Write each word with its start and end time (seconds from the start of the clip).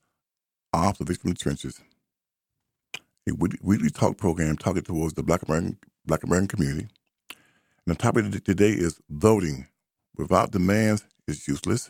Off 0.74 0.98
the 0.98 1.06
Victim 1.06 1.32
Trenches, 1.32 1.80
a 3.26 3.32
weekly 3.32 3.88
talk 3.88 4.18
program 4.18 4.58
targeted 4.58 4.88
towards 4.88 5.14
the 5.14 5.22
Black 5.22 5.40
American 5.48 5.78
Black 6.04 6.22
American 6.22 6.48
community. 6.48 6.88
And 7.86 7.94
the 7.94 7.98
topic 7.98 8.30
today 8.44 8.68
is 8.68 9.00
voting. 9.08 9.66
Without 10.18 10.50
demands 10.50 11.06
is 11.26 11.48
useless. 11.48 11.88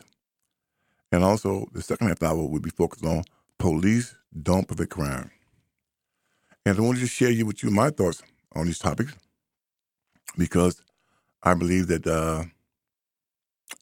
And 1.11 1.21
also, 1.21 1.67
the 1.73 1.81
second 1.81 2.07
half 2.07 2.23
hour 2.23 2.47
will 2.47 2.61
be 2.61 2.69
focused 2.69 3.03
on 3.03 3.23
police 3.57 4.15
don't 4.41 4.65
prevent 4.65 4.89
crime. 4.89 5.31
And 6.65 6.77
I 6.77 6.81
wanted 6.81 7.01
to 7.01 7.07
share 7.07 7.45
with 7.45 7.61
you 7.61 7.71
my 7.71 7.89
thoughts 7.89 8.23
on 8.55 8.67
these 8.67 8.79
topics 8.79 9.13
because 10.37 10.81
I 11.43 11.55
believe 11.55 11.87
that 11.87 12.07
uh, 12.07 12.45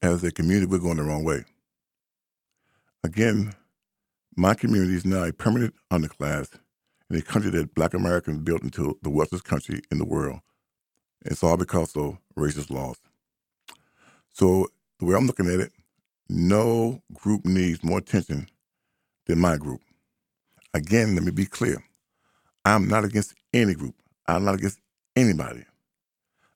as 0.02 0.24
a 0.24 0.32
community, 0.32 0.68
we're 0.68 0.80
going 0.80 0.98
the 0.98 1.04
wrong 1.04 1.24
way. 1.24 1.46
Again, 3.04 3.54
my 4.36 4.54
community 4.54 4.96
is 4.96 5.06
now 5.06 5.24
a 5.24 5.34
permanent 5.34 5.74
underclass 5.92 6.50
in 7.10 7.18
a 7.18 7.22
country 7.22 7.52
that 7.52 7.76
black 7.76 7.94
Americans 7.94 8.40
built 8.40 8.64
into 8.64 8.98
the 9.04 9.10
wealthiest 9.10 9.46
country 9.46 9.82
in 9.92 9.98
the 9.98 10.06
world. 10.06 10.40
It's 11.26 11.44
all 11.44 11.58
because 11.58 11.96
of 11.96 12.18
racist 12.38 12.70
laws. 12.72 12.98
So 14.34 14.68
the 15.00 15.06
way 15.06 15.16
I'm 15.16 15.28
looking 15.28 15.48
at 15.48 15.60
it, 15.60 15.74
no 16.30 17.02
group 17.14 17.46
needs 17.46 17.84
more 17.84 18.00
attention 18.00 18.48
than 19.28 19.40
my 19.40 19.58
group. 19.58 19.82
Again, 20.74 21.16
let 21.16 21.24
me 21.24 21.32
be 21.32 21.46
clear. 21.46 21.84
I'm 22.66 22.88
not 22.88 23.06
against 23.06 23.34
any 23.54 23.76
group. 23.76 23.96
I'm 24.28 24.46
not 24.46 24.56
against 24.56 24.80
anybody. 25.16 25.66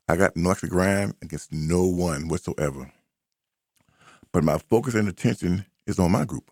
I 0.09 0.17
got 0.17 0.37
no 0.37 0.51
extra 0.51 0.69
grind 0.69 1.15
against 1.21 1.53
no 1.53 1.85
one 1.85 2.27
whatsoever. 2.27 2.91
But 4.33 4.43
my 4.43 4.57
focus 4.57 4.95
and 4.95 5.07
attention 5.07 5.65
is 5.85 5.99
on 5.99 6.11
my 6.11 6.25
group. 6.25 6.51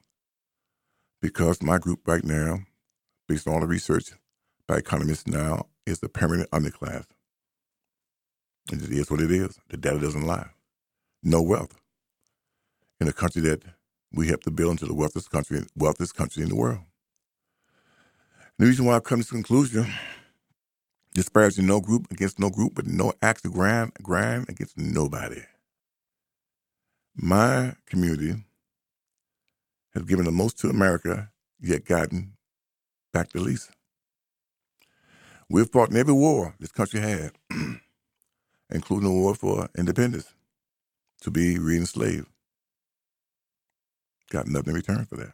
Because 1.21 1.61
my 1.61 1.77
group 1.77 2.07
right 2.07 2.23
now 2.23 2.59
based 3.29 3.47
on 3.47 3.53
all 3.53 3.59
the 3.61 3.67
research 3.67 4.11
by 4.67 4.77
economists 4.77 5.27
now, 5.27 5.67
is 5.85 5.99
the 5.99 6.09
permanent 6.09 6.49
underclass. 6.51 7.05
And 8.71 8.81
it 8.81 8.91
is 8.91 9.09
what 9.09 9.21
it 9.21 9.31
is. 9.31 9.59
The 9.69 9.77
data 9.77 9.99
doesn't 9.99 10.25
lie. 10.25 10.49
No 11.23 11.41
wealth 11.41 11.79
in 12.99 13.07
a 13.07 13.13
country 13.13 13.41
that 13.43 13.63
we 14.11 14.27
have 14.27 14.41
to 14.41 14.51
build 14.51 14.71
into 14.71 14.85
the 14.85 14.93
wealthiest 14.93 15.29
country, 15.29 15.61
wealthiest 15.75 16.15
country 16.15 16.43
in 16.43 16.49
the 16.49 16.55
world. 16.55 16.79
And 18.57 18.65
the 18.65 18.65
reason 18.65 18.85
why 18.85 18.95
I've 18.95 19.03
come 19.03 19.19
to 19.19 19.23
this 19.23 19.31
conclusion, 19.31 19.87
disparaging 21.13 21.67
no 21.67 21.79
group 21.79 22.11
against 22.11 22.39
no 22.39 22.49
group, 22.49 22.73
but 22.75 22.87
no 22.87 23.13
act 23.21 23.45
of 23.45 23.53
grind, 23.53 23.93
grind 24.01 24.49
against 24.49 24.77
nobody. 24.77 25.41
My 27.21 27.73
community 27.85 28.33
has 29.93 30.03
given 30.03 30.23
the 30.23 30.31
most 30.31 30.57
to 30.59 30.69
America, 30.69 31.29
yet 31.59 31.83
gotten 31.83 32.37
back 33.11 33.33
the 33.33 33.41
least. 33.41 33.71
We've 35.49 35.69
fought 35.69 35.91
in 35.91 35.97
every 35.97 36.13
war 36.13 36.55
this 36.61 36.71
country 36.71 37.01
had, 37.01 37.31
including 38.69 39.09
the 39.09 39.13
war 39.13 39.35
for 39.35 39.67
independence, 39.77 40.33
to 41.19 41.29
be 41.29 41.59
re-enslaved. 41.59 42.27
Got 44.31 44.47
nothing 44.47 44.69
in 44.69 44.75
return 44.75 45.05
for 45.05 45.17
that. 45.17 45.33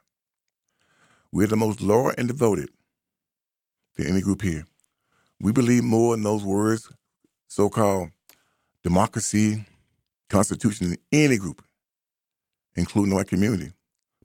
We're 1.32 1.46
the 1.46 1.56
most 1.56 1.82
loyal 1.82 2.14
and 2.18 2.28
devoted 2.28 2.70
to 3.98 4.10
any 4.10 4.22
group 4.22 4.42
here. 4.42 4.66
We 5.40 5.52
believe 5.52 5.84
more 5.84 6.16
in 6.16 6.24
those 6.24 6.44
words, 6.44 6.92
so-called 7.48 8.10
democracy, 8.82 9.66
constitution, 10.30 10.90
than 10.90 10.98
any 11.12 11.38
group, 11.38 11.62
including 12.76 13.14
our 13.16 13.24
community. 13.24 13.72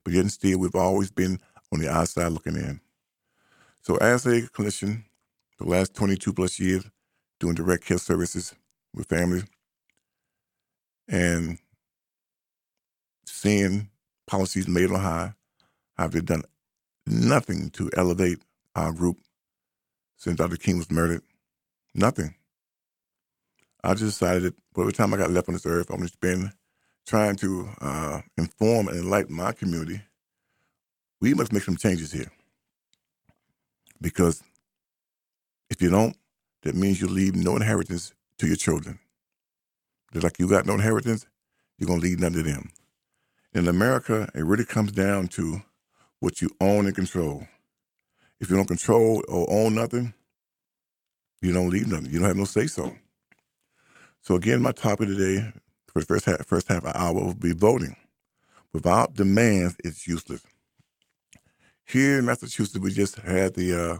But 0.04 0.14
yet 0.14 0.22
and 0.22 0.32
still, 0.32 0.58
we've 0.58 0.74
always 0.74 1.10
been 1.10 1.40
on 1.72 1.80
the 1.80 1.90
outside 1.90 2.28
looking 2.32 2.56
in. 2.56 2.80
So, 3.82 3.96
as 3.96 4.26
a 4.26 4.42
clinician, 4.42 5.04
the 5.58 5.66
last 5.66 5.94
22 5.94 6.32
plus 6.32 6.58
years 6.60 6.84
doing 7.40 7.54
direct 7.54 7.84
care 7.84 7.98
services 7.98 8.54
with 8.94 9.08
families 9.08 9.44
and 11.08 11.58
seeing 13.26 13.90
policies 14.26 14.68
made 14.68 14.90
on 14.90 15.00
high, 15.00 15.34
I've 15.98 16.24
done 16.24 16.42
nothing 17.06 17.70
to 17.70 17.90
elevate 17.96 18.40
our 18.74 18.92
group 18.92 19.18
since 20.16 20.36
Dr. 20.36 20.56
King 20.56 20.78
was 20.78 20.90
murdered. 20.90 21.22
Nothing. 21.94 22.34
I 23.84 23.94
just 23.94 24.18
decided 24.18 24.44
that 24.44 24.54
every 24.80 24.92
time 24.92 25.14
I 25.14 25.18
got 25.18 25.30
left 25.30 25.48
on 25.48 25.54
this 25.54 25.66
earth, 25.66 25.90
I'm 25.90 25.96
going 25.96 26.08
to 26.08 26.12
spend 26.12 26.52
trying 27.10 27.34
to 27.34 27.68
uh, 27.80 28.20
inform 28.38 28.86
and 28.86 28.96
enlighten 28.96 29.34
my 29.34 29.50
community. 29.50 30.00
We 31.20 31.34
must 31.34 31.52
make 31.52 31.64
some 31.64 31.76
changes 31.76 32.12
here. 32.12 32.30
Because 34.00 34.44
if 35.70 35.82
you 35.82 35.90
don't, 35.90 36.16
that 36.62 36.76
means 36.76 37.00
you 37.00 37.08
leave 37.08 37.34
no 37.34 37.56
inheritance 37.56 38.14
to 38.38 38.46
your 38.46 38.54
children. 38.54 39.00
Just 40.12 40.22
like 40.22 40.38
you 40.38 40.48
got 40.48 40.66
no 40.66 40.74
inheritance, 40.74 41.26
you're 41.78 41.88
going 41.88 42.00
to 42.00 42.06
leave 42.06 42.20
none 42.20 42.32
to 42.32 42.44
them. 42.44 42.70
In 43.54 43.66
America, 43.66 44.30
it 44.32 44.44
really 44.44 44.64
comes 44.64 44.92
down 44.92 45.26
to 45.28 45.62
what 46.20 46.40
you 46.40 46.48
own 46.60 46.86
and 46.86 46.94
control. 46.94 47.44
If 48.38 48.50
you 48.50 48.56
don't 48.56 48.68
control 48.68 49.24
or 49.26 49.50
own 49.50 49.74
nothing, 49.74 50.14
you 51.42 51.52
don't 51.52 51.70
leave 51.70 51.88
nothing. 51.88 52.12
You 52.12 52.20
don't 52.20 52.28
have 52.28 52.36
no 52.36 52.44
say 52.44 52.68
so. 52.68 52.94
So 54.22 54.36
again, 54.36 54.62
my 54.62 54.70
topic 54.70 55.08
today 55.08 55.52
for 55.92 56.00
the 56.00 56.06
first 56.06 56.24
half, 56.24 56.46
first 56.46 56.68
half 56.68 56.84
of 56.84 56.94
hour 56.94 57.14
will 57.14 57.34
be 57.34 57.52
voting. 57.52 57.96
Without 58.72 59.14
demands, 59.14 59.76
it's 59.84 60.06
useless. 60.06 60.42
Here 61.84 62.18
in 62.18 62.26
Massachusetts, 62.26 62.78
we 62.78 62.92
just 62.92 63.16
had 63.16 63.54
the 63.54 63.74
uh, 63.74 63.98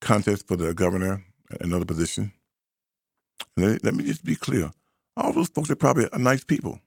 contest 0.00 0.46
for 0.46 0.56
the 0.56 0.74
governor, 0.74 1.24
and 1.50 1.60
another 1.62 1.86
position. 1.86 2.32
Let, 3.56 3.82
let 3.84 3.94
me 3.94 4.04
just 4.04 4.24
be 4.24 4.36
clear. 4.36 4.70
All 5.16 5.32
those 5.32 5.48
folks 5.48 5.70
are 5.70 5.76
probably 5.76 6.08
nice 6.16 6.44
people. 6.44 6.80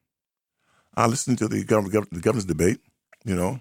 I 0.96 1.08
listened 1.08 1.40
to 1.40 1.48
the, 1.48 1.64
governor, 1.64 2.06
the 2.12 2.22
governor's 2.22 2.46
debate, 2.46 2.80
you 3.26 3.36
know. 3.36 3.60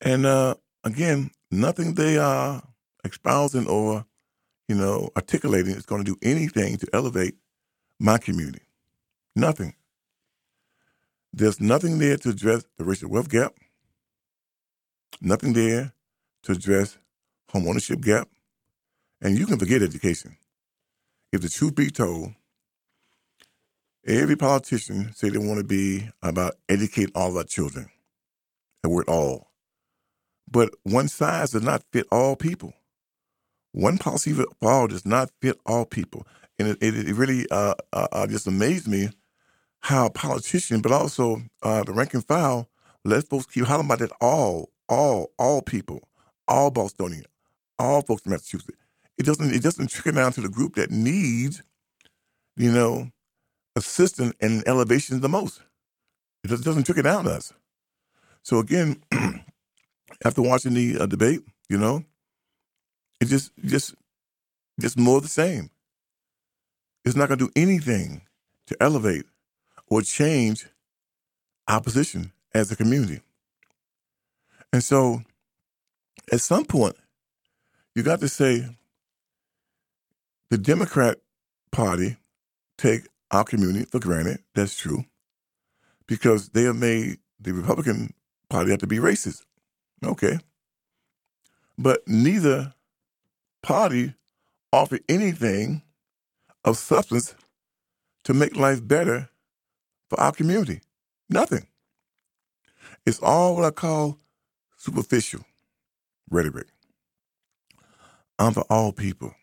And 0.00 0.26
uh, 0.26 0.54
again, 0.84 1.30
nothing 1.50 1.94
they 1.94 2.18
are 2.18 2.62
espousing 3.04 3.66
or, 3.66 4.04
you 4.68 4.76
know, 4.76 5.10
articulating 5.16 5.74
is 5.74 5.86
going 5.86 6.04
to 6.04 6.12
do 6.12 6.18
anything 6.22 6.76
to 6.78 6.88
elevate 6.92 7.34
my 7.98 8.18
community. 8.18 8.62
Nothing. 9.36 9.74
There's 11.32 11.60
nothing 11.60 11.98
there 11.98 12.16
to 12.16 12.30
address 12.30 12.64
the 12.76 12.84
racial 12.84 13.10
wealth 13.10 13.28
gap 13.28 13.52
Nothing 15.20 15.52
there 15.52 15.92
to 16.44 16.52
address 16.52 16.96
home 17.50 17.66
ownership 17.66 18.00
gap. 18.00 18.28
And 19.20 19.36
you 19.36 19.46
can 19.46 19.58
forget 19.58 19.82
education. 19.82 20.36
If 21.32 21.42
the 21.42 21.48
truth 21.48 21.74
be 21.74 21.90
told, 21.90 22.34
every 24.06 24.36
politician 24.36 25.12
say 25.14 25.28
they 25.28 25.38
want 25.38 25.58
to 25.58 25.64
be 25.64 26.08
about 26.22 26.54
educate 26.68 27.10
all 27.14 27.36
our 27.36 27.44
children. 27.44 27.88
The 28.82 28.90
word 28.90 29.08
all. 29.08 29.50
But 30.50 30.70
one 30.84 31.08
size 31.08 31.50
does 31.50 31.62
not 31.62 31.82
fit 31.92 32.06
all 32.12 32.36
people. 32.36 32.74
One 33.72 33.98
policy 33.98 34.32
for 34.32 34.46
all 34.62 34.86
does 34.86 35.04
not 35.04 35.30
fit 35.42 35.58
all 35.66 35.84
people. 35.84 36.26
And 36.58 36.68
it, 36.68 36.78
it, 36.80 37.08
it 37.08 37.14
really 37.14 37.46
uh, 37.50 37.74
uh, 37.92 38.08
uh 38.12 38.26
just 38.28 38.46
amazed 38.46 38.86
me 38.86 39.10
how 39.80 40.08
politicians, 40.08 40.82
but 40.82 40.92
also 40.92 41.42
uh, 41.62 41.82
the 41.84 41.92
rank 41.92 42.14
and 42.14 42.24
file, 42.24 42.68
let's 43.04 43.28
folks 43.28 43.46
keep 43.46 43.64
hollering 43.64 43.86
about 43.86 44.00
that. 44.00 44.12
All, 44.20 44.70
all, 44.88 45.32
all 45.38 45.62
people, 45.62 46.08
all 46.46 46.70
Bostonians, 46.70 47.26
all 47.78 48.02
folks 48.02 48.22
in 48.24 48.32
Massachusetts. 48.32 48.78
It 49.18 49.26
doesn't. 49.26 49.52
It 49.52 49.62
doesn't 49.62 49.90
trickle 49.90 50.12
down 50.12 50.32
to 50.32 50.40
the 50.40 50.48
group 50.48 50.76
that 50.76 50.92
needs, 50.92 51.62
you 52.56 52.70
know, 52.70 53.10
assistance 53.74 54.34
and 54.40 54.66
elevation 54.68 55.20
the 55.20 55.28
most. 55.28 55.60
It 56.44 56.48
doesn't 56.48 56.84
trickle 56.84 57.02
down 57.02 57.24
to 57.24 57.30
us. 57.30 57.52
So 58.42 58.58
again, 58.58 59.02
after 60.24 60.40
watching 60.40 60.74
the 60.74 60.98
uh, 61.00 61.06
debate, 61.06 61.40
you 61.68 61.78
know, 61.78 62.04
it 63.20 63.26
just 63.26 63.50
just 63.64 63.94
just 64.80 64.96
more 64.96 65.20
the 65.20 65.28
same. 65.28 65.70
It's 67.04 67.16
not 67.16 67.28
going 67.28 67.38
to 67.38 67.46
do 67.46 67.52
anything 67.56 68.22
to 68.68 68.76
elevate 68.80 69.24
or 69.90 70.02
change 70.02 70.66
our 71.66 71.80
position 71.80 72.32
as 72.54 72.70
a 72.70 72.76
community. 72.76 73.20
And 74.72 74.82
so, 74.82 75.22
at 76.32 76.40
some 76.40 76.64
point, 76.64 76.96
you 77.94 78.02
got 78.02 78.20
to 78.20 78.28
say 78.28 78.66
the 80.50 80.58
Democrat 80.58 81.18
Party 81.70 82.16
take 82.76 83.08
our 83.30 83.44
community 83.44 83.84
for 83.84 83.98
granted. 83.98 84.38
That's 84.54 84.76
true. 84.76 85.04
Because 86.06 86.50
they 86.50 86.62
have 86.62 86.76
made 86.76 87.18
the 87.40 87.52
Republican 87.52 88.14
Party 88.48 88.70
have 88.70 88.80
to 88.80 88.86
be 88.86 88.98
racist. 88.98 89.42
Okay. 90.04 90.38
But 91.76 92.06
neither 92.06 92.74
party 93.62 94.14
offer 94.72 94.98
anything 95.08 95.82
of 96.64 96.76
substance 96.76 97.34
to 98.24 98.34
make 98.34 98.56
life 98.56 98.86
better 98.86 99.28
for 100.10 100.20
our 100.20 100.32
community. 100.32 100.80
Nothing. 101.30 101.66
It's 103.06 103.20
all 103.22 103.56
what 103.56 103.64
I 103.64 103.70
call 103.70 104.18
superficial 104.76 105.42
rhetoric. 106.30 106.68
I'm 108.38 108.54
for 108.54 108.64
all 108.70 108.92
people. 108.92 109.34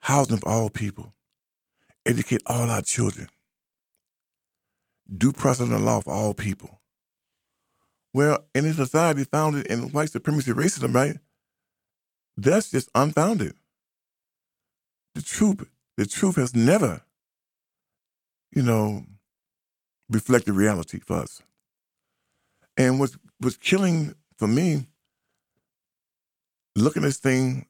Housing 0.00 0.38
for 0.38 0.48
all 0.48 0.70
people. 0.70 1.14
Educate 2.06 2.42
all 2.46 2.70
our 2.70 2.82
children. 2.82 3.28
Due 5.16 5.32
process 5.32 5.68
and 5.68 5.84
law 5.84 6.00
for 6.00 6.12
all 6.12 6.34
people. 6.34 6.80
Well, 8.14 8.44
in 8.54 8.66
a 8.66 8.74
society 8.74 9.24
founded 9.24 9.66
in 9.66 9.90
white 9.92 10.10
supremacy 10.10 10.52
racism, 10.52 10.94
right? 10.94 11.16
That's 12.36 12.70
just 12.70 12.90
unfounded. 12.94 13.54
The 15.14 15.22
truth, 15.22 15.68
the 15.96 16.06
truth 16.06 16.36
has 16.36 16.54
never, 16.56 17.02
you 18.52 18.62
know, 18.62 19.04
reflected 20.08 20.52
reality 20.52 21.00
for 21.00 21.16
us. 21.18 21.42
And 22.76 23.00
what's 23.00 23.16
what's 23.38 23.56
killing 23.56 24.14
for 24.36 24.46
me, 24.46 24.86
looking 26.76 27.02
at 27.02 27.06
this 27.06 27.18
thing, 27.18 27.66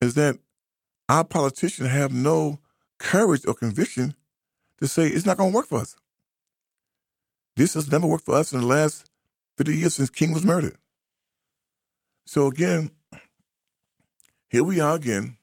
is 0.00 0.14
that 0.14 0.38
our 1.08 1.24
politicians 1.24 1.88
have 1.90 2.12
no 2.12 2.58
courage 2.98 3.46
or 3.46 3.54
conviction 3.54 4.14
to 4.78 4.88
say 4.88 5.06
it's 5.06 5.26
not 5.26 5.36
going 5.36 5.52
to 5.52 5.56
work 5.56 5.66
for 5.66 5.80
us. 5.80 5.96
This 7.56 7.74
has 7.74 7.90
never 7.90 8.06
worked 8.06 8.24
for 8.24 8.34
us 8.34 8.52
in 8.52 8.60
the 8.60 8.66
last 8.66 9.10
50 9.58 9.76
years 9.76 9.94
since 9.94 10.10
King 10.10 10.32
was 10.32 10.44
murdered. 10.44 10.76
So 12.24 12.46
again, 12.46 12.90
here 14.48 14.64
we 14.64 14.80
are 14.80 14.94
again. 14.94 15.36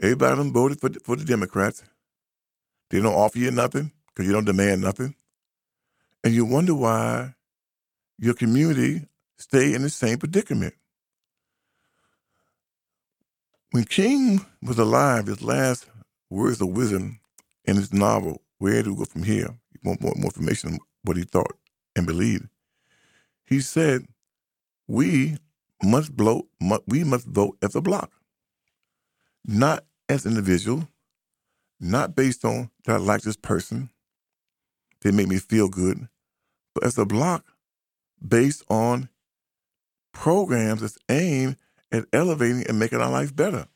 Everybody 0.00 0.50
voted 0.50 0.80
for, 0.80 0.90
for 1.02 1.16
the 1.16 1.24
Democrats. 1.24 1.82
They 2.90 3.00
don't 3.00 3.14
offer 3.14 3.38
you 3.38 3.50
nothing 3.50 3.92
because 4.08 4.26
you 4.26 4.32
don't 4.32 4.44
demand 4.44 4.82
nothing. 4.82 5.14
And 6.22 6.34
you 6.34 6.44
wonder 6.44 6.74
why 6.74 7.34
your 8.18 8.34
community 8.34 9.06
stay 9.38 9.74
in 9.74 9.82
the 9.82 9.90
same 9.90 10.18
predicament. 10.18 10.74
When 13.72 13.84
King 13.84 14.44
was 14.62 14.78
alive, 14.78 15.26
his 15.26 15.42
last 15.42 15.86
words 16.30 16.60
of 16.60 16.68
wisdom 16.68 17.20
in 17.64 17.76
his 17.76 17.92
novel, 17.92 18.40
Where 18.58 18.82
Do 18.82 18.92
We 18.94 18.98
Go 18.98 19.04
From 19.04 19.24
Here, 19.24 19.48
you 19.72 19.80
want 19.84 20.00
more, 20.00 20.14
more 20.16 20.26
information 20.26 20.74
on 20.74 20.78
what 21.02 21.16
he 21.16 21.24
thought 21.24 21.56
and 21.96 22.06
believed. 22.06 22.48
He 23.46 23.60
said, 23.60 24.06
We 24.86 25.38
must 25.82 26.12
vote. 26.12 26.46
We 26.86 27.04
must 27.04 27.26
vote 27.26 27.58
as 27.62 27.74
a 27.74 27.80
block, 27.80 28.10
not 29.44 29.84
as 30.08 30.26
individual, 30.26 30.88
not 31.80 32.14
based 32.14 32.44
on 32.44 32.70
that 32.84 32.94
I 32.94 32.98
like 32.98 33.22
this 33.22 33.36
person. 33.36 33.90
They 35.02 35.10
make 35.10 35.28
me 35.28 35.38
feel 35.38 35.68
good, 35.68 36.08
but 36.74 36.84
as 36.84 36.96
a 36.96 37.04
block, 37.04 37.44
based 38.26 38.64
on 38.70 39.08
programs 40.12 40.80
that's 40.80 40.98
aimed 41.08 41.56
at 41.92 42.06
elevating 42.12 42.64
and 42.66 42.78
making 42.78 43.00
our 43.00 43.10
life 43.10 43.34
better. 43.34 43.66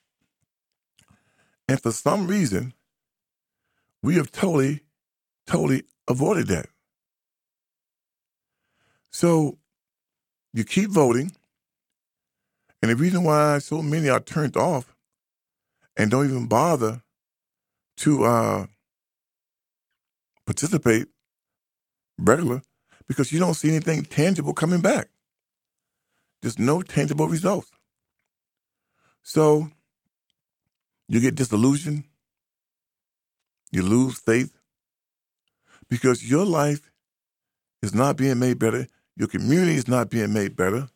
And 1.69 1.81
for 1.81 1.93
some 1.93 2.27
reason, 2.27 2.73
we 4.03 4.15
have 4.15 4.33
totally, 4.33 4.81
totally 5.47 5.83
avoided 6.09 6.47
that. 6.49 6.67
So 9.11 9.59
you 10.55 10.65
keep 10.65 10.91
voting, 10.91 11.33
and 12.81 12.91
the 12.91 12.97
reason 12.97 13.25
why 13.25 13.59
so 13.59 13.83
many 13.83 14.09
are 14.09 14.21
turned 14.21 14.56
off 14.56 14.95
and 15.97 16.11
don't 16.11 16.27
even 16.27 16.47
bother 16.47 17.03
to 17.99 18.25
uh, 18.25 18.67
participate 20.47 21.06
regular 22.19 22.62
because 23.06 23.33
you 23.33 23.39
don't 23.39 23.55
see 23.55 23.69
anything 23.69 24.05
tangible 24.05 24.53
coming 24.53 24.81
back. 24.81 25.09
There's 26.43 26.59
no 26.59 26.83
tangible 26.83 27.29
results. 27.29 27.71
So 29.23 29.71
you 31.09 31.21
get 31.21 31.35
disillusioned, 31.35 32.05
you 33.71 33.83
lose 33.83 34.19
faith 34.19 34.53
because 35.91 36.29
your 36.29 36.45
life 36.45 36.91
is 37.83 37.95
not 37.95 38.17
being 38.17 38.39
made 38.39 38.59
better, 38.59 38.87
your 39.17 39.29
community 39.29 39.75
is 39.75 39.89
not 39.89 40.11
being 40.11 40.33
made 40.33 40.56
better 40.56 40.89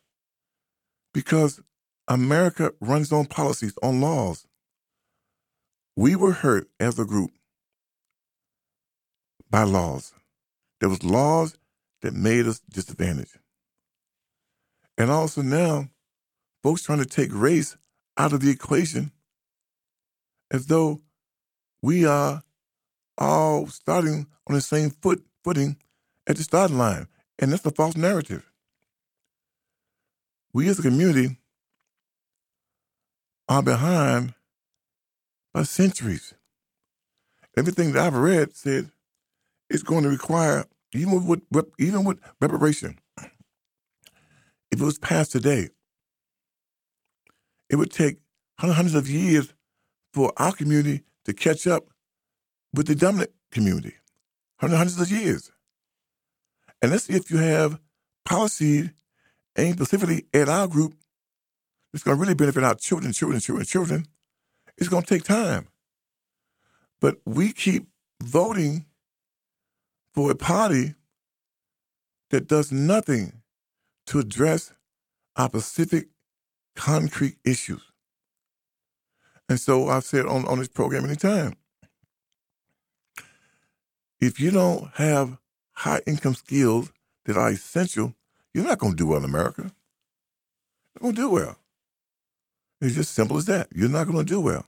because 1.13 1.61
America 2.07 2.71
runs 2.81 3.11
on 3.11 3.25
policies, 3.25 3.73
on 3.81 4.01
laws. 4.01 4.45
We 5.95 6.15
were 6.15 6.31
hurt 6.31 6.69
as 6.79 6.97
a 6.97 7.05
group 7.05 7.31
by 9.49 9.63
laws. 9.63 10.13
There 10.79 10.89
was 10.89 11.03
laws 11.03 11.55
that 12.01 12.13
made 12.13 12.47
us 12.47 12.59
disadvantaged. 12.69 13.37
And 14.97 15.11
also 15.11 15.41
now, 15.41 15.89
folks 16.63 16.83
trying 16.83 16.99
to 16.99 17.05
take 17.05 17.29
race 17.31 17.77
out 18.17 18.33
of 18.33 18.41
the 18.41 18.49
equation 18.49 19.11
as 20.51 20.67
though 20.67 21.01
we 21.81 22.05
are 22.05 22.43
all 23.17 23.67
starting 23.67 24.27
on 24.47 24.55
the 24.55 24.61
same 24.61 24.89
foot 24.89 25.23
footing 25.43 25.77
at 26.27 26.37
the 26.37 26.43
starting 26.43 26.77
line. 26.77 27.07
And 27.39 27.51
that's 27.51 27.65
a 27.65 27.71
false 27.71 27.95
narrative. 27.95 28.49
We 30.53 30.69
as 30.69 30.79
a 30.79 30.83
community 30.83 31.37
are 33.49 33.63
behind 33.63 34.33
by 35.53 35.63
centuries. 35.63 36.33
Everything 37.55 37.91
that 37.93 38.05
I've 38.05 38.15
read 38.15 38.55
said 38.55 38.91
it's 39.69 39.83
going 39.83 40.03
to 40.03 40.09
require, 40.09 40.65
even 40.93 41.25
with 41.25 41.41
even 41.77 42.03
with 42.03 42.19
reparation, 42.41 42.99
if 44.71 44.81
it 44.81 44.81
was 44.81 44.97
passed 44.97 45.31
today, 45.31 45.69
it 47.69 47.75
would 47.75 47.91
take 47.91 48.17
hundreds 48.59 48.95
of 48.95 49.09
years 49.09 49.53
for 50.13 50.33
our 50.37 50.51
community 50.51 51.03
to 51.25 51.33
catch 51.33 51.67
up 51.67 51.85
with 52.73 52.87
the 52.87 52.95
dominant 52.95 53.31
community. 53.51 53.95
Hundreds 54.59 54.99
of 54.99 55.11
years. 55.11 55.51
And 56.81 56.91
let's 56.91 57.05
see 57.05 57.13
if 57.13 57.29
you 57.29 57.37
have 57.37 57.79
policy 58.25 58.91
aimed 59.57 59.75
specifically 59.75 60.25
at 60.33 60.49
our 60.49 60.67
group 60.67 60.95
it's 61.93 62.03
going 62.03 62.17
to 62.17 62.21
really 62.21 62.33
benefit 62.33 62.63
our 62.63 62.75
children, 62.75 63.13
children, 63.13 63.39
children, 63.39 63.65
children. 63.65 64.05
It's 64.77 64.89
going 64.89 65.03
to 65.03 65.09
take 65.09 65.23
time. 65.23 65.67
But 66.99 67.17
we 67.25 67.51
keep 67.51 67.87
voting 68.21 68.85
for 70.13 70.31
a 70.31 70.35
party 70.35 70.95
that 72.29 72.47
does 72.47 72.71
nothing 72.71 73.41
to 74.07 74.19
address 74.19 74.73
our 75.35 75.49
specific 75.49 76.07
concrete 76.75 77.37
issues. 77.43 77.81
And 79.49 79.59
so 79.59 79.89
I've 79.89 80.05
said 80.05 80.25
on, 80.25 80.47
on 80.47 80.59
this 80.59 80.67
program 80.67 81.03
many 81.03 81.15
times, 81.15 81.55
if 84.19 84.39
you 84.39 84.51
don't 84.51 84.89
have 84.95 85.37
high 85.73 86.01
income 86.07 86.35
skills 86.35 86.91
that 87.25 87.35
are 87.35 87.49
essential, 87.49 88.15
you're 88.53 88.65
not 88.65 88.79
going 88.79 88.93
to 88.93 88.97
do 88.97 89.07
well 89.07 89.19
in 89.19 89.25
America. 89.25 89.63
You're 89.63 89.71
not 90.95 91.01
going 91.01 91.15
to 91.15 91.21
do 91.21 91.29
well. 91.29 91.57
It's 92.83 92.95
just 92.95 93.15
simple 93.15 93.37
as 93.37 93.45
that. 93.45 93.69
You're 93.73 93.89
not 93.89 94.07
going 94.07 94.19
to 94.19 94.25
do 94.25 94.41
well. 94.41 94.65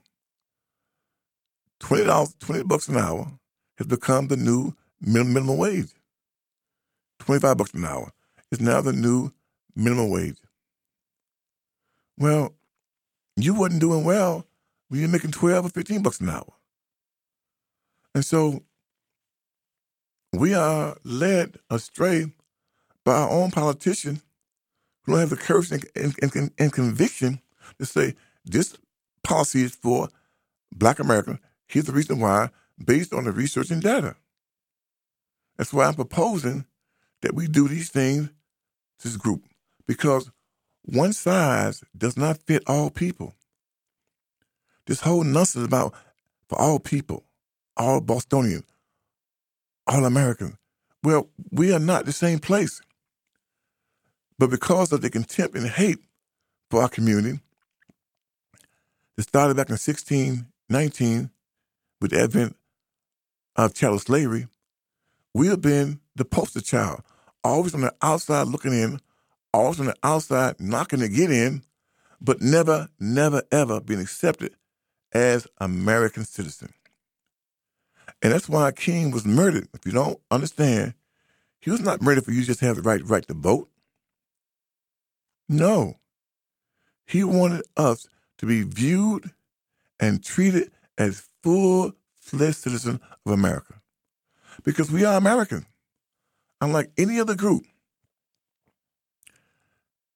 Twenty 1.80 2.04
dollars, 2.04 2.34
twenty 2.40 2.64
bucks 2.64 2.88
an 2.88 2.96
hour 2.96 3.30
has 3.78 3.86
become 3.86 4.28
the 4.28 4.36
new 4.36 4.74
minimum 5.00 5.58
wage. 5.58 5.90
25 7.20 7.56
bucks 7.56 7.74
an 7.74 7.84
hour 7.84 8.12
is 8.50 8.60
now 8.60 8.80
the 8.80 8.92
new 8.92 9.32
minimum 9.74 10.10
wage. 10.10 10.38
Well, 12.18 12.54
you 13.36 13.54
wasn't 13.54 13.80
doing 13.80 14.04
well 14.04 14.46
when 14.88 15.00
you're 15.00 15.08
making 15.08 15.32
12 15.32 15.66
or 15.66 15.68
15 15.68 16.02
bucks 16.02 16.20
an 16.20 16.30
hour. 16.30 16.52
And 18.14 18.24
so 18.24 18.62
we 20.32 20.54
are 20.54 20.96
led 21.04 21.58
astray 21.70 22.32
by 23.04 23.14
our 23.14 23.30
own 23.30 23.50
politicians 23.50 24.22
who 25.04 25.12
don't 25.12 25.20
have 25.20 25.30
the 25.30 25.36
courage 25.36 25.70
and, 25.72 25.84
and, 25.94 26.14
and, 26.34 26.50
and 26.58 26.72
conviction 26.72 27.40
to 27.78 27.86
say 27.86 28.14
this 28.44 28.76
policy 29.22 29.62
is 29.62 29.74
for 29.74 30.08
black 30.72 30.98
America. 30.98 31.38
Here's 31.66 31.86
the 31.86 31.92
reason 31.92 32.20
why, 32.20 32.50
based 32.84 33.12
on 33.12 33.24
the 33.24 33.32
research 33.32 33.70
and 33.70 33.82
data. 33.82 34.16
That's 35.56 35.72
why 35.72 35.86
I'm 35.86 35.94
proposing 35.94 36.66
that 37.22 37.34
we 37.34 37.48
do 37.48 37.66
these 37.68 37.88
things 37.88 38.28
to 38.98 39.08
this 39.08 39.16
group 39.16 39.42
because 39.86 40.30
one 40.82 41.12
size 41.12 41.82
does 41.96 42.16
not 42.16 42.38
fit 42.38 42.62
all 42.66 42.90
people. 42.90 43.34
This 44.86 45.00
whole 45.00 45.24
nonsense 45.24 45.64
about 45.64 45.94
for 46.48 46.60
all 46.60 46.78
people, 46.78 47.24
all 47.76 48.00
Bostonians, 48.00 48.64
all 49.86 50.04
Americans. 50.04 50.56
Well, 51.02 51.28
we 51.50 51.72
are 51.72 51.80
not 51.80 52.04
the 52.04 52.12
same 52.12 52.38
place. 52.38 52.80
But 54.38 54.50
because 54.50 54.92
of 54.92 55.00
the 55.00 55.10
contempt 55.10 55.56
and 55.56 55.66
hate 55.66 55.98
for 56.70 56.82
our 56.82 56.88
community, 56.88 57.40
that 59.16 59.22
started 59.22 59.56
back 59.56 59.68
in 59.68 59.74
1619 59.74 61.30
with 62.00 62.10
the 62.10 62.20
advent 62.20 62.56
of 63.56 63.74
chattel 63.74 63.98
slavery, 63.98 64.46
we 65.34 65.48
have 65.48 65.60
been 65.60 66.00
the 66.14 66.24
poster 66.24 66.60
child, 66.60 67.02
always 67.44 67.74
on 67.74 67.82
the 67.82 67.94
outside 68.02 68.46
looking 68.48 68.72
in, 68.72 69.00
always 69.52 69.80
on 69.80 69.86
the 69.86 69.96
outside 70.02 70.60
knocking 70.60 71.00
to 71.00 71.08
get 71.08 71.30
in, 71.30 71.62
but 72.20 72.40
never, 72.40 72.88
never, 72.98 73.42
ever 73.52 73.80
being 73.80 74.00
accepted 74.00 74.54
as 75.12 75.46
American 75.58 76.24
citizen. 76.24 76.72
And 78.22 78.32
that's 78.32 78.48
why 78.48 78.72
King 78.72 79.10
was 79.10 79.26
murdered. 79.26 79.68
If 79.74 79.84
you 79.84 79.92
don't 79.92 80.18
understand, 80.30 80.94
he 81.60 81.70
was 81.70 81.80
not 81.80 82.02
murdered 82.02 82.24
for 82.24 82.32
you 82.32 82.42
just 82.42 82.60
have 82.60 82.76
the 82.76 82.82
right 82.82 83.02
right 83.04 83.26
to 83.28 83.34
vote. 83.34 83.68
No. 85.48 85.94
He 87.06 87.22
wanted 87.22 87.62
us 87.76 88.08
to 88.38 88.46
be 88.46 88.62
viewed 88.62 89.30
and 90.00 90.22
treated 90.22 90.70
as 90.98 91.28
full 91.42 91.92
fledged 92.14 92.56
citizens 92.56 93.00
of 93.24 93.32
America. 93.32 93.74
Because 94.64 94.90
we 94.90 95.04
are 95.04 95.16
American. 95.16 95.66
Unlike 96.60 96.90
any 96.96 97.20
other 97.20 97.34
group, 97.34 97.64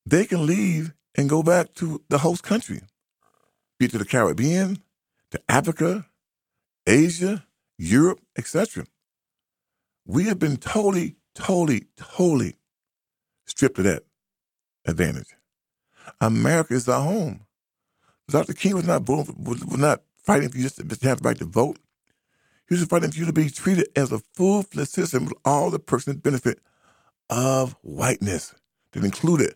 they 0.06 0.24
can 0.24 0.46
leave 0.46 0.92
and 1.14 1.28
go 1.28 1.42
back 1.42 1.74
to 1.74 2.02
the 2.08 2.18
host 2.18 2.42
country, 2.42 2.80
be 3.78 3.86
it 3.86 3.90
to 3.92 3.98
the 3.98 4.04
Caribbean, 4.04 4.78
to 5.30 5.40
Africa, 5.48 6.06
Asia, 6.86 7.44
Europe, 7.78 8.20
etc. 8.36 8.86
We 10.06 10.24
have 10.24 10.38
been 10.38 10.56
totally, 10.56 11.16
totally, 11.34 11.86
totally 11.96 12.56
stripped 13.46 13.78
of 13.78 13.84
that 13.84 14.04
advantage. 14.86 15.36
America 16.20 16.74
is 16.74 16.88
our 16.88 17.02
home. 17.02 17.46
Dr. 18.32 18.54
King 18.54 18.76
was 18.76 18.86
not 18.86 19.02
voting, 19.02 19.36
was, 19.44 19.64
was 19.64 19.78
not 19.78 20.02
fighting 20.24 20.50
for 20.50 20.58
you 20.58 20.64
just 20.64 20.76
to, 20.76 21.08
have 21.08 21.22
the 21.22 21.28
right 21.28 21.38
to 21.38 21.44
vote. 21.44 21.78
He 22.68 22.74
was 22.74 22.84
fighting 22.86 23.10
for 23.10 23.18
you 23.18 23.26
to 23.26 23.32
be 23.32 23.50
treated 23.50 23.88
as 23.96 24.12
a 24.12 24.20
full-fledged 24.34 24.90
citizen 24.90 25.26
with 25.26 25.34
all 25.44 25.70
the 25.70 25.78
personal 25.78 26.18
benefit 26.18 26.60
of 27.30 27.76
whiteness 27.82 28.54
that 28.92 29.04
included 29.04 29.54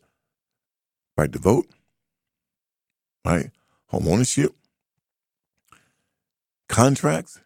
right 1.16 1.32
to 1.32 1.38
vote, 1.38 1.66
right, 3.24 3.50
home 3.86 4.08
ownership, 4.08 4.52
contracts, 6.68 7.40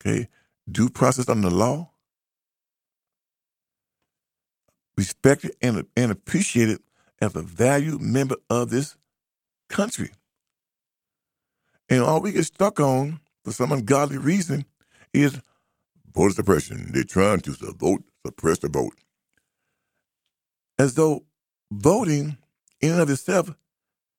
okay, 0.00 0.28
due 0.70 0.90
process 0.90 1.28
under 1.28 1.50
the 1.50 1.54
law, 1.56 1.90
respected 4.96 5.52
and, 5.62 5.86
and 5.96 6.12
appreciated 6.12 6.80
as 7.20 7.34
a 7.36 7.42
valued 7.42 8.00
member 8.00 8.36
of 8.50 8.70
this 8.70 8.96
country. 9.68 10.10
And 11.88 12.02
all 12.02 12.20
we 12.20 12.32
get 12.32 12.44
stuck 12.44 12.80
on 12.80 13.20
for 13.44 13.52
some 13.52 13.72
ungodly 13.72 14.18
reason 14.18 14.64
is 15.12 15.40
voter 16.14 16.34
suppression. 16.34 16.90
They're 16.92 17.04
trying 17.04 17.40
to 17.40 17.52
vote, 17.78 18.02
suppress 18.24 18.58
the 18.58 18.68
vote. 18.68 18.94
As 20.78 20.94
though 20.94 21.24
voting 21.70 22.36
in 22.80 22.92
and 22.92 23.00
of 23.00 23.10
itself 23.10 23.54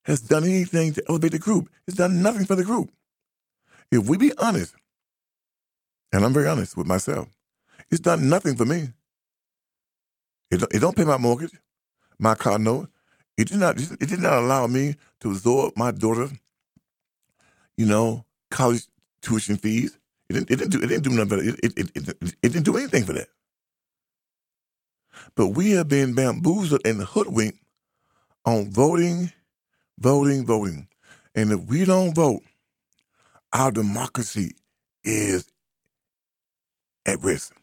has 0.04 0.20
done 0.20 0.44
anything 0.44 0.92
to 0.94 1.02
elevate 1.08 1.32
the 1.32 1.38
group. 1.38 1.68
It's 1.86 1.96
done 1.96 2.22
nothing 2.22 2.46
for 2.46 2.56
the 2.56 2.64
group. 2.64 2.90
If 3.90 4.08
we 4.08 4.16
be 4.16 4.32
honest, 4.38 4.74
and 6.12 6.24
I'm 6.24 6.32
very 6.32 6.48
honest 6.48 6.76
with 6.76 6.86
myself, 6.86 7.28
it's 7.90 8.00
done 8.00 8.28
nothing 8.28 8.56
for 8.56 8.64
me. 8.64 8.88
It, 10.50 10.62
it 10.72 10.80
don't 10.80 10.96
pay 10.96 11.04
my 11.04 11.18
mortgage, 11.18 11.52
my 12.18 12.34
car 12.34 12.58
note. 12.58 12.88
It 13.38 13.48
did 13.50 13.58
not. 13.60 13.80
It 13.80 14.10
did 14.10 14.20
not 14.20 14.40
allow 14.40 14.68
me 14.68 14.96
to 15.22 15.30
absorb 15.32 15.74
my 15.78 15.92
daughter, 15.92 16.30
you 17.76 17.86
know, 17.86 18.26
college 18.50 18.84
tuition 19.22 19.56
fees. 19.58 19.98
It 20.30 20.34
didn't. 20.34 20.50
It 20.52 20.56
didn't 20.58 20.72
do. 20.72 20.80
It 20.82 20.88
didn't 20.88 21.04
do 21.04 21.10
nothing. 21.10 21.48
It, 21.48 21.60
it, 21.64 21.74
it, 21.78 22.08
it, 22.08 22.34
it 22.42 22.52
didn't 22.52 22.64
do 22.64 22.78
anything 22.78 23.04
for 23.04 23.14
that. 23.14 23.28
But 25.36 25.48
we 25.48 25.72
have 25.72 25.88
been 25.88 26.14
bamboozled 26.14 26.82
and 26.86 27.02
hoodwinked 27.02 27.58
on 28.46 28.70
voting, 28.70 29.32
voting, 29.98 30.46
voting. 30.46 30.88
And 31.34 31.52
if 31.52 31.60
we 31.66 31.84
don't 31.84 32.14
vote, 32.14 32.42
our 33.52 33.70
democracy 33.72 34.52
is 35.04 35.46
at 37.06 37.22
risk. 37.22 37.54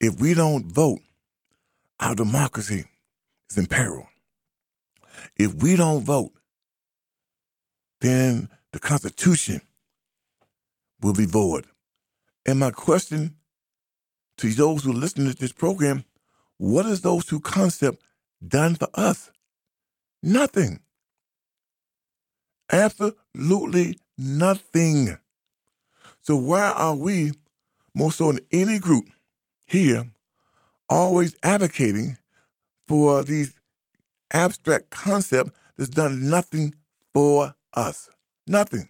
If 0.00 0.20
we 0.20 0.34
don't 0.34 0.66
vote, 0.66 1.00
our 2.00 2.14
democracy 2.14 2.84
is 3.50 3.58
in 3.58 3.66
peril. 3.66 4.06
If 5.42 5.54
we 5.54 5.74
don't 5.74 6.04
vote, 6.04 6.32
then 8.00 8.48
the 8.72 8.78
Constitution 8.78 9.60
will 11.00 11.14
be 11.14 11.26
void. 11.26 11.66
And 12.46 12.60
my 12.60 12.70
question 12.70 13.34
to 14.38 14.50
those 14.50 14.84
who 14.84 14.92
listen 14.92 15.26
to 15.26 15.34
this 15.34 15.50
program, 15.50 16.04
what 16.58 16.86
is 16.86 17.00
those 17.00 17.24
two 17.24 17.40
concepts 17.40 18.06
done 18.46 18.76
for 18.76 18.86
us? 18.94 19.32
Nothing. 20.22 20.78
Absolutely 22.70 23.98
nothing. 24.16 25.18
So 26.20 26.36
why 26.36 26.70
are 26.70 26.94
we, 26.94 27.32
more 27.96 28.12
so 28.12 28.30
than 28.30 28.46
any 28.52 28.78
group 28.78 29.06
here, 29.66 30.06
always 30.88 31.34
advocating 31.42 32.16
for 32.86 33.24
these 33.24 33.52
abstract 34.32 34.90
concept 34.90 35.50
that's 35.76 35.90
done 35.90 36.28
nothing 36.28 36.74
for 37.14 37.54
us? 37.74 38.08
Nothing. 38.46 38.88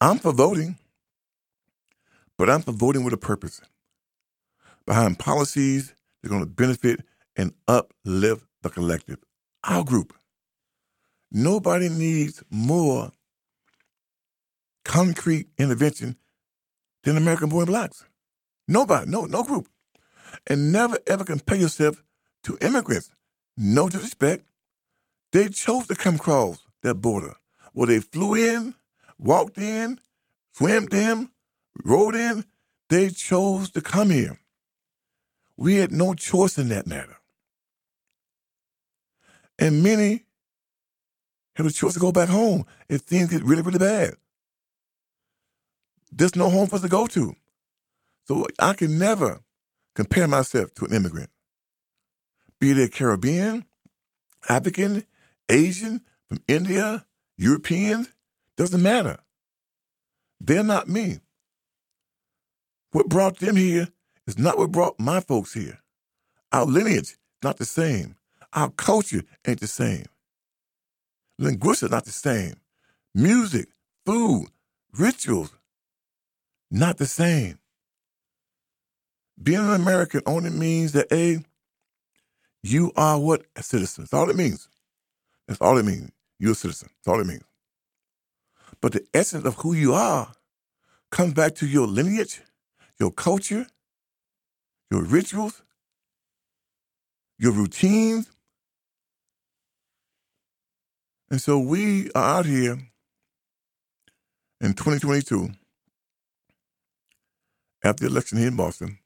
I'm 0.00 0.18
for 0.18 0.32
voting, 0.32 0.78
but 2.36 2.50
I'm 2.50 2.62
for 2.62 2.72
voting 2.72 3.04
with 3.04 3.14
a 3.14 3.18
purpose. 3.18 3.60
Behind 4.86 5.18
policies 5.18 5.94
that 6.22 6.28
are 6.28 6.30
going 6.30 6.42
to 6.42 6.50
benefit 6.50 7.00
and 7.36 7.52
uplift 7.66 8.46
the 8.62 8.70
collective, 8.70 9.18
our 9.62 9.84
group. 9.84 10.12
Nobody 11.30 11.88
needs 11.88 12.42
more 12.50 13.10
concrete 14.84 15.48
intervention 15.58 16.16
than 17.02 17.16
American 17.16 17.48
born 17.48 17.66
blacks. 17.66 18.04
Nobody, 18.68 19.10
no, 19.10 19.24
no 19.24 19.42
group. 19.42 19.68
And 20.46 20.72
never 20.72 20.98
ever 21.06 21.24
compare 21.24 21.58
yourself 21.58 22.02
to 22.44 22.58
immigrants. 22.60 23.10
No 23.56 23.88
disrespect. 23.88 24.44
They 25.32 25.48
chose 25.48 25.86
to 25.88 25.94
come 25.94 26.16
across 26.16 26.58
that 26.82 26.94
border. 26.94 27.34
Well, 27.72 27.86
they 27.86 28.00
flew 28.00 28.34
in, 28.34 28.74
walked 29.18 29.58
in, 29.58 29.98
swam 30.52 30.88
in, 30.92 31.30
rode 31.84 32.14
in. 32.14 32.44
They 32.88 33.10
chose 33.10 33.70
to 33.72 33.80
come 33.80 34.10
here. 34.10 34.38
We 35.56 35.76
had 35.76 35.92
no 35.92 36.14
choice 36.14 36.58
in 36.58 36.68
that 36.68 36.86
matter. 36.86 37.16
And 39.58 39.82
many 39.82 40.24
have 41.56 41.66
a 41.66 41.70
choice 41.70 41.94
to 41.94 42.00
go 42.00 42.12
back 42.12 42.28
home 42.28 42.66
if 42.88 43.02
things 43.02 43.30
get 43.30 43.44
really, 43.44 43.62
really 43.62 43.78
bad. 43.78 44.14
There's 46.10 46.36
no 46.36 46.50
home 46.50 46.66
for 46.66 46.76
us 46.76 46.82
to 46.82 46.88
go 46.88 47.06
to. 47.08 47.34
So 48.26 48.46
I 48.58 48.74
can 48.74 48.98
never 48.98 49.40
compare 49.94 50.26
myself 50.26 50.74
to 50.74 50.86
an 50.86 50.94
immigrant, 50.94 51.30
be 52.60 52.72
they 52.72 52.88
Caribbean, 52.88 53.64
African, 54.48 55.04
Asian, 55.48 56.00
from 56.28 56.42
India, 56.48 57.04
Europeans, 57.36 58.08
doesn't 58.56 58.82
matter. 58.82 59.18
They're 60.40 60.62
not 60.62 60.88
me. 60.88 61.18
What 62.92 63.08
brought 63.08 63.38
them 63.38 63.56
here 63.56 63.88
is 64.26 64.38
not 64.38 64.58
what 64.58 64.72
brought 64.72 64.98
my 64.98 65.20
folks 65.20 65.54
here. 65.54 65.80
Our 66.52 66.66
lineage 66.66 67.16
not 67.42 67.56
the 67.58 67.64
same. 67.64 68.16
Our 68.52 68.70
culture 68.70 69.22
ain't 69.46 69.60
the 69.60 69.66
same. 69.66 70.06
Linguistics 71.38 71.90
not 71.90 72.04
the 72.04 72.12
same. 72.12 72.54
Music, 73.14 73.68
food, 74.06 74.46
rituals, 74.96 75.52
not 76.70 76.98
the 76.98 77.06
same. 77.06 77.58
Being 79.42 79.60
an 79.60 79.74
American 79.74 80.22
only 80.26 80.50
means 80.50 80.92
that 80.92 81.12
A, 81.12 81.42
you 82.64 82.92
are 82.96 83.20
what? 83.20 83.44
A 83.56 83.62
citizen. 83.62 84.04
That's 84.04 84.14
all 84.14 84.30
it 84.30 84.36
means. 84.36 84.68
That's 85.46 85.60
all 85.60 85.76
it 85.76 85.84
means. 85.84 86.10
You're 86.38 86.52
a 86.52 86.54
citizen. 86.54 86.88
That's 86.96 87.12
all 87.14 87.20
it 87.20 87.26
means. 87.26 87.44
But 88.80 88.92
the 88.92 89.06
essence 89.12 89.44
of 89.44 89.56
who 89.56 89.74
you 89.74 89.92
are 89.94 90.32
comes 91.10 91.34
back 91.34 91.54
to 91.56 91.66
your 91.66 91.86
lineage, 91.86 92.40
your 92.98 93.10
culture, 93.10 93.66
your 94.90 95.04
rituals, 95.04 95.62
your 97.38 97.52
routines. 97.52 98.30
And 101.30 101.40
so 101.40 101.58
we 101.58 102.10
are 102.12 102.38
out 102.38 102.46
here 102.46 102.78
in 104.60 104.74
2022, 104.74 105.50
after 107.84 108.04
the 108.04 108.10
election 108.10 108.38
here 108.38 108.48
in 108.48 108.56
Boston, 108.56 108.98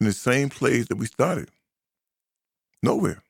in 0.00 0.06
the 0.06 0.12
same 0.12 0.48
place 0.48 0.88
that 0.88 0.96
we 0.96 1.06
started. 1.06 1.50
Nowhere. 2.82 3.22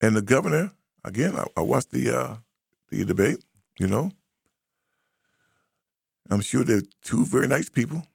And 0.00 0.16
the 0.16 0.22
governor, 0.22 0.72
again, 1.04 1.36
I, 1.36 1.46
I 1.56 1.62
watched 1.62 1.90
the 1.90 2.16
uh, 2.16 2.36
the 2.90 3.04
debate, 3.04 3.44
you 3.78 3.86
know. 3.86 4.10
I'm 6.30 6.40
sure 6.40 6.64
they're 6.64 6.82
two 7.02 7.24
very 7.24 7.46
nice 7.48 7.68
people, 7.68 8.06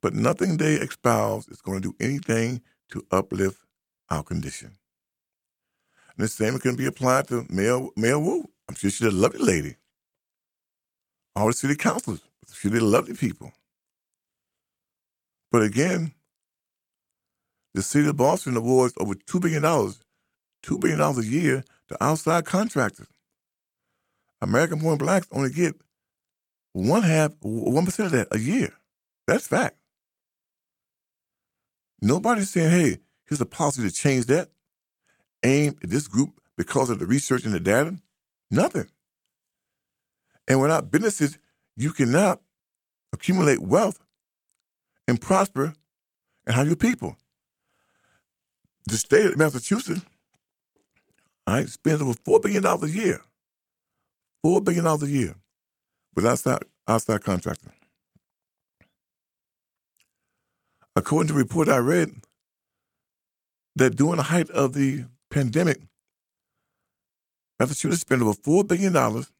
but 0.00 0.14
nothing 0.14 0.56
they 0.56 0.74
espouse 0.74 1.48
is 1.48 1.60
going 1.60 1.82
to 1.82 1.90
do 1.90 1.96
anything 2.04 2.62
to 2.90 3.04
uplift 3.10 3.58
our 4.10 4.22
condition. 4.22 4.72
And 6.16 6.24
the 6.24 6.28
same 6.28 6.58
can 6.58 6.76
be 6.76 6.86
applied 6.86 7.28
to 7.28 7.46
Mayor, 7.48 7.80
Mayor 7.96 8.18
Wu. 8.18 8.48
I'm 8.68 8.74
sure 8.74 8.90
she's 8.90 9.06
a 9.06 9.10
lovely 9.10 9.40
lady. 9.40 9.76
All 11.34 11.46
the 11.46 11.52
city 11.52 11.74
councilors, 11.74 12.20
sure 12.52 12.70
they're 12.70 12.80
lovely 12.80 13.14
people. 13.14 13.52
But 15.50 15.62
again, 15.62 16.12
the 17.74 17.82
city 17.82 18.08
of 18.08 18.16
Boston 18.16 18.56
awards 18.56 18.94
over 18.98 19.14
$2 19.14 19.40
billion, 19.40 19.62
$2 19.62 20.80
billion 20.80 21.00
a 21.00 21.22
year 21.22 21.64
to 21.88 22.04
outside 22.04 22.44
contractors. 22.44 23.08
American 24.40 24.78
born 24.80 24.98
blacks 24.98 25.28
only 25.32 25.50
get 25.50 25.74
one 26.72 27.02
half, 27.02 27.32
1% 27.40 28.04
of 28.04 28.10
that 28.12 28.28
a 28.30 28.38
year. 28.38 28.72
That's 29.26 29.46
fact. 29.46 29.76
Nobody's 32.00 32.50
saying, 32.50 32.70
hey, 32.70 32.98
here's 33.24 33.40
a 33.40 33.46
policy 33.46 33.82
to 33.82 33.90
change 33.90 34.26
that, 34.26 34.50
aim 35.44 35.76
at 35.82 35.90
this 35.90 36.08
group 36.08 36.40
because 36.56 36.90
of 36.90 36.98
the 36.98 37.06
research 37.06 37.44
and 37.44 37.54
the 37.54 37.60
data. 37.60 37.96
Nothing. 38.50 38.88
And 40.48 40.60
without 40.60 40.90
businesses, 40.90 41.38
you 41.76 41.92
cannot 41.92 42.40
accumulate 43.12 43.60
wealth 43.60 44.00
and 45.06 45.20
prosper 45.20 45.74
and 46.46 46.56
have 46.56 46.66
your 46.66 46.76
people. 46.76 47.16
The 48.86 48.96
state 48.96 49.26
of 49.26 49.38
Massachusetts, 49.38 50.02
right, 51.46 51.68
spends 51.68 52.02
over 52.02 52.14
$4 52.14 52.42
billion 52.42 52.64
a 52.64 52.86
year. 52.86 53.20
$4 54.44 54.64
billion 54.64 54.86
a 54.86 55.06
year 55.06 55.34
with 56.14 56.26
outside, 56.26 56.64
outside 56.88 57.22
contractor. 57.22 57.72
According 60.96 61.28
to 61.28 61.34
a 61.34 61.38
report 61.38 61.68
I 61.68 61.78
read, 61.78 62.10
that 63.76 63.96
during 63.96 64.16
the 64.16 64.24
height 64.24 64.50
of 64.50 64.74
the 64.74 65.04
pandemic, 65.30 65.78
Massachusetts 67.58 68.02
spent 68.02 68.22
over 68.22 68.32
$4 68.32 68.66
billion 68.66 68.92
with 68.92 69.30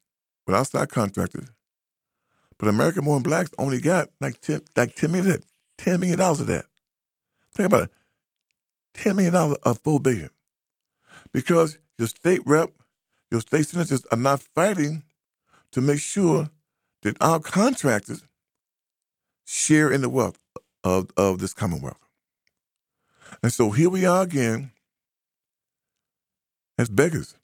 outside 0.57 0.88
contractors, 0.88 1.51
but 2.59 2.69
American 2.69 3.05
born 3.05 3.23
blacks 3.23 3.51
only 3.59 3.81
got 3.81 4.09
like 4.21 4.40
10, 4.40 4.62
like 4.77 4.95
10 4.95 5.11
million, 5.12 5.43
$10 5.79 6.01
million 6.01 6.21
of 6.21 6.47
that. 6.47 6.64
Think 7.55 7.67
about 7.67 7.83
it. 7.85 7.90
$10 8.95 9.17
million 9.17 9.35
of 9.35 9.83
$4 9.83 10.03
billion. 10.03 10.31
Because 11.33 11.79
your 11.99 12.09
state 12.09 12.41
rep, 12.45 12.71
your 13.31 13.41
state 13.41 13.67
senators 13.67 14.05
are 14.11 14.19
not 14.19 14.43
fighting 14.55 15.03
to 15.73 15.81
make 15.81 16.01
sure 16.01 16.51
that 17.03 17.17
our 17.21 17.41
contractors 17.41 18.23
share 19.45 19.91
in 19.91 20.03
the 20.03 20.09
wealth 20.09 20.39
of, 20.85 21.11
of 21.17 21.39
this 21.39 21.55
Commonwealth. 21.55 21.99
And 23.43 23.53
so 23.53 23.71
here 23.71 23.91
we 23.91 24.05
are 24.05 24.23
again 24.23 24.71
as 26.79 26.89
beggars 26.89 27.35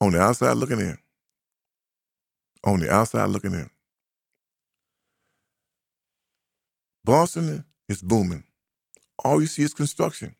on 0.00 0.12
the 0.12 0.20
outside 0.20 0.56
looking 0.56 0.80
in. 0.80 0.98
On 2.64 2.80
the 2.80 2.90
outside 2.90 3.28
looking 3.30 3.52
in. 3.52 3.70
Boston 7.04 7.64
is 7.88 8.02
booming. 8.02 8.44
All 9.24 9.40
you 9.40 9.46
see 9.46 9.62
is 9.62 9.72
construction, 9.72 10.34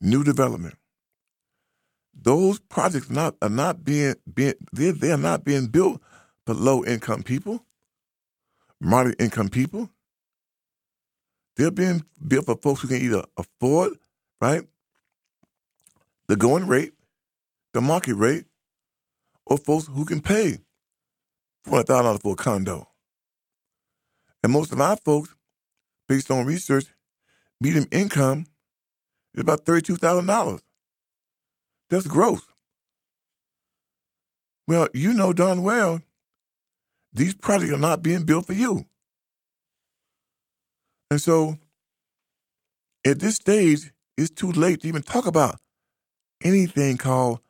new 0.00 0.24
development. 0.24 0.76
Those 2.14 2.58
projects 2.58 3.10
not 3.10 3.36
are 3.42 3.48
not 3.48 3.84
being 3.84 4.14
being 4.32 4.54
they 4.72 4.90
they 4.90 5.12
are 5.12 5.18
not 5.18 5.44
being 5.44 5.66
built 5.66 6.00
for 6.46 6.54
low 6.54 6.84
income 6.84 7.22
people, 7.22 7.64
moderate 8.80 9.20
income 9.20 9.48
people. 9.48 9.90
They're 11.56 11.70
being 11.70 12.04
built 12.26 12.46
for 12.46 12.56
folks 12.56 12.82
who 12.82 12.88
can 12.88 13.00
either 13.00 13.24
afford, 13.36 13.94
right, 14.40 14.62
the 16.28 16.36
going 16.36 16.66
rate, 16.66 16.92
the 17.72 17.80
market 17.80 18.14
rate, 18.14 18.44
or 19.46 19.56
folks 19.56 19.86
who 19.86 20.04
can 20.04 20.20
pay 20.20 20.58
$400,000 21.66 22.22
for 22.22 22.32
a 22.32 22.36
condo. 22.36 22.88
And 24.42 24.52
most 24.52 24.72
of 24.72 24.80
our 24.80 24.96
folks, 24.96 25.34
based 26.08 26.30
on 26.30 26.46
research, 26.46 26.86
median 27.60 27.86
income 27.90 28.46
is 29.36 29.42
about 29.42 29.64
$32,000. 29.64 30.60
That's 31.90 32.06
gross. 32.06 32.42
Well, 34.66 34.88
you 34.92 35.12
know 35.12 35.32
darn 35.32 35.62
well 35.62 36.00
these 37.16 37.34
projects 37.34 37.72
are 37.72 37.78
not 37.78 38.02
being 38.02 38.24
built 38.24 38.46
for 38.46 38.52
you. 38.52 38.84
And 41.10 41.20
so 41.20 41.56
at 43.06 43.20
this 43.20 43.36
stage, 43.36 43.92
it's 44.18 44.30
too 44.30 44.52
late 44.52 44.82
to 44.82 44.88
even 44.88 45.02
talk 45.02 45.26
about 45.26 45.58
anything 46.44 46.98
called 46.98 47.40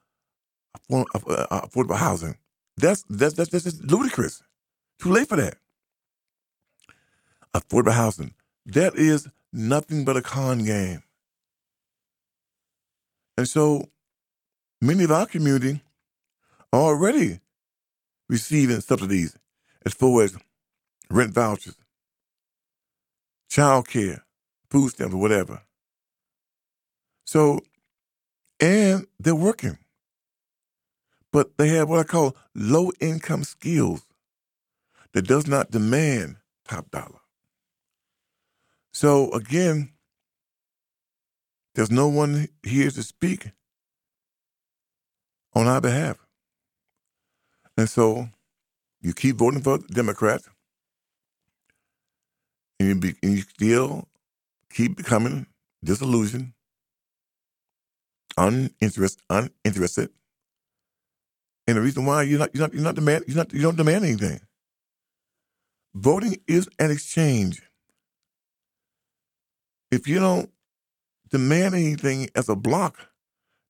uh, 0.93 1.05
affordable 1.51 1.97
housing. 1.97 2.37
That's 2.77 3.03
that's 3.09 3.35
that's, 3.35 3.51
that's 3.51 3.65
just 3.65 3.83
ludicrous. 3.83 4.43
Too 5.01 5.11
late 5.11 5.29
for 5.29 5.37
that. 5.37 5.57
Affordable 7.55 7.93
housing. 7.93 8.35
That 8.67 8.95
is 8.95 9.29
nothing 9.53 10.05
but 10.05 10.17
a 10.17 10.23
con 10.23 10.65
game. 10.65 11.03
And 13.37 13.49
so 13.49 13.89
many 14.81 15.05
of 15.05 15.11
our 15.11 15.27
community 15.27 15.83
are 16.73 16.81
already 16.81 17.41
receiving 18.29 18.81
subsidies 18.81 19.37
as 19.85 19.95
far 19.95 20.23
as 20.23 20.37
rent 21.11 21.33
vouchers, 21.33 21.77
child 23.49 23.89
care, 23.89 24.25
food 24.71 24.91
stamps, 24.91 25.15
or 25.15 25.21
whatever. 25.21 25.63
So, 27.25 27.61
and 28.61 29.07
they're 29.19 29.35
working, 29.35 29.79
but 31.33 31.57
they 31.59 31.69
have 31.69 31.89
what 31.89 32.01
I 32.01 32.05
call 32.05 32.37
low 32.55 32.91
income 33.01 33.45
skills 33.45 34.07
that 35.13 35.27
does 35.27 35.47
not 35.47 35.71
demand 35.71 36.37
top 36.67 36.91
dollar. 36.91 37.21
So 38.93 39.31
again, 39.33 39.93
there's 41.77 41.91
no 41.91 42.09
one 42.09 42.49
here 42.63 42.91
to 42.91 43.03
speak 43.03 43.51
on 45.55 45.69
our 45.69 45.81
behalf. 45.81 46.17
And 47.77 47.89
so 47.89 48.31
you 49.03 49.13
keep 49.13 49.37
voting 49.37 49.61
for 49.61 49.79
Democrats, 49.79 50.49
and 52.81 52.89
you, 52.89 52.95
be, 52.95 53.15
and 53.23 53.35
you 53.35 53.43
still 53.43 54.09
keep 54.73 54.97
becoming 54.97 55.47
disillusioned, 55.85 56.55
uninterested, 58.39 59.23
uninterested. 59.29 60.09
And 61.67 61.77
the 61.77 61.83
reason 61.83 62.07
why 62.07 62.23
you're 62.23 62.39
not 62.39 62.55
you're 62.55 62.63
not 62.63 62.73
you're 62.73 62.83
not 62.83 62.95
demand 62.95 63.25
you're 63.27 63.37
not 63.37 63.53
you 63.53 63.61
don't 63.61 63.77
demand 63.77 64.05
anything. 64.07 64.41
Voting 65.95 66.39
is 66.47 66.71
an 66.79 66.91
exchange. 66.91 67.61
If 69.91 70.09
you 70.09 70.21
don't 70.21 70.51
demand 71.31 71.75
anything 71.75 72.29
as 72.35 72.49
a 72.49 72.57
block, 72.57 73.09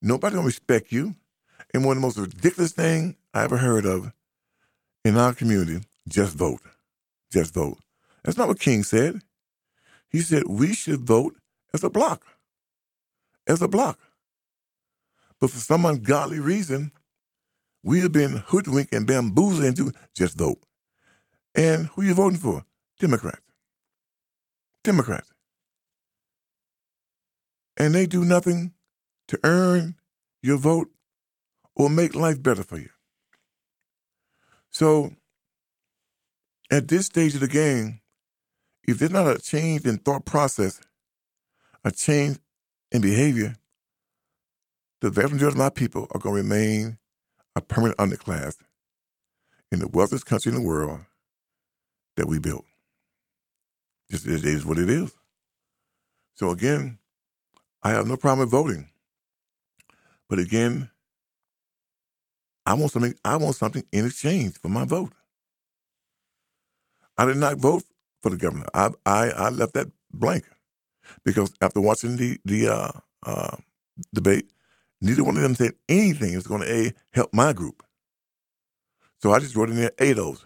nobody 0.03 0.37
gonna 0.37 0.47
respect 0.47 0.93
you. 0.93 1.15
And 1.75 1.85
one 1.85 1.97
of 1.97 2.03
the 2.03 2.07
most 2.07 2.19
ridiculous 2.19 2.73
thing 2.73 3.17
I 3.35 3.45
ever 3.45 3.57
heard 3.57 3.85
of 3.87 4.13
in 5.05 5.17
our 5.17 5.35
community, 5.35 5.85
just 6.09 6.37
vote. 6.37 6.61
just 7.33 7.55
vote. 7.55 7.79
That's 8.25 8.39
not 8.39 8.49
what 8.49 8.61
King 8.61 8.83
said. 8.85 9.21
He 10.09 10.21
said 10.21 10.45
we 10.49 10.75
should 10.75 11.01
vote 11.01 11.37
as 11.75 11.85
a 11.85 11.91
block. 11.91 12.25
As 13.47 13.63
a 13.63 13.69
block. 13.69 13.99
But 15.41 15.51
for 15.51 15.59
some 15.59 15.85
ungodly 15.85 16.41
reason, 16.41 16.93
we 17.83 18.01
have 18.01 18.13
been 18.13 18.43
hoodwinked 18.47 18.95
and 18.95 19.07
bamboozled 19.07 19.65
into 19.65 19.93
just 20.15 20.39
vote. 20.39 20.61
And 21.55 21.87
who 21.89 22.03
you 22.03 22.15
voting 22.15 22.39
for? 22.39 22.65
Democrats. 22.99 23.41
Democrats. 24.85 25.33
And 27.77 27.95
they 27.95 28.07
do 28.07 28.25
nothing 28.25 28.73
to 29.29 29.39
earn 29.45 29.97
your 30.43 30.57
vote 30.57 30.89
or 31.75 31.91
make 31.91 32.15
life 32.15 32.43
better 32.43 32.63
for 32.63 32.79
you. 32.79 32.89
So, 34.71 35.13
at 36.71 36.89
this 36.89 37.07
stage 37.07 37.35
of 37.35 37.41
the 37.41 37.49
game, 37.49 38.01
if 38.87 38.99
there's 38.99 39.11
not 39.11 39.27
a 39.27 39.39
change 39.39 39.85
in 39.85 39.99
thought 39.99 40.25
process, 40.25 40.81
a 41.85 41.91
change 41.91 42.39
in 42.91 43.01
behavior, 43.01 43.57
the 45.01 45.11
vast 45.11 45.33
majority 45.33 45.55
of 45.55 45.59
my 45.59 45.71
people 45.71 46.07
are 46.13 46.21
going 46.21 46.37
to 46.37 46.43
remain 46.43 46.99
a 47.55 47.61
permanent 47.61 47.99
underclass 47.99 48.57
in 49.71 49.79
the 49.79 49.89
wealthiest 49.89 50.27
country 50.27 50.51
in 50.53 50.59
the 50.59 50.67
world 50.67 51.01
that 52.17 52.27
we 52.27 52.39
built. 52.39 52.65
This 54.09 54.25
is 54.25 54.65
what 54.65 54.79
it 54.79 54.89
is. 54.89 55.13
So 56.35 56.51
again, 56.51 56.99
I 57.83 57.91
have 57.91 58.09
no 58.09 58.17
problem 58.17 58.41
with 58.41 58.51
voting. 58.53 58.91
But 60.29 60.39
again, 60.41 60.91
I 62.67 62.75
want 62.75 62.93
something 62.93 63.15
I 63.25 63.37
want 63.37 63.57
something 63.57 63.85
in 63.93 64.07
exchange 64.07 64.59
for 64.59 64.69
my 64.69 64.85
vote. 64.85 65.13
I 67.19 67.27
did 67.27 67.37
not 67.39 67.59
vote 67.59 67.85
for 68.23 68.31
the 68.31 68.37
governor. 68.37 68.67
I 68.75 68.91
I, 69.07 69.31
I 69.31 69.49
left 69.51 69.75
that 69.75 69.89
blank 70.13 70.45
because 71.25 71.53
after 71.61 71.81
watching 71.81 72.17
the 72.17 72.39
the 72.45 72.69
uh, 72.69 72.93
uh, 73.27 73.57
debate, 74.15 74.51
neither 75.01 75.25
one 75.25 75.37
of 75.37 75.43
them 75.43 75.55
said 75.57 75.75
anything 75.89 76.35
that's 76.35 76.47
going 76.47 76.63
to 76.63 76.73
a 76.73 76.93
help 77.13 77.33
my 77.35 77.53
group. 77.53 77.83
So 79.23 79.33
I 79.33 79.41
just 79.41 79.57
wrote 79.57 79.71
in 79.71 79.77
there 79.77 79.93
ADOS, 79.99 80.45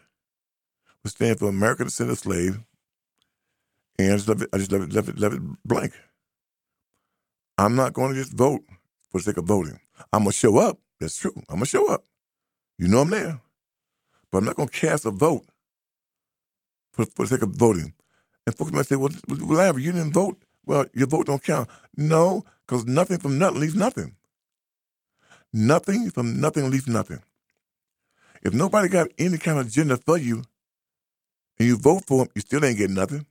which 1.02 1.14
stand 1.14 1.38
for 1.38 1.48
American 1.48 1.86
Descendant 1.86 2.18
Slave, 2.18 2.60
and 3.98 4.12
I 4.12 4.16
just 4.16 4.28
left 4.28 4.42
it, 4.42 4.50
I 4.52 4.58
just 4.58 4.72
left 4.72 4.84
it, 4.84 4.92
left 4.94 5.08
it, 5.08 5.18
left 5.18 5.34
it 5.36 5.42
blank. 5.64 5.92
I'm 7.60 7.76
not 7.76 7.92
going 7.92 8.14
to 8.14 8.18
just 8.18 8.32
vote 8.32 8.62
for 9.10 9.18
the 9.18 9.24
sake 9.24 9.36
of 9.36 9.44
voting. 9.44 9.78
I'm 10.14 10.22
gonna 10.22 10.32
show 10.32 10.56
up. 10.56 10.78
That's 10.98 11.18
true. 11.18 11.34
I'm 11.50 11.56
gonna 11.56 11.66
show 11.66 11.92
up. 11.92 12.04
You 12.78 12.88
know 12.88 13.00
I'm 13.00 13.10
there, 13.10 13.38
but 14.30 14.38
I'm 14.38 14.44
not 14.46 14.56
gonna 14.56 14.70
cast 14.70 15.04
a 15.04 15.10
vote 15.10 15.44
for, 16.92 17.04
for 17.04 17.26
the 17.26 17.36
sake 17.36 17.42
of 17.42 17.50
voting. 17.50 17.92
And 18.46 18.56
folks 18.56 18.72
might 18.72 18.86
say, 18.86 18.96
"Well, 18.96 19.10
well, 19.28 19.78
you 19.78 19.92
didn't 19.92 20.14
vote. 20.14 20.42
Well, 20.64 20.86
your 20.94 21.06
vote 21.06 21.26
don't 21.26 21.44
count." 21.44 21.68
No, 21.94 22.44
because 22.66 22.86
nothing 22.86 23.18
from 23.18 23.38
nothing 23.38 23.60
leaves 23.60 23.74
nothing. 23.74 24.16
Nothing 25.52 26.10
from 26.10 26.40
nothing 26.40 26.70
leaves 26.70 26.88
nothing. 26.88 27.22
If 28.42 28.54
nobody 28.54 28.88
got 28.88 29.08
any 29.18 29.36
kind 29.36 29.58
of 29.58 29.66
agenda 29.66 29.98
for 29.98 30.16
you, 30.16 30.44
and 31.58 31.68
you 31.68 31.76
vote 31.76 32.04
for 32.06 32.24
them, 32.24 32.28
you 32.34 32.40
still 32.40 32.64
ain't 32.64 32.78
getting 32.78 32.96
nothing. 32.96 33.26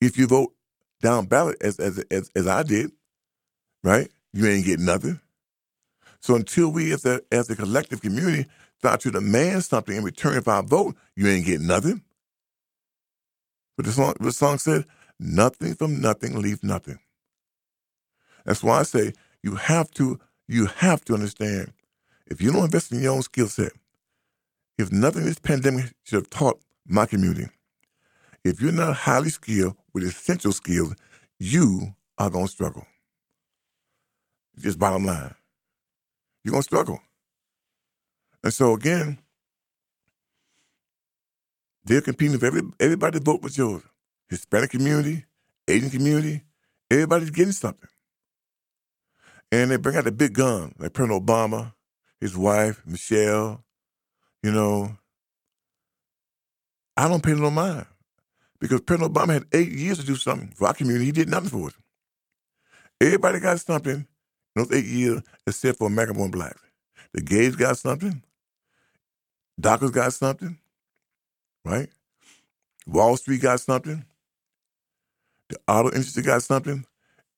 If 0.00 0.16
you 0.16 0.26
vote 0.26 0.54
down 1.04 1.26
ballot 1.26 1.58
as 1.60 1.78
as 1.78 2.00
as, 2.10 2.30
as 2.34 2.48
I 2.48 2.64
did, 2.64 2.90
right? 3.84 4.10
You 4.32 4.46
ain't 4.48 4.66
getting 4.66 4.86
nothing. 4.86 5.20
So 6.20 6.34
until 6.34 6.70
we 6.70 6.92
as 6.92 7.04
a 7.04 7.20
as 7.30 7.50
a 7.50 7.56
collective 7.56 8.00
community 8.00 8.46
start 8.78 9.00
to 9.02 9.12
demand 9.12 9.64
something 9.64 9.96
in 9.96 10.04
return 10.04 10.42
for 10.42 10.52
our 10.52 10.62
vote, 10.64 10.96
you 11.16 11.28
ain't 11.28 11.46
getting 11.46 11.66
nothing. 11.68 12.02
But 13.76 13.86
the 13.86 13.92
song 13.92 14.14
the 14.20 14.32
song 14.32 14.58
said, 14.58 14.86
nothing 15.20 15.74
from 15.74 16.00
nothing 16.00 16.40
leaves 16.40 16.64
nothing. 16.64 16.98
That's 18.46 18.62
why 18.62 18.80
I 18.80 18.84
say 18.84 19.12
you 19.42 19.56
have 19.56 19.90
to 19.92 20.18
you 20.48 20.66
have 20.66 21.04
to 21.06 21.14
understand 21.14 21.72
if 22.26 22.40
you 22.40 22.52
don't 22.52 22.64
invest 22.64 22.92
in 22.92 23.02
your 23.02 23.14
own 23.14 23.22
skill 23.22 23.48
set, 23.48 23.72
if 24.78 24.90
nothing 24.92 25.24
this 25.24 25.38
pandemic 25.38 25.92
should 26.04 26.16
have 26.16 26.30
taught 26.30 26.60
my 26.86 27.06
community, 27.06 27.48
if 28.44 28.60
you're 28.62 28.72
not 28.72 28.96
highly 28.96 29.30
skilled 29.30 29.76
with 29.94 30.04
essential 30.04 30.52
skills, 30.52 30.94
you 31.38 31.94
are 32.18 32.28
going 32.28 32.46
to 32.46 32.52
struggle. 32.52 32.86
Just 34.58 34.78
bottom 34.78 35.06
line. 35.06 35.34
You're 36.42 36.52
going 36.52 36.62
to 36.62 36.66
struggle. 36.66 37.00
And 38.42 38.52
so, 38.52 38.74
again, 38.74 39.18
they're 41.84 42.00
competing 42.00 42.32
with 42.32 42.44
every, 42.44 42.62
everybody 42.80 43.20
vote 43.20 43.42
with 43.42 43.56
yours. 43.56 43.82
Hispanic 44.28 44.70
community, 44.70 45.24
Asian 45.68 45.90
community, 45.90 46.42
everybody's 46.90 47.30
getting 47.30 47.52
something. 47.52 47.88
And 49.52 49.70
they 49.70 49.76
bring 49.76 49.96
out 49.96 50.04
the 50.04 50.12
big 50.12 50.34
gun, 50.34 50.74
like 50.78 50.92
President 50.92 51.24
Obama, 51.24 51.74
his 52.20 52.36
wife, 52.36 52.82
Michelle, 52.86 53.64
you 54.42 54.50
know. 54.50 54.96
I 56.96 57.08
don't 57.08 57.22
pay 57.22 57.34
no 57.34 57.50
mind 57.50 57.86
because 58.64 58.80
President 58.80 59.14
Obama 59.14 59.34
had 59.34 59.46
eight 59.52 59.72
years 59.72 59.98
to 59.98 60.06
do 60.06 60.16
something 60.16 60.48
for 60.56 60.68
our 60.68 60.74
community. 60.74 61.04
He 61.04 61.12
did 61.12 61.28
nothing 61.28 61.50
for 61.50 61.66
us. 61.68 61.74
Everybody 63.00 63.40
got 63.40 63.60
something 63.60 63.96
in 63.96 64.06
those 64.56 64.72
eight 64.72 64.86
years 64.86 65.22
except 65.46 65.78
for 65.78 65.88
American 65.88 66.16
born 66.16 66.32
blacks. 66.32 66.62
The 67.14 67.22
gays 67.22 67.56
got 67.56 67.78
something. 67.78 68.22
Doctors 69.60 69.92
got 69.92 70.12
something, 70.14 70.58
right? 71.64 71.88
Wall 72.86 73.16
Street 73.16 73.42
got 73.42 73.60
something. 73.60 74.04
The 75.50 75.58
auto 75.68 75.90
industry 75.92 76.22
got 76.24 76.42
something. 76.42 76.84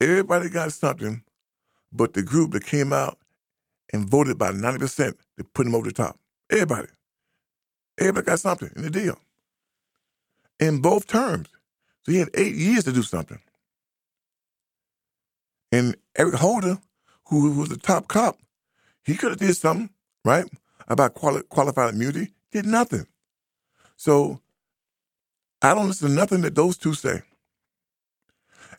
Everybody 0.00 0.50
got 0.50 0.72
something, 0.72 1.22
but 1.92 2.14
the 2.14 2.22
group 2.22 2.52
that 2.52 2.66
came 2.66 2.92
out 2.92 3.18
and 3.92 4.08
voted 4.08 4.38
by 4.38 4.52
90% 4.52 5.14
to 5.38 5.44
put 5.54 5.66
him 5.66 5.74
over 5.74 5.86
the 5.88 5.94
top. 5.94 6.18
Everybody. 6.50 6.88
Everybody 8.00 8.26
got 8.26 8.40
something 8.40 8.70
in 8.76 8.82
the 8.82 8.90
deal 8.90 9.18
in 10.60 10.80
both 10.80 11.06
terms. 11.06 11.48
So 12.04 12.12
he 12.12 12.18
had 12.18 12.30
eight 12.34 12.54
years 12.56 12.84
to 12.84 12.92
do 12.92 13.02
something. 13.02 13.40
And 15.72 15.96
Eric 16.16 16.36
Holder, 16.36 16.78
who 17.28 17.52
was 17.52 17.70
the 17.70 17.76
top 17.78 18.08
cop, 18.08 18.38
he 19.04 19.16
could 19.16 19.30
have 19.32 19.40
did 19.40 19.56
something, 19.56 19.90
right, 20.24 20.46
about 20.88 21.14
quali- 21.14 21.42
qualified 21.44 21.94
immunity, 21.94 22.34
did 22.52 22.66
nothing. 22.66 23.06
So 23.96 24.40
I 25.62 25.74
don't 25.74 25.88
listen 25.88 26.10
to 26.10 26.14
nothing 26.14 26.42
that 26.42 26.54
those 26.56 26.78
two 26.78 26.94
say. 26.94 27.22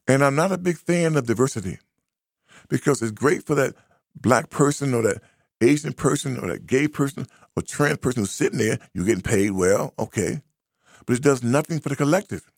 And 0.08 0.24
I'm 0.24 0.36
not 0.36 0.52
a 0.54 0.58
big 0.58 0.78
fan 0.78 1.18
of 1.18 1.28
diversity 1.28 1.80
because 2.70 3.02
it's 3.02 3.12
great 3.12 3.46
for 3.46 3.56
that 3.56 3.76
black 4.16 4.50
person 4.50 4.94
or 4.94 5.04
that 5.04 5.22
Asian 5.62 5.94
person 5.94 6.40
or 6.40 6.50
that 6.50 6.68
gay 6.68 6.88
person 6.88 7.28
or 7.56 7.64
trans 7.64 8.00
person 8.00 8.24
who's 8.24 8.32
sitting 8.32 8.60
there, 8.60 8.80
you're 8.94 9.06
getting 9.06 9.22
paid 9.24 9.52
well, 9.52 9.94
okay 10.00 10.42
but 11.08 11.16
it 11.16 11.24
does 11.24 11.42
nothing 11.42 11.80
for 11.80 11.90
the 11.90 11.96
collective. 11.96 12.52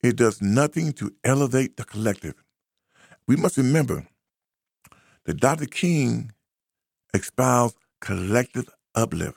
It 0.00 0.16
does 0.16 0.40
nothing 0.40 0.92
to 0.94 1.12
elevate 1.24 1.76
the 1.76 1.84
collective. 1.84 2.34
We 3.26 3.36
must 3.36 3.56
remember 3.56 4.06
that 5.24 5.40
Dr. 5.40 5.66
King 5.66 6.32
espoused 7.12 7.76
collective 8.00 8.70
uplift. 8.94 9.36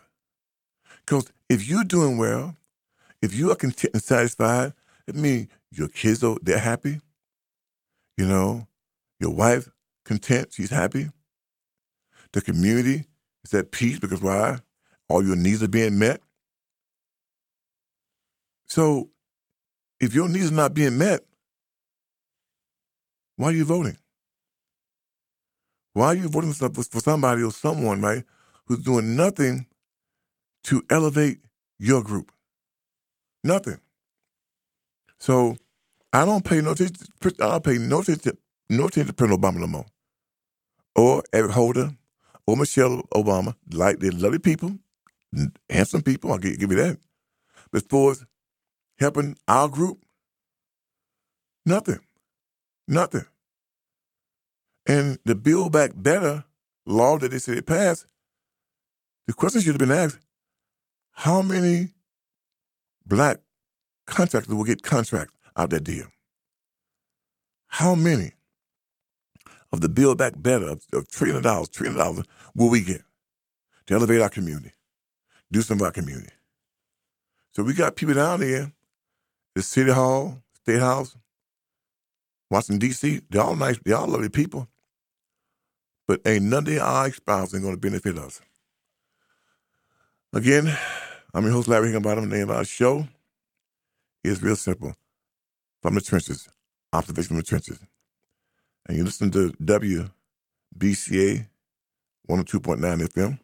Because 1.06 1.32
if 1.50 1.68
you're 1.68 1.84
doing 1.84 2.18
well, 2.18 2.56
if 3.22 3.34
you 3.34 3.52
are 3.52 3.56
content 3.56 3.96
and 3.96 4.04
satisfied, 4.04 4.74
it 5.08 5.16
means 5.16 5.48
your 5.72 5.88
kids 5.88 6.24
are 6.24 6.38
they're 6.42 6.60
happy. 6.60 7.02
You 8.18 8.28
know, 8.28 8.68
your 9.20 9.32
wife 9.32 9.70
content, 10.06 10.50
she's 10.54 10.70
happy. 10.70 11.10
The 12.34 12.42
community 12.42 13.06
is 13.44 13.54
at 13.54 13.72
peace 13.72 14.00
because 14.00 14.22
why? 14.22 14.60
All 15.10 15.26
your 15.26 15.36
needs 15.36 15.64
are 15.64 15.68
being 15.68 15.98
met. 15.98 16.22
So 18.72 19.10
if 20.00 20.16
your 20.16 20.30
needs 20.30 20.50
are 20.50 20.56
not 20.56 20.74
being 20.74 20.98
met, 20.98 21.20
why 23.36 23.50
are 23.50 23.52
you 23.52 23.66
voting? 23.66 23.98
Why 25.92 26.06
are 26.06 26.16
you 26.16 26.30
voting 26.30 26.54
for 26.54 27.02
somebody 27.02 27.44
or 27.44 27.52
someone, 27.52 28.02
right, 28.02 28.24
who's 28.68 28.80
doing 28.80 29.18
nothing 29.18 29.68
to 30.64 30.82
elevate 30.90 31.40
your 31.80 32.02
group? 32.02 32.32
Nothing. 33.44 33.78
So 35.20 35.58
I 36.14 36.24
don't 36.24 36.46
pay 36.46 36.62
no 36.62 36.72
attention. 36.72 36.96
I 37.26 37.30
don't 37.50 37.64
pay 37.66 37.78
no 37.78 38.00
attention, 38.00 38.38
no 38.70 38.86
attention 38.86 39.08
to 39.08 39.14
President 39.14 39.42
Obama 39.42 39.60
no 39.60 39.68
more, 39.68 39.86
or 40.96 41.24
Eric 41.34 41.52
Holder, 41.52 41.92
or 42.48 42.56
Michelle 42.56 43.04
Obama. 43.14 43.54
Like 43.74 44.00
they're 44.00 44.12
lovely 44.12 44.40
people, 44.40 44.78
handsome 45.70 46.04
people. 46.04 46.32
I'll 46.32 46.38
give, 46.38 46.62
you 46.62 46.68
that. 46.68 47.00
But 47.70 47.84
as 47.84 47.88
far 47.90 48.12
as 48.12 48.26
helping 49.02 49.36
our 49.48 49.68
group? 49.68 50.06
Nothing. 51.66 52.00
Nothing. 52.88 53.26
And 54.88 55.20
the 55.26 55.36
Build 55.36 55.72
Back 55.74 55.92
Better 55.96 56.46
law 56.86 57.18
that 57.18 57.32
they 57.32 57.40
said 57.40 57.58
it 57.58 57.66
passed, 57.66 58.06
the 59.28 59.34
question 59.34 59.62
should 59.62 59.74
have 59.74 59.90
been 59.90 59.92
asked 59.92 60.20
how 61.12 61.42
many 61.42 61.90
black 63.06 63.40
contractors 64.06 64.54
will 64.54 64.64
get 64.64 64.84
contracts 64.84 65.34
out 65.56 65.66
of 65.66 65.70
that 65.72 65.84
deal? 65.84 66.08
How 67.68 67.96
many 67.96 68.32
of 69.72 69.82
the 69.82 69.90
Build 69.90 70.18
Back 70.18 70.34
Better 70.38 70.70
of, 70.70 70.84
of 70.94 71.10
trillion 71.10 71.42
dollars, 71.42 71.70
trillion 71.70 71.98
dollars 71.98 72.26
will 72.56 72.70
we 72.70 72.82
get 72.82 73.02
to 73.88 73.94
elevate 73.94 74.22
our 74.22 74.30
community, 74.30 74.72
do 75.52 75.62
something 75.62 75.80
for 75.80 75.86
our 75.86 75.92
community? 75.92 76.34
So 77.54 77.64
we 77.64 77.74
got 77.74 77.96
people 77.96 78.16
down 78.16 78.40
there, 78.40 78.72
the 79.56 79.62
City 79.62 79.92
Hall, 79.92 80.42
State 80.54 80.80
House, 80.80 81.16
Washington, 82.50 82.80
D.C., 82.80 83.22
they're 83.30 83.42
all 83.42 83.56
nice, 83.56 83.80
they're 83.84 83.98
all 83.98 84.08
lovely 84.08 84.30
people. 84.30 84.68
But 86.08 86.22
ain't 86.26 86.46
none 86.46 86.68
of 86.68 86.78
our 86.80 87.12
spouses 87.12 87.60
going 87.60 87.74
to 87.74 87.80
benefit 87.80 88.18
us. 88.18 88.42
Again, 90.34 90.76
I'm 91.34 91.44
your 91.44 91.54
host, 91.54 91.68
Larry 91.68 91.88
Higginbottom. 91.88 92.30
The 92.30 92.38
name 92.38 92.50
of 92.50 92.56
our 92.58 92.66
show 92.66 93.08
is 94.24 94.42
real 94.42 94.56
simple. 94.56 94.96
From 95.82 95.96
the 95.96 96.02
trenches, 96.02 96.48
observation 96.94 97.30
from 97.30 97.38
the 97.38 97.44
trenches. 97.44 97.80
And 98.88 98.98
you 98.98 99.04
listen 99.04 99.32
to 99.32 99.52
WBCA 99.64 100.10
102.9 102.30 103.08
FM. 103.08 103.40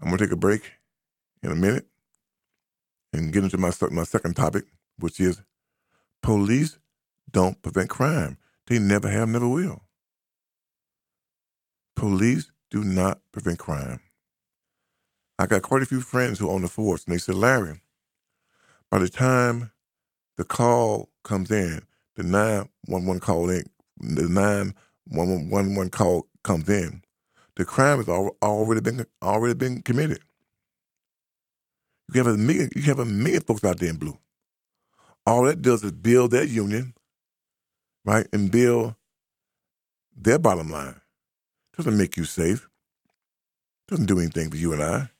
I'm 0.00 0.08
going 0.08 0.18
to 0.18 0.24
take 0.24 0.32
a 0.32 0.36
break 0.36 0.72
in 1.42 1.50
a 1.50 1.56
minute 1.56 1.89
and 3.12 3.32
get 3.32 3.44
into 3.44 3.58
my, 3.58 3.72
my 3.90 4.04
second 4.04 4.36
topic, 4.36 4.64
which 4.98 5.20
is 5.20 5.42
police 6.22 6.78
don't 7.30 7.60
prevent 7.62 7.90
crime. 7.90 8.38
They 8.66 8.78
never 8.78 9.08
have, 9.08 9.28
never 9.28 9.48
will. 9.48 9.82
Police 11.96 12.50
do 12.70 12.84
not 12.84 13.20
prevent 13.32 13.58
crime. 13.58 14.00
I 15.38 15.46
got 15.46 15.62
quite 15.62 15.82
a 15.82 15.86
few 15.86 16.00
friends 16.00 16.38
who 16.38 16.50
own 16.50 16.62
the 16.62 16.68
force, 16.68 17.04
and 17.04 17.14
they 17.14 17.18
said, 17.18 17.34
Larry, 17.34 17.80
by 18.90 18.98
the 18.98 19.08
time 19.08 19.72
the 20.36 20.44
call 20.44 21.10
comes 21.24 21.50
in, 21.50 21.82
the 22.16 22.22
911 22.22 23.20
call 23.20 23.50
in, 23.50 23.64
the 23.98 24.28
911 24.28 25.90
call 25.90 26.26
comes 26.42 26.68
in, 26.68 27.02
the 27.56 27.64
crime 27.64 27.98
has 27.98 28.08
already 28.08 28.80
been 28.80 29.06
already 29.22 29.54
been 29.54 29.82
committed. 29.82 30.20
You 32.12 32.24
have 32.24 32.34
a 32.34 32.36
million, 32.36 32.70
you 32.74 32.82
have 32.82 32.98
a 32.98 33.04
million 33.04 33.42
folks 33.42 33.64
out 33.64 33.78
there 33.78 33.90
in 33.90 33.96
blue. 33.96 34.18
All 35.26 35.44
that 35.44 35.62
does 35.62 35.84
is 35.84 35.92
build 35.92 36.32
that 36.32 36.48
union, 36.48 36.94
right, 38.04 38.26
and 38.32 38.50
build 38.50 38.96
their 40.16 40.38
bottom 40.38 40.70
line. 40.70 41.00
Doesn't 41.76 41.96
make 41.96 42.16
you 42.16 42.24
safe. 42.24 42.68
Doesn't 43.86 44.06
do 44.06 44.18
anything 44.18 44.50
for 44.50 44.56
you 44.56 44.72
and 44.72 44.82
I. 44.82 45.10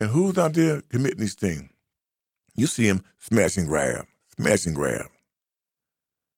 And 0.00 0.10
who's 0.10 0.36
out 0.36 0.54
there 0.54 0.80
committing 0.88 1.20
these 1.20 1.34
things? 1.34 1.70
You 2.56 2.66
see 2.66 2.88
him 2.88 3.04
smash 3.18 3.56
and 3.56 3.68
grab, 3.68 4.06
smash 4.36 4.66
and 4.66 4.74
grab, 4.74 5.06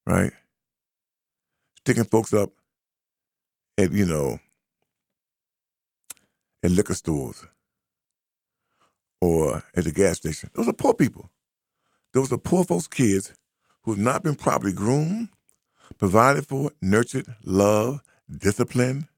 right? 0.06 0.32
Sticking 1.78 2.04
folks 2.04 2.34
up 2.34 2.50
at, 3.78 3.90
you 3.92 4.04
know, 4.04 4.38
at 6.62 6.70
liquor 6.70 6.94
stores 6.94 7.46
or 9.22 9.64
at 9.76 9.84
the 9.84 9.92
gas 9.92 10.18
station. 10.18 10.50
Those 10.54 10.68
are 10.68 10.74
poor 10.74 10.94
people. 10.94 11.30
Those 12.14 12.32
are 12.32 12.38
poor 12.38 12.64
folks' 12.64 12.88
kids 12.88 13.34
who 13.84 13.92
have 13.92 14.00
not 14.00 14.22
been 14.24 14.36
properly 14.36 14.72
groomed, 14.72 15.30
provided 15.98 16.46
for, 16.46 16.72
nurtured, 16.82 17.26
loved, 17.44 18.02
disciplined, 18.30 19.08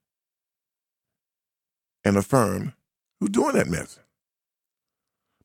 and 2.04 2.16
affirmed, 2.16 2.72
who's 3.20 3.30
doing 3.30 3.54
that 3.56 3.68
mess. 3.68 4.00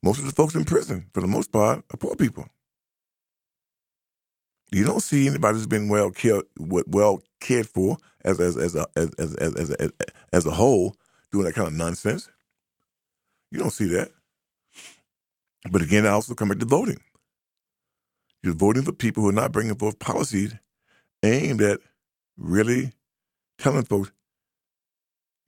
Most 0.04 0.20
of 0.20 0.26
the 0.26 0.34
folks 0.34 0.56
in 0.56 0.66
prison, 0.66 1.08
for 1.14 1.22
the 1.22 1.28
most 1.28 1.52
part, 1.52 1.84
are 1.94 1.98
poor 1.98 2.16
people. 2.16 2.48
You 4.72 4.86
don't 4.86 5.02
see 5.02 5.28
anybody 5.28 5.58
who's 5.58 5.68
been 5.68 5.90
well 5.90 6.12
cared, 6.12 6.46
well 6.88 7.24
cared 7.42 7.68
for 7.68 7.98
as 8.26 8.40
as 8.40 8.58
as 8.58 8.76
a 8.76 8.88
as 8.98 9.12
as 9.16 9.36
as, 9.36 9.72
as, 9.72 9.92
as 10.34 10.46
a 10.46 10.52
whole 10.52 10.96
doing 11.32 11.46
that 11.46 11.56
kind 11.56 11.68
of 11.68 11.74
nonsense. 11.74 12.30
You 13.52 13.60
don't 13.60 13.72
see 13.72 13.88
that. 13.90 14.12
But 15.72 15.82
again, 15.82 16.06
I 16.06 16.10
also 16.10 16.34
come 16.34 16.50
back 16.50 16.60
to 16.60 16.66
voting. 16.66 17.00
You're 18.44 18.54
voting 18.54 18.84
for 18.84 18.94
people 18.94 19.24
who 19.24 19.30
are 19.30 19.34
not 19.34 19.52
bringing 19.52 19.76
forth 19.76 20.00
policies 20.00 20.56
aimed 21.24 21.62
at 21.62 21.80
really 22.38 22.94
telling 23.58 23.84
folks 23.84 24.12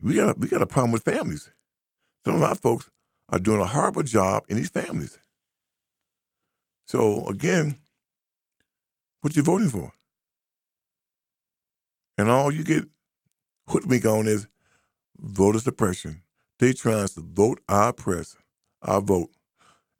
we 0.01 0.15
got 0.15 0.35
a, 0.35 0.39
we 0.39 0.47
got 0.47 0.61
a 0.61 0.67
problem 0.67 0.91
with 0.91 1.03
families. 1.03 1.49
Some 2.25 2.35
of 2.35 2.43
our 2.43 2.55
folks 2.55 2.89
are 3.29 3.39
doing 3.39 3.61
a 3.61 3.65
horrible 3.65 4.03
job 4.03 4.43
in 4.49 4.57
these 4.57 4.69
families. 4.69 5.17
So 6.85 7.25
again, 7.27 7.77
what 9.21 9.35
you 9.35 9.43
voting 9.43 9.69
for? 9.69 9.93
And 12.17 12.29
all 12.29 12.51
you 12.51 12.63
get 12.63 12.85
hoodwink 13.67 14.05
on 14.05 14.27
is 14.27 14.47
voter 15.17 15.59
suppression. 15.59 16.23
They 16.59 16.73
trying 16.73 17.07
to 17.07 17.21
vote 17.21 17.59
our 17.69 17.93
press, 17.93 18.35
our 18.81 19.01
vote, 19.01 19.29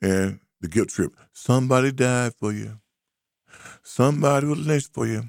and 0.02 0.40
the 0.62 0.68
guilt 0.68 0.90
trip. 0.90 1.14
Somebody 1.34 1.92
died 1.92 2.34
for 2.40 2.52
you. 2.52 2.80
Somebody 3.84 4.48
was 4.48 4.60
lynched 4.60 4.94
for 4.94 5.08
you. 5.08 5.24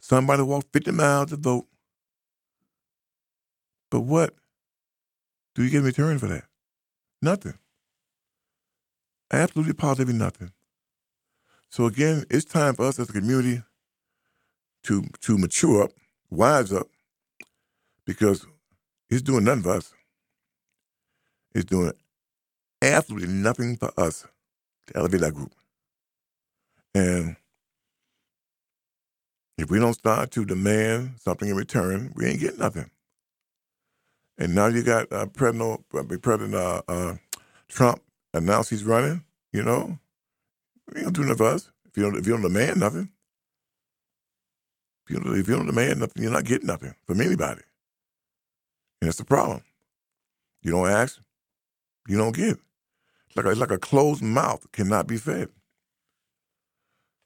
Somebody 0.00 0.42
walked 0.42 0.72
50 0.72 0.92
miles 0.92 1.30
to 1.30 1.36
vote. 1.36 1.66
But 3.90 4.00
what 4.00 4.34
do 5.54 5.62
you 5.62 5.70
get 5.70 5.78
in 5.78 5.84
return 5.84 6.18
for 6.18 6.26
that? 6.28 6.44
Nothing. 7.20 7.58
Absolutely 9.30 9.74
positively 9.74 10.14
nothing. 10.14 10.52
So 11.70 11.86
again, 11.86 12.24
it's 12.30 12.44
time 12.44 12.74
for 12.74 12.86
us 12.86 12.98
as 12.98 13.08
a 13.08 13.12
community 13.12 13.62
to 14.84 15.04
to 15.22 15.38
mature 15.38 15.84
up, 15.84 15.92
wise 16.30 16.72
up, 16.72 16.86
because 18.04 18.46
it's 19.08 19.22
doing 19.22 19.44
nothing 19.44 19.62
for 19.62 19.76
us. 19.76 19.92
It's 21.54 21.64
doing 21.64 21.92
absolutely 22.82 23.28
nothing 23.28 23.76
for 23.76 23.92
us 23.98 24.26
to 24.88 24.96
elevate 24.98 25.22
our 25.22 25.30
group. 25.32 25.52
And 26.94 27.36
if 29.58 29.70
we 29.70 29.78
don't 29.78 29.94
start 29.94 30.30
to 30.32 30.44
demand 30.44 31.14
something 31.20 31.48
in 31.48 31.56
return, 31.56 32.12
we 32.16 32.26
ain't 32.26 32.40
getting 32.40 32.58
nothing. 32.60 32.90
And 34.38 34.54
now 34.54 34.66
you 34.66 34.82
got 34.82 35.12
uh, 35.12 35.26
President, 35.26 35.84
uh, 35.94 36.02
President 36.20 36.54
uh, 36.54 36.82
uh, 36.88 37.14
Trump 37.68 38.02
announced 38.34 38.70
he's 38.70 38.84
running. 38.84 39.24
You 39.52 39.62
know, 39.62 39.98
you 40.94 41.02
don't 41.02 41.12
do 41.14 41.22
nothing 41.22 41.36
for 41.36 41.46
us 41.46 41.70
if 41.86 41.96
you 41.96 42.04
don't 42.04 42.16
if 42.16 42.26
you 42.26 42.32
don't 42.32 42.42
demand 42.42 42.80
nothing. 42.80 43.10
If 45.06 45.14
you 45.14 45.20
don't, 45.20 45.38
if 45.38 45.48
you 45.48 45.56
don't 45.56 45.66
demand 45.66 46.00
nothing, 46.00 46.22
you're 46.22 46.32
not 46.32 46.44
getting 46.44 46.66
nothing 46.68 46.94
from 47.06 47.20
anybody, 47.20 47.62
and 49.00 49.08
that's 49.08 49.18
the 49.18 49.24
problem. 49.24 49.62
You 50.62 50.72
don't 50.72 50.88
ask, 50.88 51.20
you 52.08 52.18
don't 52.18 52.36
get. 52.36 52.58
Like 53.36 53.46
a, 53.46 53.50
like 53.50 53.70
a 53.72 53.78
closed 53.78 54.22
mouth 54.22 54.66
cannot 54.72 55.06
be 55.08 55.18
fed. 55.18 55.50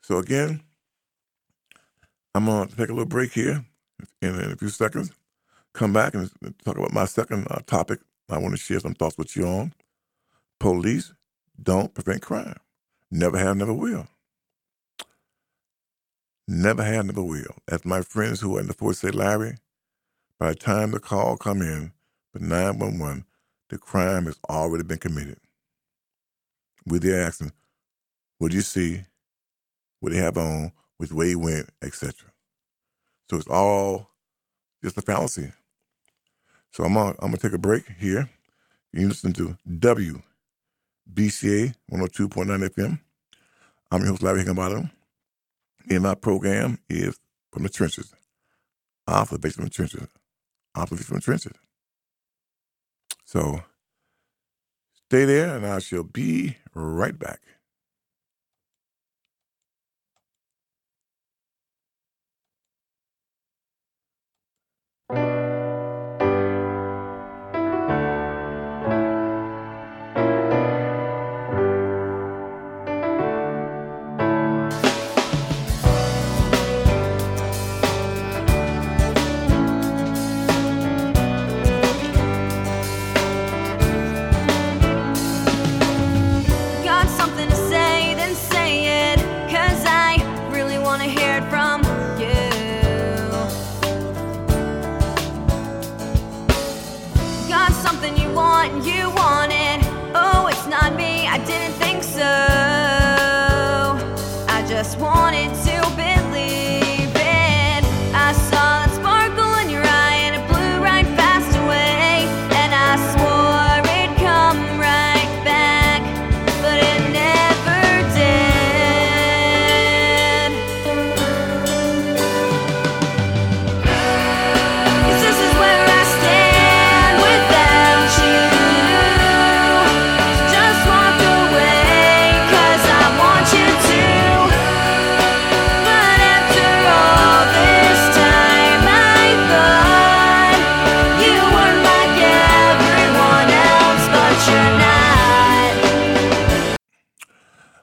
So 0.03 0.19
again, 0.19 0.63
I'm 2.35 2.47
gonna 2.47 2.69
take 2.69 2.89
a 2.91 2.95
little 2.95 3.07
break 3.07 3.33
here 3.33 3.65
in, 4.23 4.41
in 4.41 4.53
a 4.53 4.57
few 4.57 4.71
seconds 4.71 5.11
come 5.73 5.93
back 5.93 6.15
and 6.15 6.31
talk 6.65 6.77
about 6.77 6.93
my 6.93 7.05
second 7.05 7.47
uh, 7.51 7.61
topic. 7.67 8.01
I 8.29 8.39
want 8.39 8.55
to 8.55 8.61
share 8.61 8.81
some 8.81 8.95
thoughts 8.95 9.19
with 9.19 9.37
you 9.37 9.47
on. 9.47 9.73
Police 10.61 11.13
don't 11.63 11.95
prevent 11.95 12.23
crime. 12.23 12.57
Never 13.11 13.39
have, 13.39 13.57
never 13.57 13.73
will. 13.73 14.07
Never 16.49 16.85
have, 16.85 17.07
never 17.07 17.23
will. 17.23 17.57
As 17.69 17.85
my 17.85 18.03
friends 18.03 18.41
who 18.41 18.57
are 18.57 18.61
in 18.61 18.69
the 18.69 18.75
force 18.75 19.01
say, 19.01 19.11
Larry, 19.11 19.57
by 20.41 20.51
the 20.51 20.55
time 20.57 20.93
the 20.93 21.01
call 21.01 21.37
come 21.37 21.63
in 21.63 21.93
for 22.33 22.41
911, 22.41 23.25
the 23.71 23.79
crime 23.79 24.27
has 24.27 24.39
already 24.51 24.85
been 24.85 24.99
committed. 24.99 25.39
With 26.87 27.03
the 27.03 27.17
asking, 27.17 27.53
what 28.39 28.51
do 28.51 28.57
you 28.57 28.63
see? 28.63 29.03
What 30.01 30.13
you 30.13 30.21
have 30.21 30.39
on? 30.39 30.73
Which 30.99 31.13
way 31.13 31.29
he 31.29 31.37
went, 31.37 31.69
etc. 31.83 32.13
So 33.31 33.37
it's 33.37 33.49
all 33.49 34.11
just 34.83 34.97
a 34.99 35.03
fallacy. 35.03 35.53
So 36.73 36.85
I'm 36.85 36.95
gonna, 36.95 37.11
I'm 37.19 37.29
gonna 37.29 37.39
take 37.39 37.53
a 37.53 37.59
break 37.59 37.85
here. 37.99 38.31
You 38.93 39.09
listen 39.09 39.33
to 39.35 39.57
WBCA 39.69 40.23
102.9 41.15 41.75
FM. 41.91 43.01
I'm 43.91 44.01
your 44.01 44.11
host, 44.11 44.23
Larry 44.23 44.41
Higginbottom. 44.41 44.91
And 45.91 46.03
my 46.03 46.15
program 46.15 46.79
is 46.89 47.19
From 47.53 47.65
the 47.65 47.69
Trenches. 47.69 48.15
Off 49.07 49.31
the 49.31 49.39
base 49.39 49.55
from 49.55 49.65
the 49.65 49.71
trenches. 49.71 50.09
Off 50.75 50.91
the 50.91 50.97
base 50.97 51.07
from 51.07 51.17
the 51.17 51.23
trenches. 51.23 51.53
So 53.25 53.63
stay 55.11 55.25
there 55.27 55.57
and 55.57 55.67
I 55.67 55.81
shall 55.81 56.05
be 56.05 56.57
right 56.75 57.19
back. 57.19 57.41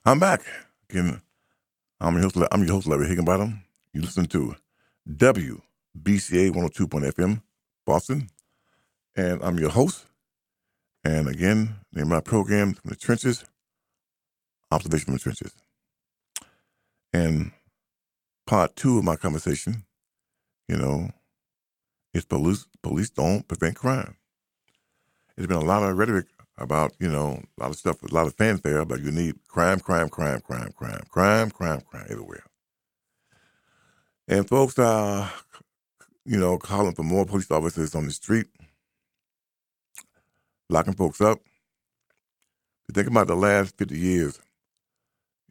I'm 0.06 0.20
back. 0.20 0.42
Again, 0.90 1.22
I'm 2.02 2.16
your 2.16 2.24
host, 2.24 2.38
I'm 2.52 2.64
your 2.66 2.74
host 2.74 2.88
Larry 2.88 3.08
Higginbottom. 3.08 3.64
You 3.94 4.02
listen 4.02 4.26
to 4.26 4.54
WBCA 5.10 5.62
102.FM, 6.52 7.42
Boston. 7.86 8.28
And 9.16 9.42
I'm 9.42 9.58
your 9.58 9.70
host. 9.70 10.06
And 11.06 11.30
again, 11.30 11.76
name 11.94 12.10
my 12.10 12.20
program 12.20 12.74
from 12.74 12.90
the 12.90 12.98
trenches, 12.98 13.46
Observation 14.72 15.06
from 15.06 15.14
the 15.14 15.20
Trenches. 15.22 15.54
And 17.14 17.52
part 18.46 18.76
two 18.76 18.98
of 18.98 19.06
my 19.06 19.16
conversation, 19.16 19.86
you 20.68 20.76
know, 20.76 21.12
is 22.14 22.26
police 22.26 22.68
police 22.82 23.10
don't 23.10 23.48
prevent 23.48 23.78
crime. 23.78 24.18
There's 25.38 25.48
been 25.48 25.56
a 25.56 25.62
lot 25.62 25.82
of 25.82 25.98
rhetoric 25.98 26.26
about, 26.58 26.94
you 27.00 27.10
know, 27.10 27.42
a 27.58 27.62
lot 27.62 27.72
of 27.72 27.78
stuff, 27.78 28.04
a 28.04 28.14
lot 28.14 28.28
of 28.28 28.36
fanfare 28.36 28.80
about 28.80 29.02
you 29.02 29.12
need 29.12 29.36
crime, 29.48 29.80
crime, 29.80 30.10
crime, 30.10 30.40
crime, 30.42 30.72
crime, 30.76 31.02
crime, 31.10 31.50
crime, 31.50 31.82
crime 31.82 32.06
everywhere. 32.10 32.44
And 34.28 34.48
folks 34.48 34.78
are, 34.80 35.32
you 36.26 36.38
know, 36.40 36.58
calling 36.58 36.94
for 36.94 37.04
more 37.04 37.26
police 37.26 37.52
officers 37.52 37.96
on 37.96 38.06
the 38.06 38.12
street, 38.12 38.48
locking 40.70 40.94
folks 40.94 41.22
up. 41.22 41.40
Think 42.94 43.08
about 43.08 43.28
the 43.28 43.36
last 43.36 43.78
50 43.78 43.98
years, 43.98 44.40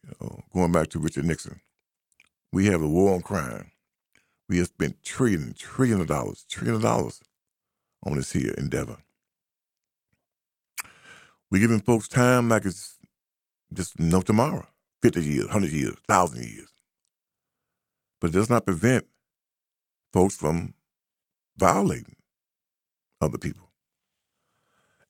you 0.05 0.13
know, 0.21 0.41
going 0.53 0.71
back 0.71 0.89
to 0.91 1.01
Richard 1.01 1.25
Nixon, 1.25 1.61
we 2.53 2.67
have 2.67 2.83
a 2.83 2.89
war 2.89 3.15
on 3.15 3.23
crime. 3.23 3.73
We 4.49 4.59
have 4.59 4.69
spent 4.69 5.03
trillion, 5.03 5.55
trillion 5.55 6.01
of 6.01 6.07
dollars, 6.07 6.45
trillion 6.49 6.77
of 6.77 6.83
dollars 6.83 7.21
on 8.05 8.17
this 8.17 8.33
here 8.33 8.55
endeavor. 8.59 8.99
We're 11.53 11.61
giving 11.61 11.81
folks 11.81 12.09
time 12.09 12.49
like 12.49 12.65
it's 12.65 12.97
just 13.75 14.01
no 14.01 14.23
tomorrow 14.23 14.67
50 15.03 15.23
years, 15.23 15.45
100 15.45 15.71
years, 15.71 15.97
1,000 16.07 16.45
years. 16.45 16.73
But 18.23 18.31
it 18.31 18.33
does 18.33 18.49
not 18.49 18.65
prevent 18.65 19.05
folks 20.15 20.35
from 20.35 20.73
violating 21.59 22.17
other 23.21 23.37
people. 23.37 23.69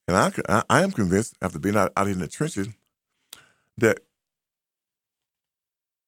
And 0.05 0.17
I, 0.17 0.63
I, 0.69 0.81
am 0.81 0.91
convinced, 0.91 1.37
after 1.41 1.59
being 1.59 1.77
out, 1.77 1.93
out 1.95 2.09
in 2.09 2.19
the 2.19 2.27
trenches, 2.27 2.67
that 3.77 3.99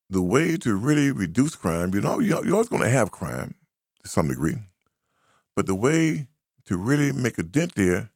the 0.10 0.22
way 0.22 0.58
to 0.58 0.76
really 0.76 1.12
reduce 1.12 1.56
crime, 1.56 1.94
you 1.94 2.02
know, 2.02 2.20
you're 2.20 2.52
always 2.52 2.68
going 2.68 2.84
to 2.84 2.90
have 2.90 3.10
crime 3.10 3.56
to 4.04 4.10
some 4.10 4.28
degree, 4.28 4.58
but 5.56 5.66
the 5.66 5.76
way 5.76 6.28
to 6.66 6.76
really 6.76 7.14
make 7.14 7.38
a 7.38 7.44
dent 7.44 7.76
there 7.76 8.10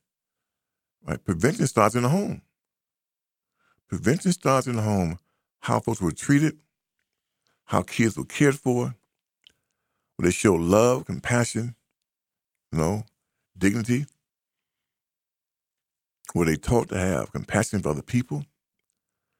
Right? 1.06 1.24
Prevention 1.24 1.68
starts 1.68 1.96
in 1.96 2.04
the 2.04 2.10
home. 2.10 2.42
Prevention 3.88 4.32
starts 4.32 4.68
in 4.68 4.76
the 4.76 4.82
home. 4.82 5.18
How 5.62 5.80
folks 5.80 6.02
were 6.02 6.12
treated, 6.12 6.58
how 7.66 7.82
kids 7.82 8.18
were 8.18 8.26
cared 8.26 8.56
for, 8.56 8.96
where 10.16 10.26
they 10.26 10.32
show 10.32 10.54
love, 10.54 11.06
compassion, 11.06 11.76
you 12.72 12.80
know, 12.80 13.04
dignity, 13.58 14.06
where 16.34 16.46
they 16.46 16.56
taught 16.56 16.90
to 16.90 16.98
have 16.98 17.32
compassion 17.32 17.82
for 17.82 17.90
other 17.90 18.02
people. 18.02 18.46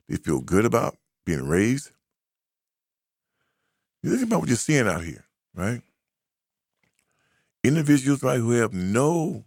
They 0.08 0.18
feel 0.18 0.42
good 0.42 0.66
about 0.66 0.98
being 1.26 1.48
raised. 1.48 1.92
You 4.02 4.12
think 4.12 4.24
about 4.24 4.40
what 4.40 4.50
you're 4.50 4.58
seeing 4.58 4.88
out 4.88 5.04
here, 5.04 5.26
right? 5.54 5.82
Individuals, 7.64 8.24
right, 8.24 8.40
who 8.40 8.52
have 8.52 8.74
no 8.74 9.46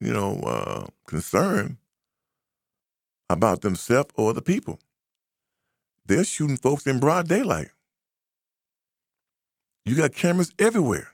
you 0.00 0.12
know, 0.12 0.40
uh, 0.40 0.86
concern 1.06 1.78
about 3.30 3.60
themselves 3.60 4.10
or 4.14 4.32
the 4.32 4.42
people. 4.42 4.78
They're 6.06 6.24
shooting 6.24 6.56
folks 6.56 6.86
in 6.86 7.00
broad 7.00 7.28
daylight. 7.28 7.68
You 9.84 9.96
got 9.96 10.14
cameras 10.14 10.52
everywhere. 10.58 11.08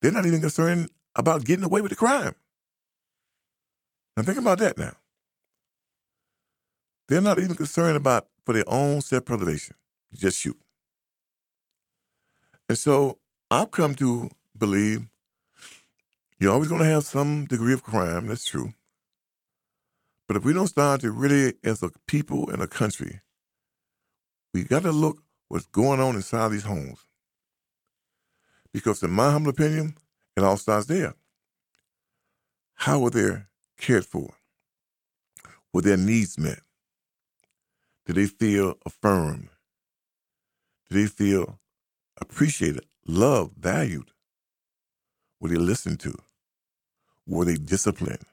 They're 0.00 0.12
not 0.12 0.26
even 0.26 0.40
concerned 0.40 0.90
about 1.16 1.44
getting 1.44 1.64
away 1.64 1.80
with 1.80 1.90
the 1.90 1.96
crime. 1.96 2.34
Now 4.16 4.22
think 4.22 4.38
about 4.38 4.58
that 4.58 4.78
now. 4.78 4.92
They're 7.08 7.20
not 7.20 7.38
even 7.38 7.54
concerned 7.54 7.96
about 7.96 8.28
for 8.44 8.52
their 8.52 8.64
own 8.66 9.00
self-preservation. 9.00 9.76
Just 10.14 10.38
shoot. 10.38 10.58
And 12.68 12.78
so 12.78 13.18
I've 13.50 13.70
come 13.70 13.94
to 13.96 14.30
believe 14.56 15.06
you're 16.44 16.52
always 16.52 16.68
going 16.68 16.82
to 16.82 16.86
have 16.86 17.04
some 17.04 17.46
degree 17.46 17.72
of 17.72 17.82
crime, 17.82 18.26
that's 18.26 18.44
true. 18.44 18.74
But 20.28 20.36
if 20.36 20.44
we 20.44 20.52
don't 20.52 20.66
start 20.66 21.00
to 21.00 21.10
really, 21.10 21.54
as 21.64 21.82
a 21.82 21.90
people 22.06 22.50
and 22.50 22.60
a 22.60 22.66
country, 22.66 23.22
we 24.52 24.64
got 24.64 24.82
to 24.82 24.92
look 24.92 25.22
what's 25.48 25.64
going 25.64 26.00
on 26.00 26.16
inside 26.16 26.50
these 26.50 26.64
homes. 26.64 26.98
Because 28.74 29.02
in 29.02 29.10
my 29.10 29.30
humble 29.30 29.52
opinion, 29.52 29.96
it 30.36 30.44
all 30.44 30.58
starts 30.58 30.84
there. 30.84 31.14
How 32.74 32.98
were 32.98 33.08
they 33.08 33.44
cared 33.78 34.04
for? 34.04 34.34
Were 35.72 35.80
their 35.80 35.96
needs 35.96 36.38
met? 36.38 36.60
Did 38.04 38.16
they 38.16 38.26
feel 38.26 38.74
affirmed? 38.84 39.48
Did 40.90 40.98
they 40.98 41.06
feel 41.06 41.58
appreciated, 42.20 42.84
loved, 43.06 43.54
valued? 43.56 44.10
Were 45.40 45.48
they 45.48 45.56
listened 45.56 46.00
to? 46.00 46.14
Were 47.26 47.44
they 47.44 47.54
disciplined? 47.56 48.24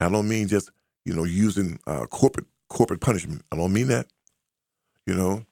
I 0.00 0.08
don't 0.08 0.28
mean 0.28 0.48
just 0.48 0.70
you 1.04 1.14
know 1.14 1.24
using 1.24 1.78
uh, 1.86 2.06
corporate 2.06 2.46
corporate 2.68 3.00
punishment. 3.00 3.42
I 3.52 3.56
don't 3.56 3.72
mean 3.72 3.88
that. 3.88 4.06
You 5.06 5.14
know, 5.14 5.44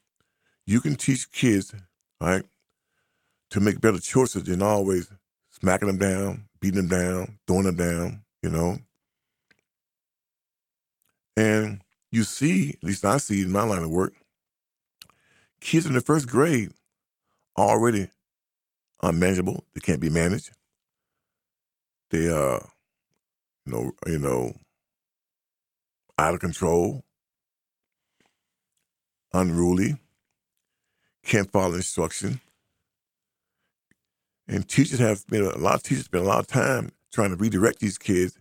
you 0.67 0.81
can 0.81 0.97
teach 0.97 1.31
kids 1.31 1.75
right 2.21 2.45
to 3.51 3.61
make 3.61 3.81
better 3.81 3.99
choices 3.99 4.45
than 4.45 4.63
always 4.63 5.11
smacking 5.51 5.89
them 5.89 5.99
down, 5.99 6.45
beating 6.61 6.87
them 6.87 6.89
down, 6.89 7.39
throwing 7.47 7.65
them 7.65 7.77
down. 7.77 8.23
You 8.43 8.51
know, 8.51 8.79
and 11.37 11.83
you 12.11 12.25
see, 12.25 12.71
at 12.71 12.85
least 12.85 13.05
I 13.05 13.19
see 13.19 13.43
in 13.43 13.53
my 13.53 13.65
line 13.65 13.83
of 13.83 13.91
work, 13.91 14.15
kids 15.61 15.87
in 15.87 15.93
the 15.93 16.01
first 16.01 16.29
grade 16.29 16.73
already 17.59 18.09
unmanageable. 19.03 19.65
They 19.75 19.81
can't 19.81 20.01
be 20.01 20.11
managed 20.11 20.51
they 22.11 22.29
are, 22.31 22.67
you 23.67 23.73
know, 23.73 23.93
you 24.07 24.19
know, 24.19 24.53
out 26.19 26.35
of 26.35 26.41
control, 26.41 27.05
unruly, 29.33 29.97
can't 31.25 31.51
follow 31.51 31.75
instruction. 31.75 32.41
And 34.49 34.67
teachers 34.67 34.99
have 34.99 35.27
been 35.27 35.45
a 35.45 35.59
lot 35.59 35.75
of 35.75 35.83
teachers 35.83 36.07
spend 36.07 36.25
a 36.25 36.29
lot 36.29 36.41
of 36.41 36.47
time 36.47 36.91
trying 37.13 37.31
to 37.31 37.37
redirect 37.37 37.81
these 37.81 37.99
kids, 37.99 38.39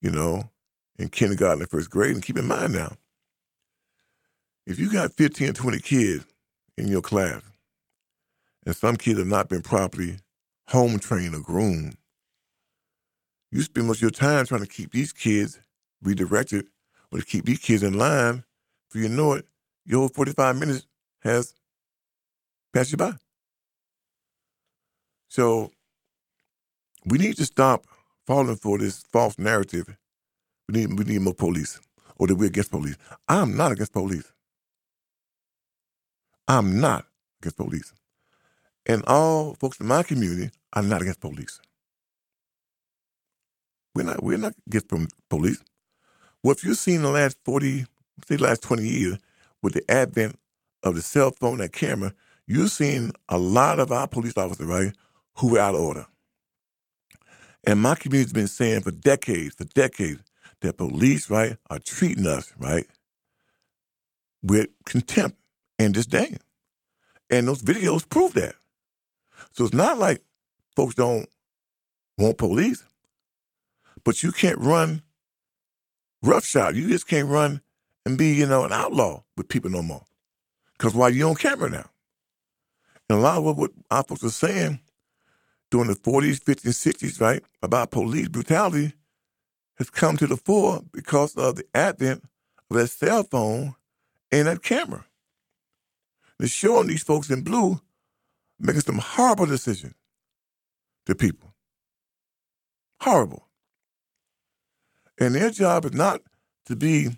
you 0.00 0.10
know, 0.10 0.50
in 0.98 1.08
kindergarten 1.08 1.62
and 1.62 1.70
first 1.70 1.90
grade. 1.90 2.14
And 2.14 2.22
keep 2.22 2.36
in 2.36 2.46
mind 2.46 2.74
now, 2.74 2.92
if 4.66 4.78
you 4.78 4.92
got 4.92 5.12
15 5.14 5.50
or 5.50 5.52
20 5.54 5.78
kids 5.80 6.24
in 6.76 6.88
your 6.88 7.02
class, 7.02 7.42
and 8.64 8.76
some 8.76 8.96
kids 8.96 9.18
have 9.18 9.26
not 9.26 9.48
been 9.48 9.62
properly 9.62 10.18
home 10.68 10.98
trained 10.98 11.34
or 11.34 11.40
groomed, 11.40 11.96
you 13.52 13.62
spend 13.62 13.86
most 13.86 13.98
of 13.98 14.02
your 14.02 14.10
time 14.10 14.46
trying 14.46 14.62
to 14.62 14.66
keep 14.66 14.92
these 14.92 15.12
kids 15.12 15.60
redirected 16.02 16.66
or 17.12 17.18
to 17.18 17.24
keep 17.24 17.44
these 17.44 17.58
kids 17.58 17.82
in 17.82 17.98
line. 17.98 18.44
For 18.88 18.98
you 18.98 19.08
know 19.08 19.34
it, 19.34 19.46
your 19.84 20.08
45 20.08 20.58
minutes 20.58 20.86
has 21.20 21.54
passed 22.72 22.92
you 22.92 22.98
by. 22.98 23.12
So 25.28 25.70
we 27.04 27.18
need 27.18 27.36
to 27.36 27.44
stop 27.44 27.86
falling 28.26 28.56
for 28.56 28.78
this 28.78 29.02
false 29.12 29.38
narrative. 29.38 29.96
We 30.68 30.80
need 30.80 30.98
we 30.98 31.04
need 31.04 31.20
more 31.20 31.34
police, 31.34 31.80
or 32.16 32.26
that 32.28 32.36
we're 32.36 32.46
against 32.46 32.70
police. 32.70 32.96
I'm 33.28 33.56
not 33.56 33.72
against 33.72 33.92
police. 33.92 34.32
I'm 36.48 36.80
not 36.80 37.06
against 37.40 37.56
police. 37.56 37.92
And 38.86 39.04
all 39.06 39.54
folks 39.54 39.80
in 39.80 39.86
my 39.86 40.02
community 40.02 40.50
are 40.72 40.82
not 40.82 41.02
against 41.02 41.20
police. 41.20 41.60
We're 43.94 44.04
not 44.04 44.22
we're 44.22 44.38
not 44.38 44.54
against 44.66 44.90
police. 45.28 45.62
Well, 46.42 46.52
if 46.52 46.64
you've 46.64 46.78
seen 46.78 47.02
the 47.02 47.10
last 47.10 47.36
forty, 47.44 47.84
say 48.26 48.36
the 48.36 48.42
last 48.42 48.62
twenty 48.62 48.88
years, 48.88 49.18
with 49.62 49.74
the 49.74 49.90
advent 49.90 50.38
of 50.82 50.94
the 50.94 51.02
cell 51.02 51.30
phone 51.30 51.60
and 51.60 51.72
camera, 51.72 52.12
you've 52.46 52.70
seen 52.70 53.12
a 53.28 53.38
lot 53.38 53.78
of 53.78 53.92
our 53.92 54.08
police 54.08 54.36
officers, 54.36 54.66
right, 54.66 54.92
who 55.36 55.48
were 55.52 55.58
out 55.58 55.74
of 55.74 55.80
order. 55.80 56.06
And 57.64 57.80
my 57.80 57.94
community's 57.94 58.32
been 58.32 58.48
saying 58.48 58.80
for 58.80 58.90
decades, 58.90 59.54
for 59.54 59.64
decades, 59.64 60.22
that 60.62 60.78
police, 60.78 61.30
right, 61.30 61.56
are 61.70 61.78
treating 61.78 62.26
us, 62.26 62.52
right, 62.58 62.86
with 64.42 64.68
contempt 64.84 65.36
and 65.78 65.94
disdain. 65.94 66.38
And 67.30 67.46
those 67.46 67.62
videos 67.62 68.08
prove 68.08 68.34
that. 68.34 68.54
So 69.52 69.64
it's 69.64 69.74
not 69.74 69.98
like 69.98 70.22
folks 70.74 70.94
don't 70.94 71.28
want 72.18 72.38
police. 72.38 72.84
But 74.04 74.22
you 74.22 74.32
can't 74.32 74.58
run 74.58 75.02
roughshod. 76.22 76.76
You 76.76 76.88
just 76.88 77.06
can't 77.06 77.28
run 77.28 77.60
and 78.04 78.18
be, 78.18 78.34
you 78.34 78.46
know, 78.46 78.64
an 78.64 78.72
outlaw 78.72 79.22
with 79.36 79.48
people 79.48 79.70
no 79.70 79.82
more. 79.82 80.04
Because 80.76 80.94
why 80.94 81.08
you 81.08 81.28
on 81.28 81.34
camera 81.36 81.70
now? 81.70 81.90
And 83.08 83.18
a 83.18 83.22
lot 83.22 83.38
of 83.38 83.56
what, 83.56 83.70
our 83.90 84.02
folks 84.02 84.24
are 84.24 84.30
saying 84.30 84.80
during 85.70 85.88
the 85.88 85.94
40s, 85.94 86.42
50s, 86.42 86.92
60s, 86.94 87.20
right, 87.20 87.42
about 87.62 87.90
police 87.90 88.28
brutality 88.28 88.92
has 89.76 89.90
come 89.90 90.16
to 90.16 90.26
the 90.26 90.36
fore 90.36 90.82
because 90.92 91.36
of 91.36 91.56
the 91.56 91.64
advent 91.74 92.24
of 92.70 92.76
that 92.76 92.88
cell 92.88 93.22
phone 93.22 93.74
and 94.30 94.48
that 94.48 94.62
camera. 94.62 95.04
They're 96.38 96.48
showing 96.48 96.88
these 96.88 97.02
folks 97.02 97.30
in 97.30 97.42
blue 97.42 97.80
making 98.58 98.82
some 98.82 98.98
horrible 98.98 99.46
decisions 99.46 99.94
to 101.06 101.14
people. 101.14 101.54
Horrible. 103.00 103.48
And 105.18 105.34
their 105.34 105.50
job 105.50 105.84
is 105.84 105.92
not 105.92 106.22
to 106.66 106.76
be 106.76 107.10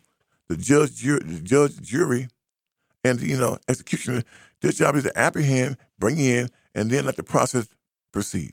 the 0.48 0.56
judge, 0.56 0.96
jury, 0.96 1.20
the 1.24 1.40
judge, 1.40 1.80
jury, 1.80 2.28
and 3.02 3.20
you 3.20 3.38
know 3.38 3.58
executioner. 3.68 4.22
Their 4.60 4.72
job 4.72 4.96
is 4.96 5.04
to 5.04 5.18
apprehend, 5.18 5.76
bring 5.98 6.18
in, 6.18 6.48
and 6.74 6.90
then 6.90 7.06
let 7.06 7.16
the 7.16 7.22
process 7.22 7.68
proceed. 8.12 8.52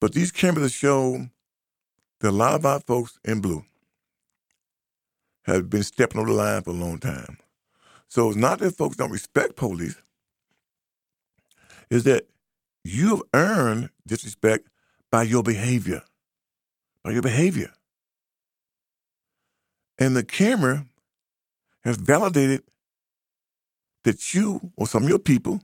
But 0.00 0.12
these 0.12 0.30
cameras 0.30 0.72
show 0.72 1.26
that 2.20 2.30
a 2.30 2.30
lot 2.30 2.54
of 2.54 2.66
our 2.66 2.80
folks 2.80 3.18
in 3.24 3.40
blue 3.40 3.64
have 5.44 5.70
been 5.70 5.82
stepping 5.82 6.20
over 6.20 6.30
the 6.30 6.36
line 6.36 6.62
for 6.62 6.70
a 6.70 6.74
long 6.74 6.98
time. 6.98 7.38
So 8.08 8.28
it's 8.28 8.36
not 8.36 8.58
that 8.58 8.76
folks 8.76 8.96
don't 8.96 9.10
respect 9.10 9.56
police, 9.56 9.96
is 11.90 12.04
that 12.04 12.28
you've 12.84 13.22
earned 13.34 13.90
disrespect 14.06 14.68
by 15.10 15.22
your 15.22 15.42
behavior. 15.42 16.02
By 17.06 17.12
your 17.12 17.22
behavior. 17.22 17.72
And 19.96 20.16
the 20.16 20.24
camera 20.24 20.86
has 21.84 21.98
validated 21.98 22.64
that 24.02 24.34
you 24.34 24.72
or 24.74 24.88
some 24.88 25.04
of 25.04 25.08
your 25.08 25.20
people 25.20 25.60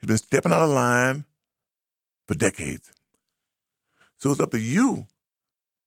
have 0.00 0.08
been 0.08 0.16
stepping 0.16 0.50
out 0.50 0.62
of 0.62 0.70
line 0.70 1.26
for 2.26 2.32
decades. 2.32 2.90
So 4.16 4.30
it's 4.30 4.40
up 4.40 4.52
to 4.52 4.58
you 4.58 5.06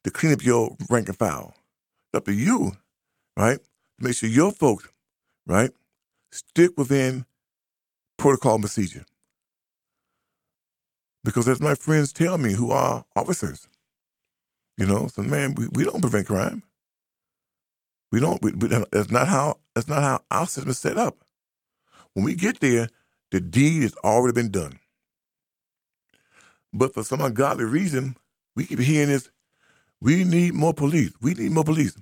to 0.03 0.11
clean 0.11 0.33
up 0.33 0.45
your 0.45 0.77
rank 0.87 1.07
and 1.07 1.17
file. 1.17 1.55
It's 1.57 2.17
up 2.17 2.25
to 2.25 2.33
you, 2.33 2.73
right, 3.35 3.57
to 3.57 4.03
make 4.03 4.15
sure 4.15 4.29
your 4.29 4.51
folks, 4.51 4.87
right, 5.47 5.71
stick 6.31 6.77
within 6.77 7.25
protocol 8.19 8.53
and 8.53 8.63
procedure. 8.63 9.05
Because 11.23 11.47
as 11.47 11.59
my 11.59 11.73
friends 11.73 12.13
tell 12.13 12.37
me 12.37 12.53
who 12.53 12.69
are 12.69 13.03
officers, 13.15 13.67
you 14.77 14.85
know, 14.87 15.07
so 15.07 15.23
man, 15.23 15.55
we, 15.55 15.67
we 15.73 15.83
don't 15.85 16.01
prevent 16.01 16.27
crime. 16.27 16.63
We 18.11 18.19
don't. 18.21 18.41
We, 18.43 18.53
we, 18.53 18.69
that's 18.91 19.11
not 19.11 19.27
how. 19.27 19.59
That's 19.75 19.87
not 19.89 20.03
how 20.03 20.21
our 20.31 20.47
system 20.47 20.71
is 20.71 20.79
set 20.79 20.97
up. 20.97 21.17
When 22.13 22.25
we 22.25 22.35
get 22.35 22.59
there, 22.61 22.89
the 23.31 23.41
deed 23.41 23.83
has 23.83 23.95
already 24.03 24.33
been 24.33 24.51
done. 24.51 24.79
But 26.73 26.93
for 26.93 27.03
some 27.03 27.21
ungodly 27.21 27.65
reason, 27.65 28.17
we 28.55 28.65
keep 28.65 28.79
hearing 28.79 29.09
this. 29.09 29.29
We 30.01 30.23
need 30.25 30.53
more 30.55 30.73
police. 30.73 31.11
We 31.21 31.33
need 31.35 31.51
more 31.51 31.63
police. 31.65 31.97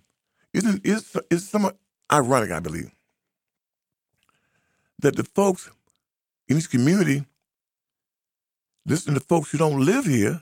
Isn't 0.54 0.86
is 0.86 1.18
is 1.32 1.50
somewhat 1.50 1.78
ironic, 2.12 2.52
I 2.52 2.60
believe, 2.60 2.92
that 5.00 5.16
the 5.18 5.24
folks 5.24 5.70
in 6.50 6.56
this 6.58 6.68
community 6.68 7.26
listen 8.88 9.16
to 9.16 9.22
folks 9.22 9.52
who 9.52 9.60
don't 9.60 9.86
live 9.86 10.06
here, 10.06 10.42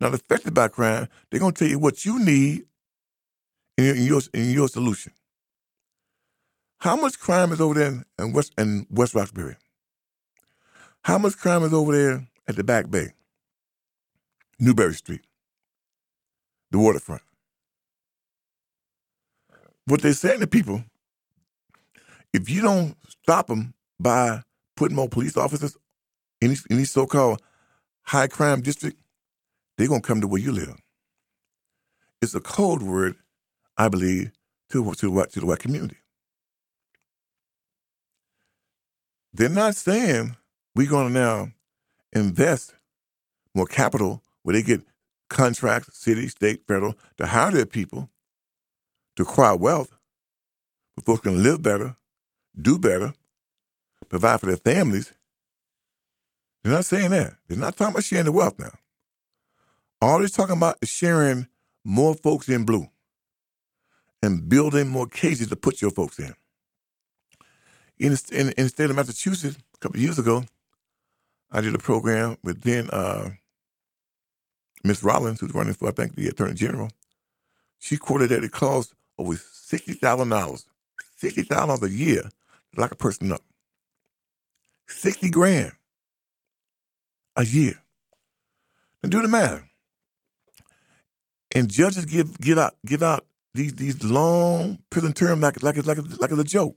not 0.00 0.14
affected 0.14 0.54
by 0.54 0.68
crime. 0.68 1.08
They're 1.30 1.40
gonna 1.40 1.52
tell 1.52 1.68
you 1.68 1.78
what 1.78 2.04
you 2.04 2.18
need 2.18 2.64
in 3.76 4.02
your 4.02 4.20
in 4.32 4.50
your 4.50 4.68
solution. 4.68 5.12
How 6.78 6.96
much 6.96 7.18
crime 7.18 7.52
is 7.52 7.60
over 7.60 7.74
there 7.74 8.04
in 8.18 8.32
West 8.32 8.52
in 8.58 8.86
West 8.90 9.14
Roxbury? 9.14 9.56
How 11.02 11.18
much 11.18 11.36
crime 11.36 11.62
is 11.64 11.72
over 11.72 11.92
there 11.96 12.28
at 12.48 12.56
the 12.56 12.64
Back 12.64 12.90
Bay, 12.90 13.12
Newbury 14.58 14.94
Street, 14.94 15.22
the 16.70 16.78
waterfront? 16.78 17.22
What 19.86 20.02
they're 20.02 20.14
saying 20.14 20.40
to 20.40 20.46
people, 20.46 20.82
if 22.32 22.48
you 22.48 22.62
don't 22.62 22.96
stop 23.08 23.48
them 23.48 23.74
by 24.00 24.42
putting 24.76 24.96
more 24.96 25.08
police 25.08 25.36
officers 25.36 25.76
in 26.40 26.50
these, 26.50 26.66
in 26.66 26.78
these 26.78 26.90
so-called 26.90 27.42
high 28.02 28.26
crime 28.26 28.62
district, 28.62 28.98
they're 29.76 29.88
gonna 29.88 30.00
come 30.00 30.20
to 30.20 30.28
where 30.28 30.40
you 30.40 30.52
live. 30.52 30.76
It's 32.22 32.34
a 32.34 32.40
code 32.40 32.82
word 32.82 33.16
I 33.76 33.88
believe, 33.88 34.30
to, 34.70 34.92
to, 34.94 35.10
white, 35.10 35.30
to 35.32 35.40
the 35.40 35.46
white 35.46 35.58
community. 35.58 35.96
They're 39.32 39.48
not 39.48 39.74
saying 39.74 40.36
we're 40.74 40.88
going 40.88 41.08
to 41.08 41.12
now 41.12 41.48
invest 42.12 42.74
more 43.54 43.66
capital 43.66 44.22
where 44.42 44.54
they 44.54 44.62
get 44.62 44.82
contracts, 45.28 45.98
city, 45.98 46.28
state, 46.28 46.62
federal, 46.68 46.94
to 47.18 47.26
hire 47.26 47.50
their 47.50 47.66
people 47.66 48.10
to 49.16 49.22
acquire 49.22 49.56
wealth, 49.56 49.96
but 50.94 51.04
folks 51.04 51.22
can 51.22 51.42
live 51.42 51.62
better, 51.62 51.96
do 52.60 52.78
better, 52.78 53.12
provide 54.08 54.40
for 54.40 54.46
their 54.46 54.56
families. 54.56 55.12
They're 56.62 56.72
not 56.72 56.84
saying 56.84 57.10
that. 57.10 57.34
They're 57.48 57.58
not 57.58 57.76
talking 57.76 57.94
about 57.94 58.04
sharing 58.04 58.24
the 58.24 58.32
wealth 58.32 58.58
now. 58.58 58.72
All 60.04 60.18
they're 60.18 60.28
talking 60.28 60.58
about 60.58 60.76
is 60.82 60.90
sharing 60.90 61.46
more 61.82 62.12
folks 62.14 62.46
in 62.50 62.66
blue 62.66 62.88
and 64.22 64.46
building 64.50 64.86
more 64.86 65.06
cages 65.06 65.48
to 65.48 65.56
put 65.56 65.80
your 65.80 65.90
folks 65.90 66.18
in. 66.18 66.34
In, 67.98 68.14
in, 68.30 68.50
in 68.50 68.64
the 68.64 68.68
state 68.68 68.90
of 68.90 68.96
Massachusetts, 68.96 69.56
a 69.74 69.78
couple 69.78 69.98
years 69.98 70.18
ago, 70.18 70.44
I 71.50 71.62
did 71.62 71.74
a 71.74 71.78
program 71.78 72.36
with 72.44 72.60
then 72.60 72.90
uh, 72.90 73.30
Miss 74.84 75.02
Rollins, 75.02 75.40
who's 75.40 75.54
running 75.54 75.72
for, 75.72 75.88
I 75.88 75.92
think, 75.92 76.16
the 76.16 76.28
Attorney 76.28 76.52
General. 76.52 76.90
She 77.78 77.96
quoted 77.96 78.28
that 78.28 78.44
it 78.44 78.52
costs 78.52 78.94
over 79.16 79.32
$60,000, 79.32 80.64
$60,000 81.18 81.82
a 81.82 81.90
year 81.90 82.24
to 82.74 82.80
lock 82.80 82.92
a 82.92 82.96
person 82.96 83.32
up. 83.32 83.40
60 84.86 85.30
grand 85.30 85.72
a 87.36 87.46
year. 87.46 87.80
Now 89.02 89.08
do 89.08 89.22
the 89.22 89.28
math. 89.28 89.62
And 91.54 91.70
judges 91.70 92.06
give 92.06 92.38
give 92.40 92.58
out 92.58 92.76
give 92.86 93.02
out 93.02 93.26
these 93.54 93.74
these 93.74 94.02
long 94.04 94.78
prison 94.90 95.12
terms 95.12 95.42
like 95.42 95.62
like 95.62 95.76
it's 95.78 95.86
like 95.88 95.98
a, 95.98 96.02
like 96.02 96.30
it's 96.32 96.40
a 96.40 96.44
joke. 96.44 96.76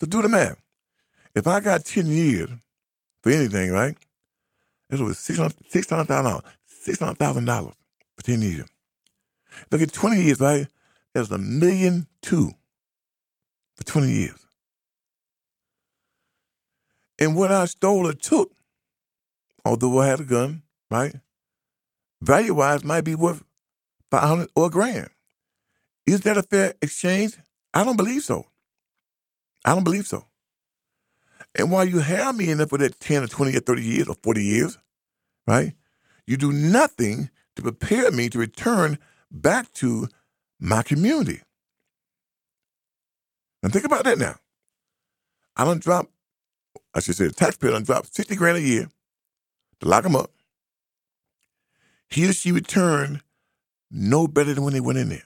So 0.00 0.06
do 0.06 0.22
the 0.22 0.28
math. 0.30 0.58
If 1.34 1.46
I 1.46 1.60
got 1.60 1.84
ten 1.84 2.06
years 2.06 2.50
for 3.22 3.32
anything, 3.32 3.72
right? 3.72 3.96
It 4.90 5.00
was 5.00 5.18
six 5.18 5.38
hundred 5.38 5.56
thousand 6.08 6.24
dollars, 6.24 6.42
six 6.66 7.00
hundred 7.00 7.18
thousand 7.18 7.46
dollars 7.46 7.74
for 8.16 8.24
ten 8.24 8.42
years. 8.42 8.66
I 9.72 9.76
get 9.78 9.92
twenty 9.92 10.22
years, 10.22 10.40
right? 10.40 10.68
There's 11.14 11.30
a 11.30 11.38
million 11.38 12.06
two 12.22 12.52
for 13.76 13.84
twenty 13.84 14.12
years. 14.12 14.46
And 17.18 17.36
what 17.36 17.52
I 17.52 17.66
stole 17.66 18.08
or 18.08 18.14
took, 18.14 18.52
although 19.64 20.00
I 20.00 20.08
had 20.08 20.20
a 20.20 20.24
gun, 20.24 20.62
right? 20.90 21.14
Value 22.22 22.54
wise 22.54 22.84
might 22.84 23.02
be 23.04 23.14
worth 23.14 23.44
five 24.10 24.28
hundred 24.28 24.50
or 24.54 24.66
a 24.66 24.70
grand. 24.70 25.08
Is 26.06 26.22
that 26.22 26.36
a 26.36 26.42
fair 26.42 26.74
exchange? 26.82 27.36
I 27.72 27.84
don't 27.84 27.96
believe 27.96 28.22
so. 28.22 28.46
I 29.64 29.74
don't 29.74 29.84
believe 29.84 30.06
so. 30.06 30.26
And 31.56 31.70
while 31.70 31.84
you 31.84 32.00
have 32.00 32.36
me 32.36 32.50
in 32.50 32.58
there 32.58 32.66
for 32.66 32.78
that 32.78 33.00
10 33.00 33.24
or 33.24 33.26
20 33.26 33.56
or 33.56 33.60
30 33.60 33.82
years 33.82 34.08
or 34.08 34.16
40 34.22 34.44
years, 34.44 34.78
right, 35.46 35.72
you 36.26 36.36
do 36.36 36.52
nothing 36.52 37.30
to 37.56 37.62
prepare 37.62 38.10
me 38.10 38.28
to 38.30 38.38
return 38.38 38.98
back 39.30 39.72
to 39.74 40.08
my 40.60 40.82
community. 40.82 41.40
Now 43.62 43.70
think 43.70 43.84
about 43.84 44.04
that 44.04 44.18
now. 44.18 44.34
I 45.56 45.64
don't 45.64 45.82
drop, 45.82 46.10
I 46.94 47.00
should 47.00 47.14
say 47.14 47.26
the 47.26 47.32
taxpayer 47.32 47.70
don't 47.70 47.86
drop 47.86 48.06
60 48.06 48.34
grand 48.36 48.58
a 48.58 48.60
year 48.60 48.88
to 49.80 49.88
lock 49.88 50.04
him 50.04 50.16
up. 50.16 50.30
He 52.08 52.28
or 52.28 52.32
she 52.32 52.52
returned 52.52 53.22
no 53.94 54.26
better 54.26 54.52
than 54.52 54.64
when 54.64 54.74
they 54.74 54.80
went 54.80 54.98
in 54.98 55.08
there. 55.08 55.22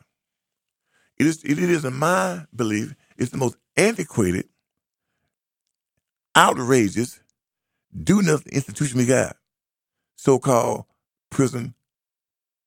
It 1.17 1.27
is, 1.27 1.43
it 1.43 1.59
is, 1.59 1.85
in 1.85 1.95
my 1.95 2.45
belief, 2.55 2.95
it's 3.17 3.31
the 3.31 3.39
most 3.39 3.57
antiquated, 3.77 4.47
outrageous, 6.37 7.21
do 8.05 8.23
nothing 8.23 8.53
institution 8.53 8.99
we 8.99 9.07
got, 9.07 9.37
so 10.17 10.39
called 10.39 10.85
prison 11.31 11.75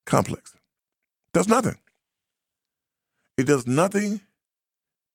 complex. 0.06 0.54
Does 1.34 1.48
nothing. 1.48 1.78
It 3.38 3.46
does 3.46 3.66
nothing. 3.66 4.22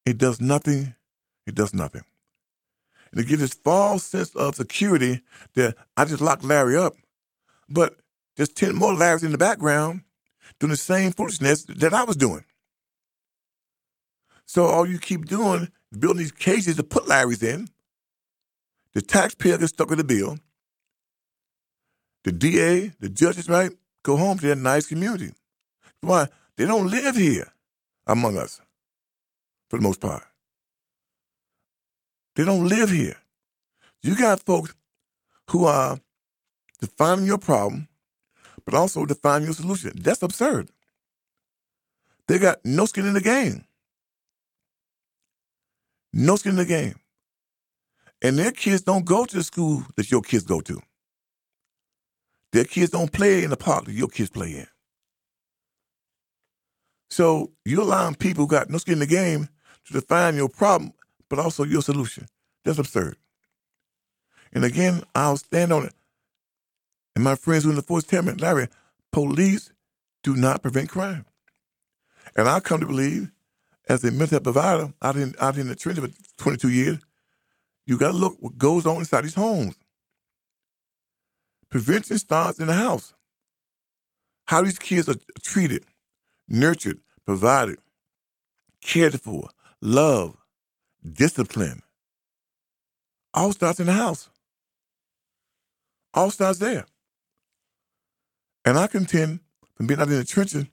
It 0.06 0.16
does 0.16 0.40
nothing. 0.40 0.94
It 1.46 1.54
does 1.54 1.74
nothing. 1.74 2.04
And 3.10 3.20
it 3.20 3.26
gives 3.26 3.42
this 3.42 3.54
false 3.54 4.04
sense 4.04 4.34
of 4.34 4.54
security 4.54 5.22
that 5.54 5.76
I 5.96 6.04
just 6.04 6.22
locked 6.22 6.44
Larry 6.44 6.76
up, 6.76 6.94
but 7.68 7.96
there's 8.36 8.48
10 8.50 8.74
more 8.74 8.92
Larrys 8.92 9.24
in 9.24 9.32
the 9.32 9.38
background 9.38 10.02
doing 10.60 10.70
the 10.70 10.76
same 10.76 11.12
foolishness 11.12 11.64
that 11.64 11.94
I 11.94 12.04
was 12.04 12.16
doing. 12.16 12.44
So 14.46 14.66
all 14.66 14.86
you 14.86 14.98
keep 14.98 15.26
doing 15.26 15.68
is 15.92 15.98
building 15.98 16.18
these 16.18 16.32
cages 16.32 16.76
to 16.76 16.82
put 16.84 17.04
Larrys 17.04 17.42
in. 17.42 17.68
The 18.94 19.02
taxpayer 19.02 19.58
gets 19.58 19.72
stuck 19.72 19.90
with 19.90 19.98
the 19.98 20.04
bill. 20.04 20.38
The 22.24 22.32
DA, 22.32 22.92
the 23.00 23.08
judges, 23.08 23.48
right, 23.48 23.70
go 24.02 24.16
home 24.16 24.38
to 24.38 24.46
their 24.46 24.56
nice 24.56 24.86
community. 24.86 25.32
Why? 26.00 26.28
They 26.56 26.64
don't 26.64 26.90
live 26.90 27.16
here 27.16 27.52
among 28.06 28.38
us, 28.38 28.60
for 29.68 29.78
the 29.78 29.82
most 29.82 30.00
part. 30.00 30.24
They 32.34 32.44
don't 32.44 32.68
live 32.68 32.90
here. 32.90 33.16
You 34.02 34.16
got 34.16 34.42
folks 34.42 34.74
who 35.50 35.64
are 35.64 35.98
defining 36.80 37.26
your 37.26 37.38
problem, 37.38 37.88
but 38.66 38.74
also 38.74 39.06
define 39.06 39.44
your 39.44 39.54
solution. 39.54 39.92
That's 39.94 40.22
absurd. 40.22 40.68
They 42.28 42.38
got 42.38 42.58
no 42.64 42.84
skin 42.84 43.06
in 43.06 43.14
the 43.14 43.20
game. 43.20 43.64
No 46.12 46.36
skin 46.36 46.50
in 46.52 46.56
the 46.56 46.64
game. 46.66 46.96
And 48.20 48.38
their 48.38 48.50
kids 48.50 48.82
don't 48.82 49.04
go 49.04 49.24
to 49.24 49.36
the 49.36 49.44
school 49.44 49.84
that 49.96 50.10
your 50.10 50.22
kids 50.22 50.44
go 50.44 50.60
to. 50.62 50.80
Their 52.52 52.64
kids 52.64 52.90
don't 52.90 53.12
play 53.12 53.44
in 53.44 53.50
the 53.50 53.56
park 53.56 53.84
that 53.84 53.92
your 53.92 54.08
kids 54.08 54.30
play 54.30 54.52
in. 54.52 54.66
So 57.10 57.52
you're 57.64 57.82
allowing 57.82 58.14
people 58.14 58.44
who 58.44 58.48
got 58.48 58.70
no 58.70 58.78
skin 58.78 58.94
in 58.94 58.98
the 59.00 59.06
game 59.06 59.48
to 59.86 59.92
define 59.92 60.36
your 60.36 60.48
problem, 60.48 60.92
but 61.28 61.38
also 61.38 61.64
your 61.64 61.82
solution. 61.82 62.26
That's 62.64 62.78
absurd. 62.78 63.16
And 64.52 64.64
again, 64.64 65.02
I'll 65.14 65.36
stand 65.36 65.72
on 65.72 65.84
it. 65.84 65.94
And 67.16 67.24
my 67.24 67.34
friends 67.34 67.64
who 67.64 67.70
in 67.70 67.76
the 67.76 67.82
Fourth 67.82 68.12
Amendment, 68.12 68.42
Larry, 68.42 68.68
police 69.10 69.72
do 70.22 70.36
not 70.36 70.60
prevent 70.60 70.90
crime. 70.90 71.24
And 72.36 72.46
I 72.46 72.60
come 72.60 72.78
to 72.80 72.86
believe, 72.86 73.32
as 73.88 74.04
a 74.04 74.10
mental 74.10 74.36
health 74.36 74.42
provider 74.42 74.92
out 75.00 75.16
in 75.16 75.34
out 75.40 75.56
in 75.56 75.68
the 75.68 75.74
trenches 75.74 76.04
for 76.04 76.42
22 76.42 76.68
years, 76.68 76.98
you 77.86 77.96
got 77.96 78.12
to 78.12 78.16
look 78.18 78.36
what 78.40 78.58
goes 78.58 78.84
on 78.84 78.98
inside 78.98 79.24
these 79.24 79.34
homes. 79.34 79.76
Prevention 81.70 82.18
starts 82.18 82.58
in 82.58 82.66
the 82.66 82.74
house. 82.74 83.14
How 84.44 84.60
these 84.60 84.78
kids 84.78 85.08
are 85.08 85.16
treated, 85.42 85.84
nurtured, 86.48 87.00
provided, 87.24 87.78
cared 88.82 89.18
for, 89.22 89.48
loved, 89.80 90.36
disciplined. 91.02 91.80
All 93.32 93.52
starts 93.52 93.80
in 93.80 93.86
the 93.86 93.94
house. 93.94 94.28
All 96.12 96.30
starts 96.30 96.58
there. 96.58 96.84
And 98.66 98.76
I 98.76 98.88
contend 98.88 99.40
from 99.76 99.86
being 99.86 100.00
out 100.00 100.08
in 100.08 100.14
the 100.14 100.24
trenches 100.24 100.66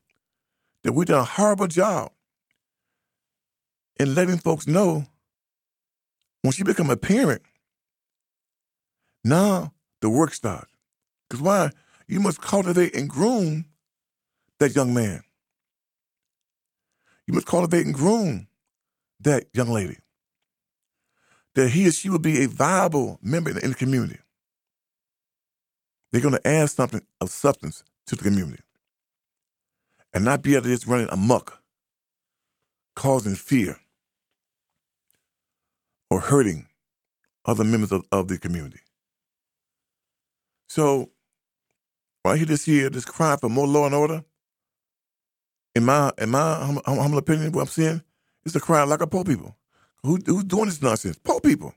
that 0.84 0.94
we've 0.94 1.08
done 1.08 1.22
a 1.22 1.24
horrible 1.24 1.68
job 1.68 2.12
in 4.00 4.16
letting 4.16 4.40
folks 4.40 4.68
know 4.68 5.06
once 6.44 6.58
you 6.58 6.66
become 6.66 6.90
a 6.90 6.98
parent, 6.98 7.44
now 9.24 9.74
the 10.02 10.10
work 10.10 10.34
starts. 10.34 10.72
Because 11.30 11.42
why? 11.42 11.70
You 12.08 12.20
must 12.20 12.42
cultivate 12.42 12.96
and 12.96 13.08
groom 13.08 13.66
that 14.60 14.76
young 14.76 14.94
man. 14.94 15.22
You 17.28 17.36
must 17.36 17.48
cultivate 17.48 17.86
and 17.86 17.94
groom 17.94 18.48
that 19.22 19.46
young 19.54 19.70
lady. 19.70 19.98
That 21.56 21.70
he 21.70 21.88
or 21.88 21.92
she 21.92 22.10
will 22.10 22.20
be 22.20 22.44
a 22.44 22.48
viable 22.48 23.20
member 23.22 23.52
in 23.52 23.70
the 23.70 23.76
community. 23.76 24.20
They're 26.14 26.22
going 26.22 26.36
to 26.36 26.48
add 26.48 26.72
something 26.72 27.02
of 27.22 27.32
substance 27.32 27.84
to 28.08 28.18
the 28.18 28.24
community 28.24 28.64
and 30.14 30.26
not 30.26 30.44
be 30.44 30.54
able 30.56 30.64
to 30.66 30.70
just 30.70 30.88
running 30.88 31.10
amok, 31.12 31.62
causing 32.96 33.36
fear 33.36 33.78
or 36.10 36.22
hurting 36.22 36.68
other 37.46 37.64
members 37.64 37.92
of, 37.92 38.04
of 38.12 38.28
the 38.30 38.38
community. 38.38 38.80
So, 40.70 41.12
I 42.26 42.38
hear 42.38 42.46
this 42.46 42.66
here, 42.66 42.90
this 42.90 43.06
cry 43.06 43.38
for 43.38 43.50
more 43.50 43.68
law 43.68 43.86
and 43.86 43.96
order, 43.96 44.24
in 45.76 45.86
my 45.86 46.12
in 46.20 46.30
my 46.30 46.56
humble, 46.66 46.84
humble 46.86 47.18
opinion, 47.18 47.52
what 47.52 47.62
I'm 47.64 47.68
seeing, 47.68 48.04
it's 48.46 48.56
a 48.56 48.60
cry 48.60 48.84
like 48.84 49.02
a 49.02 49.08
poor 49.08 49.24
people. 49.24 49.58
Who, 50.04 50.20
who's 50.26 50.46
doing 50.46 50.66
this 50.66 50.82
nonsense? 50.82 51.18
Poor 51.24 51.42
people. 51.42 51.74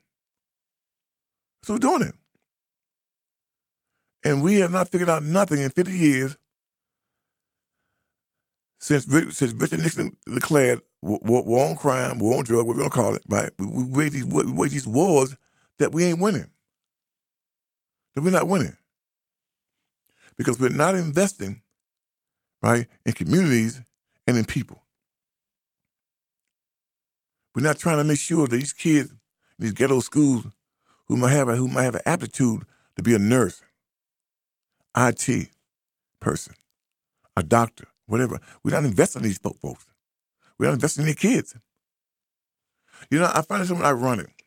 So 1.64 1.74
who's 1.74 1.80
doing 1.80 2.02
it? 2.02 2.14
And 4.24 4.42
we 4.42 4.56
have 4.60 4.72
not 4.72 4.88
figured 4.88 5.10
out 5.10 5.22
nothing 5.22 5.60
in 5.60 5.70
50 5.70 5.92
years 5.92 6.36
since 8.78 9.04
since 9.36 9.52
Richard 9.52 9.80
Nixon 9.80 10.16
declared 10.32 10.82
war, 11.02 11.68
on 11.68 11.76
crime, 11.76 12.18
war 12.18 12.38
on 12.38 12.44
drug, 12.44 12.66
we're 12.66 12.74
going 12.74 12.90
to 12.90 12.94
call 12.94 13.14
it, 13.14 13.22
right? 13.28 13.50
We, 13.58 13.84
wage 13.84 14.12
these, 14.12 14.24
wage 14.26 14.72
these 14.72 14.86
wars 14.86 15.36
that 15.78 15.92
we 15.92 16.04
ain't 16.04 16.20
winning. 16.20 16.50
That 18.14 18.22
we're 18.22 18.30
not 18.30 18.48
winning. 18.48 18.76
Because 20.36 20.58
we're 20.58 20.68
not 20.68 20.94
investing, 20.94 21.62
right, 22.62 22.86
in 23.04 23.12
communities 23.12 23.80
and 24.26 24.36
in 24.36 24.44
people. 24.44 24.82
We're 27.54 27.62
not 27.62 27.78
trying 27.78 27.98
to 27.98 28.04
make 28.04 28.18
sure 28.18 28.46
that 28.46 28.56
these 28.56 28.72
kids, 28.72 29.14
these 29.58 29.72
ghetto 29.72 30.00
schools, 30.00 30.46
who 31.06 31.16
might 31.16 31.30
have 31.30 31.48
a, 31.48 31.56
who 31.56 31.68
might 31.68 31.84
have 31.84 31.94
an 31.94 32.02
aptitude 32.04 32.64
to 32.96 33.02
be 33.02 33.14
a 33.14 33.18
nurse, 33.18 33.62
IT 34.96 35.48
person, 36.20 36.54
a 37.36 37.42
doctor, 37.42 37.86
whatever. 38.06 38.40
We're 38.64 38.72
not 38.72 38.84
investing 38.84 39.22
in 39.22 39.28
these 39.28 39.38
folks. 39.38 39.86
We're 40.58 40.66
not 40.66 40.74
investing 40.74 41.02
in 41.02 41.06
their 41.06 41.14
kids. 41.14 41.54
You 43.10 43.18
know, 43.18 43.30
I 43.32 43.42
find 43.42 43.62
it 43.62 43.66
something 43.66 43.84
ironic 43.84 44.46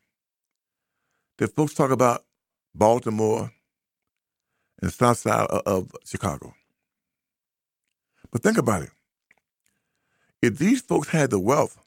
that 1.38 1.56
folks 1.56 1.74
talk 1.74 1.92
about 1.92 2.26
Baltimore 2.74 3.52
and 4.82 4.90
the 4.90 4.92
south 4.92 5.20
side 5.20 5.48
of, 5.48 5.62
of 5.66 5.92
Chicago. 6.06 6.54
But 8.32 8.44
think 8.44 8.58
about 8.58 8.84
it. 8.84 8.92
If 10.42 10.58
these 10.58 10.82
folks 10.82 11.10
had 11.10 11.30
the 11.30 11.40
wealth 11.40 11.78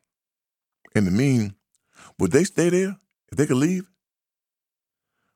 and 0.95 1.07
the 1.07 1.11
mean, 1.11 1.55
would 2.19 2.33
they 2.33 2.45
stay 2.45 2.69
there 2.69 2.97
if 3.31 3.39
they 3.39 3.47
could 3.47 3.57
leave? 3.57 3.89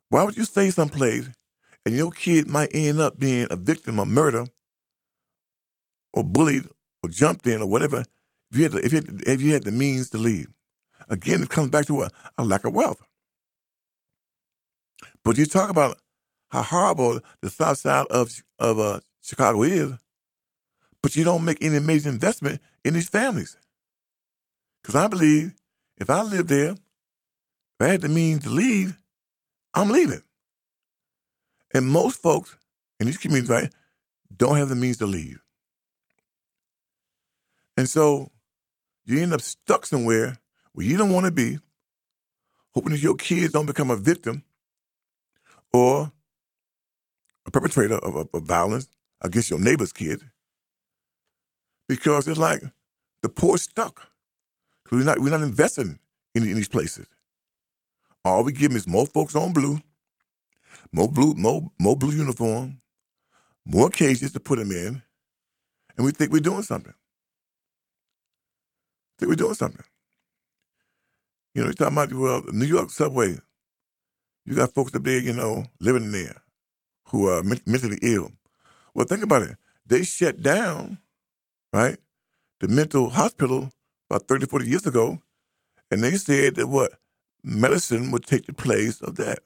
Why 0.09 0.23
would 0.23 0.37
you 0.37 0.45
stay 0.45 0.71
someplace 0.71 1.29
and 1.87 1.95
your 1.95 2.11
kid 2.11 2.49
might 2.49 2.71
end 2.75 3.01
up 3.01 3.19
being 3.19 3.47
a 3.49 3.57
victim 3.57 4.01
of 4.01 4.09
murder 4.09 4.47
or 6.13 6.25
bullied 6.25 6.69
or 7.03 7.09
jumped 7.09 7.47
in 7.47 7.63
or 7.63 7.67
whatever 7.69 8.05
if 8.51 8.57
you 8.57 8.65
had 8.65 8.73
the, 8.73 8.85
if 8.85 8.93
you 8.93 8.97
had, 8.99 9.23
if 9.27 9.41
you 9.41 9.53
had 9.53 9.63
the 9.63 9.71
means 9.71 10.11
to 10.11 10.19
leave. 10.19 10.49
Again, 11.09 11.45
it 11.45 11.49
comes 11.49 11.71
back 11.71 11.87
to 11.87 12.03
a, 12.03 12.45
lack 12.45 12.65
of 12.65 12.75
wealth. 12.75 13.01
But 15.25 15.39
you 15.39 15.47
talk 15.47 15.71
about 15.71 15.99
how 16.51 16.63
horrible 16.63 17.21
the 17.41 17.51
south 17.51 17.79
side 17.79 18.07
of 18.11 18.43
of 18.59 18.81
uh, 18.81 19.01
Chicago 19.23 19.63
is, 19.63 19.93
but 21.03 21.15
you 21.15 21.23
don't 21.23 21.45
make 21.45 21.59
any 21.63 21.79
major 21.79 22.09
investment 22.09 22.61
in 22.85 22.95
these 22.95 23.09
families. 23.09 23.57
Because 24.83 24.97
I 24.97 25.07
believe 25.07 25.55
if 25.99 26.11
I 26.11 26.23
lived 26.23 26.49
there, 26.49 26.73
if 26.73 27.81
I 27.81 27.87
had 27.87 28.01
the 28.01 28.09
means 28.09 28.43
to 28.43 28.51
leave, 28.51 28.99
I'm 29.75 29.91
leaving. 29.91 30.23
And 31.77 31.87
most 31.87 32.23
folks 32.23 32.57
in 32.99 33.07
these 33.07 33.19
communities, 33.19 33.51
right, 33.51 33.71
don't 34.35 34.57
have 34.57 34.71
the 34.71 34.75
means 34.75 34.97
to 34.97 35.05
leave. 35.05 35.43
And 37.77 37.87
so 37.87 38.33
you 39.05 39.21
end 39.21 39.35
up 39.35 39.43
stuck 39.43 39.85
somewhere 39.85 40.39
where 40.73 40.87
you 40.87 40.97
don't 40.97 41.13
want 41.13 41.27
to 41.27 41.33
be, 41.33 41.59
hoping 42.73 42.93
that 42.93 43.03
your 43.03 43.15
kids 43.15 43.53
don't 43.53 43.67
become 43.67 43.91
a 43.91 43.97
victim 43.97 44.43
or 45.71 46.11
a 47.45 47.51
perpetrator 47.51 47.97
of, 47.97 48.17
of, 48.17 48.29
of 48.33 48.43
violence 48.45 48.89
against 49.21 49.51
your 49.51 49.61
neighbor's 49.61 49.93
kid. 49.93 50.23
Because 51.91 52.27
it's 52.27 52.39
like 52.39 52.63
the 53.21 53.29
poor 53.29 53.59
stuck. 53.59 54.09
We're 54.91 55.05
not, 55.05 55.19
we're 55.19 55.29
not 55.29 55.43
investing 55.43 55.99
in, 56.35 56.43
in 56.43 56.55
these 56.55 56.71
places. 56.71 57.07
All 58.25 58.45
we 58.45 58.53
give 58.53 58.71
them 58.71 58.79
is 58.79 58.89
more 58.89 59.05
folks 59.05 59.37
on 59.37 59.53
blue, 59.53 59.83
more 60.93 61.11
blue, 61.11 61.35
more, 61.35 61.71
more 61.79 61.97
blue 61.97 62.13
uniform, 62.13 62.81
more 63.65 63.91
cages 63.91 64.33
to 64.33 64.41
put 64.41 64.59
them 64.59 64.71
in, 64.71 65.03
and 65.97 66.05
we 66.05 66.13
think 66.13 66.33
we're 66.33 66.41
doing 66.41 66.63
something 66.63 66.95
think 69.19 69.31
we're 69.31 69.37
doing 69.37 69.55
something. 69.55 69.85
You 71.55 71.63
know, 71.63 71.69
you're 71.69 71.75
talking 71.75 71.97
about, 71.97 72.13
well, 72.13 72.43
New 72.53 72.67
York 72.67 72.91
subway, 72.91 73.37
you 74.45 74.55
got 74.55 74.75
folks 74.75 74.95
up 74.95 75.05
there, 75.05 75.19
you 75.19 75.33
know, 75.33 75.65
living 75.81 76.13
there 76.13 76.43
who 77.09 77.29
are 77.29 77.43
mentally 77.43 77.99
ill. 78.03 78.31
Well, 78.95 79.07
think 79.07 79.23
about 79.23 79.43
it. 79.43 79.57
They 79.87 80.03
shut 80.03 80.43
down, 80.43 80.99
right, 81.73 81.99
the 82.61 82.69
mental 82.69 83.11
hospital 83.11 83.71
about 84.11 84.29
30, 84.29 84.47
40 84.47 84.67
years 84.67 84.87
ago, 84.87 85.19
and 85.91 86.03
they 86.03 86.17
said 86.17 86.57
that 86.57 86.67
what? 86.67 86.93
Medicine 87.43 88.11
would 88.11 88.27
take 88.27 88.47
the 88.47 88.53
place 88.53 89.01
of 89.01 89.17
that. 89.17 89.39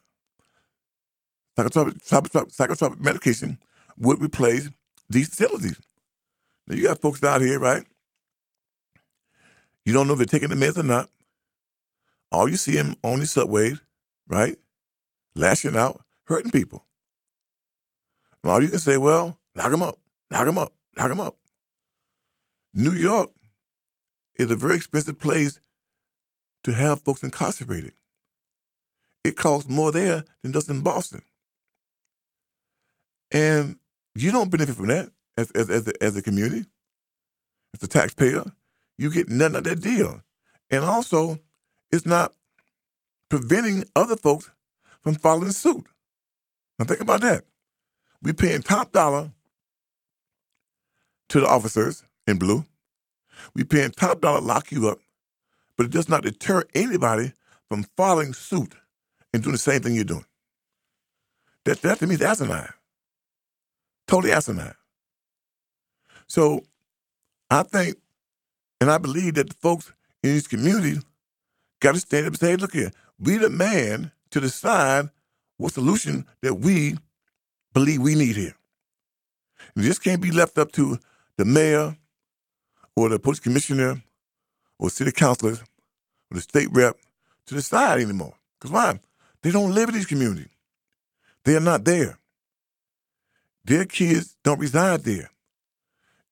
Psychotropic, 1.67 3.01
medication 3.01 3.59
would 3.99 4.23
replace 4.23 4.71
these 5.09 5.29
facilities. 5.29 5.81
Now, 6.67 6.77
you 6.77 6.85
got 6.85 7.01
folks 7.01 7.23
out 7.25 7.41
here, 7.41 7.59
right, 7.59 7.85
You 9.85 9.93
don't 9.93 10.07
know 10.07 10.13
if 10.15 10.19
they're 10.19 10.27
taking 10.27 10.51
the 10.51 10.55
meds 10.55 10.79
or 10.79 10.83
not. 10.85 11.11
All 12.33 12.49
you 12.49 12.57
see 12.57 12.73
them 12.73 12.97
on 13.03 13.21
the 13.21 13.27
subways, 13.27 13.81
right? 14.29 14.57
Lashing 15.35 15.77
out, 15.77 16.03
hurting 16.25 16.53
people. 16.53 16.85
And 18.43 18.53
all 18.53 18.63
you 18.63 18.69
can 18.69 18.79
say, 18.79 18.97
well, 18.99 19.39
lock 19.57 19.71
them 19.71 19.83
up, 19.83 19.99
lock 20.31 20.47
them 20.47 20.59
up, 20.59 20.73
lock 20.97 21.09
them 21.09 21.21
up. 21.21 21.37
New 22.73 22.93
York 22.93 23.31
is 24.37 24.51
a 24.51 24.57
very 24.57 24.77
expensive 24.77 25.19
place 25.19 25.61
to 26.65 26.73
have 26.73 27.03
folks 27.03 27.23
incarcerated. 27.23 27.95
It 29.25 29.37
costs 29.37 29.69
more 29.69 29.93
there 29.93 30.25
than 30.43 30.53
does 30.53 30.69
in 30.71 30.83
Boston. 30.83 31.23
And 33.31 33.77
you 34.15 34.33
don't 34.33 34.51
benefit 34.51 34.77
from 34.77 34.89
that 34.89 35.11
as, 35.37 35.51
as, 35.53 35.71
as, 35.71 35.89
a, 35.89 36.03
as 36.03 36.17
a 36.17 36.23
community, 36.23 36.67
as 37.75 37.83
a 37.83 37.89
taxpayer. 37.89 38.45
You 38.99 39.11
get 39.11 39.29
none 39.29 39.57
of 39.57 39.65
that 39.65 39.81
deal. 39.81 40.23
And 40.71 40.85
also, 40.85 41.39
it's 41.91 42.07
not 42.07 42.33
preventing 43.29 43.85
other 43.97 44.17
folks 44.17 44.51
from 45.03 45.15
following 45.15 45.53
suit. 45.53 45.87
Now, 46.79 46.85
think 46.85 47.01
about 47.01 47.21
that. 47.23 47.45
We 48.23 48.33
paying 48.33 48.63
top 48.63 48.93
dollar 48.93 49.31
to 51.31 51.41
the 51.41 51.47
officers 51.47 52.05
in 52.27 52.39
blue. 52.39 52.65
We 53.55 53.65
paying 53.65 53.91
top 53.91 54.21
dollar 54.21 54.41
to 54.41 54.47
lock 54.47 54.71
you 54.71 54.89
up, 54.89 54.99
but 55.77 55.87
it 55.87 55.93
does 55.93 56.09
not 56.09 56.23
deter 56.23 56.65
anybody 56.75 57.33
from 57.69 57.85
following 57.97 58.35
suit 58.35 58.75
and 59.33 59.43
doing 59.43 59.53
the 59.53 59.59
same 59.59 59.81
thing 59.81 59.95
you're 59.95 60.05
doing. 60.05 60.27
That, 61.65 61.81
that 61.83 61.99
to 62.01 62.07
me 62.07 62.17
is 62.17 62.23
asinine. 62.23 62.73
Totally 64.11 64.33
asinine. 64.33 64.75
So 66.27 66.65
I 67.51 67.63
think 67.63 67.97
and 68.81 68.91
I 68.91 68.99
believe 68.99 69.35
that 69.35 69.49
the 69.49 69.55
folks 69.55 69.93
in 70.23 70.31
these 70.31 70.49
communities 70.49 71.03
got 71.81 71.95
to 71.95 72.01
stand 72.01 72.27
up 72.27 72.33
and 72.33 72.41
say, 72.41 72.57
look 72.57 72.73
here, 72.73 72.91
we 73.19 73.37
the 73.37 73.51
man 73.51 74.11
to 74.31 74.41
decide 74.41 75.11
what 75.59 75.73
solution 75.73 76.27
that 76.43 76.55
we 76.55 76.97
believe 77.73 78.01
we 78.03 78.17
need 78.17 78.37
here. 78.37 78.55
And 79.77 79.85
this 79.85 79.99
can't 79.99 80.21
be 80.21 80.33
left 80.33 80.59
up 80.59 80.73
to 80.73 80.99
the 81.37 81.45
mayor 81.45 81.97
or 82.97 83.09
the 83.11 83.19
police 83.19 83.41
commissioner 83.41 84.03
or 84.79 84.91
city 84.91 85.13
councilors 85.13 85.61
or 86.31 86.35
the 86.35 86.41
state 86.41 86.69
rep 86.73 86.97
to 87.47 87.55
decide 87.55 88.01
anymore. 88.01 88.35
Because 88.59 88.73
why? 88.73 89.01
They 89.43 89.53
don't 89.53 89.75
live 89.75 89.91
in 89.91 89.95
these 89.95 90.07
communities. 90.07 90.49
They 91.45 91.57
are 91.57 91.61
not 91.61 91.85
there. 91.85 92.19
Their 93.71 93.85
kids 93.85 94.37
don't 94.43 94.59
reside 94.59 95.05
there. 95.05 95.31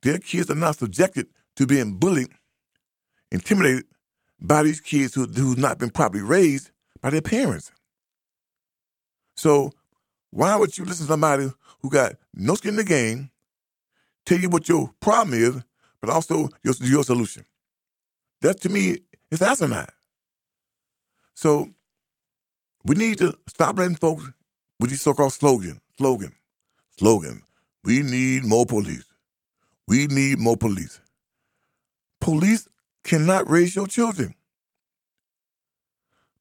Their 0.03 0.18
kids 0.18 0.51
are 0.51 0.57
not 0.57 0.76
subjected 0.76 1.28
to 1.55 1.68
being 1.68 1.95
bullied, 1.95 2.32
intimidated 3.30 3.84
by 4.41 4.64
these 4.64 4.80
kids 4.80 5.14
who 5.14 5.24
who've 5.26 5.57
not 5.57 5.78
been 5.78 5.91
properly 5.91 6.24
raised 6.24 6.72
by 7.01 7.11
their 7.11 7.22
parents. 7.22 7.70
So 9.36 9.70
why 10.30 10.57
would 10.57 10.76
you 10.76 10.84
listen 10.84 11.07
to 11.07 11.12
somebody 11.12 11.53
who 11.80 11.91
got 11.91 12.16
no 12.34 12.57
skin 12.57 12.70
in 12.70 12.76
the 12.78 12.82
game 12.82 13.30
tell 14.26 14.41
you 14.41 14.49
what 14.49 14.68
your 14.68 14.91
problem 14.99 15.41
is, 15.41 15.62
but 16.01 16.11
also 16.11 16.49
your, 16.64 16.74
your 16.80 17.05
solution? 17.05 17.45
That 18.41 18.61
to 18.62 18.68
me 18.68 18.99
is 19.30 19.43
asinine. 19.43 19.86
So 21.34 21.70
we 22.84 22.97
need 22.97 23.18
to 23.18 23.39
stop 23.47 23.78
letting 23.78 23.95
folks 23.95 24.28
with 24.80 24.91
these 24.91 25.03
so-called 25.03 25.32
slogan, 25.32 25.80
slogan, 25.97 26.32
slogan. 26.99 27.42
We 27.84 28.03
need 28.03 28.44
more 28.44 28.66
police. 28.66 29.05
We 29.86 30.07
need 30.09 30.38
more 30.38 30.57
police. 30.57 31.01
Police 32.20 32.68
cannot 33.05 33.49
raise 33.49 33.74
your 33.74 33.86
children. 33.86 34.34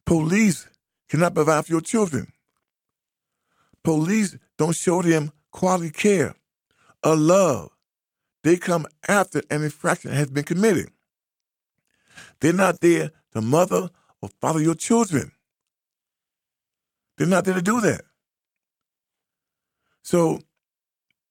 Police 0.05 0.67
cannot 1.09 1.35
provide 1.35 1.65
for 1.65 1.73
your 1.73 1.81
children. 1.81 2.33
Police 3.83 4.37
don't 4.57 4.75
show 4.75 5.01
them 5.01 5.31
quality 5.51 5.91
care 5.91 6.35
or 7.03 7.15
love. 7.15 7.69
They 8.43 8.57
come 8.57 8.85
after 9.07 9.41
an 9.49 9.63
infraction 9.63 10.11
has 10.11 10.29
been 10.29 10.43
committed. 10.43 10.89
They're 12.39 12.53
not 12.53 12.81
there 12.81 13.11
to 13.33 13.41
mother 13.41 13.89
or 14.21 14.29
father 14.41 14.59
your 14.59 14.75
children. 14.75 15.31
They're 17.17 17.27
not 17.27 17.45
there 17.45 17.55
to 17.55 17.61
do 17.61 17.81
that. 17.81 18.01
So 20.03 20.39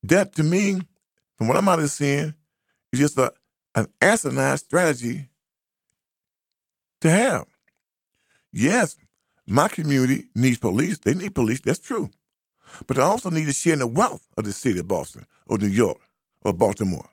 that 0.09 0.34
to 0.36 0.42
me, 0.42 0.80
from 1.38 1.48
what 1.48 1.57
I'm 1.57 1.68
out 1.68 1.80
of 1.80 1.90
seeing, 1.90 2.34
is 2.92 3.00
just 3.00 3.18
a, 3.18 3.32
an 3.74 3.86
asinine 4.00 4.59
strategy 4.59 5.28
to 7.00 7.11
have. 7.11 7.46
Yes, 8.52 8.96
my 9.46 9.68
community 9.68 10.26
needs 10.34 10.59
police. 10.59 10.98
They 10.98 11.14
need 11.14 11.34
police. 11.34 11.61
That's 11.61 11.78
true. 11.78 12.11
But 12.86 12.96
they 12.96 13.02
also 13.02 13.30
need 13.30 13.46
to 13.46 13.52
share 13.52 13.74
in 13.74 13.78
the 13.80 13.86
wealth 13.86 14.26
of 14.36 14.44
the 14.44 14.52
city 14.52 14.80
of 14.80 14.88
Boston 14.88 15.26
or 15.46 15.59
New 15.59 15.68
York 15.68 15.98
or 16.42 16.52
Baltimore. 16.52 17.09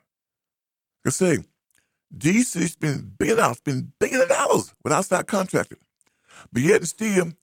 These 2.15 2.51
cities 2.51 2.73
spend 2.73 3.17
billion 3.17 3.37
dollars, 3.37 3.57
spend 3.57 3.91
billions 3.99 4.23
of 4.23 4.29
dollars 4.29 4.73
with 4.83 4.93
outside 4.93 5.27
contractors. 5.27 5.79
But 6.51 6.61
yet 6.61 6.77
and 6.77 6.87
still, 6.87 7.33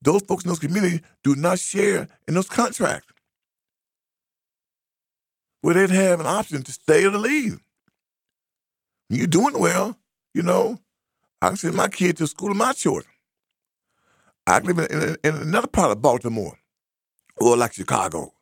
those 0.00 0.22
folks 0.22 0.44
in 0.44 0.48
those 0.48 0.58
communities 0.60 1.00
do 1.22 1.34
not 1.34 1.58
share 1.58 2.08
in 2.28 2.34
those 2.34 2.48
contracts. 2.48 3.08
Where 5.62 5.74
they'd 5.74 5.90
have 5.90 6.20
an 6.20 6.26
option 6.26 6.62
to 6.62 6.72
stay 6.72 7.04
or 7.04 7.10
to 7.12 7.18
leave. 7.18 7.60
You're 9.08 9.26
doing 9.26 9.58
well, 9.58 9.98
you 10.34 10.42
know. 10.42 10.78
I 11.40 11.48
can 11.48 11.56
send 11.56 11.74
my 11.74 11.88
kid 11.88 12.16
to 12.18 12.26
school 12.26 12.50
of 12.50 12.56
my 12.56 12.72
choice. 12.72 13.04
I 14.46 14.58
live 14.60 14.78
in, 14.78 14.86
in, 14.86 15.16
in 15.24 15.34
another 15.36 15.66
part 15.68 15.92
of 15.92 16.02
Baltimore, 16.02 16.58
or 17.36 17.56
like 17.56 17.74
Chicago. 17.74 18.32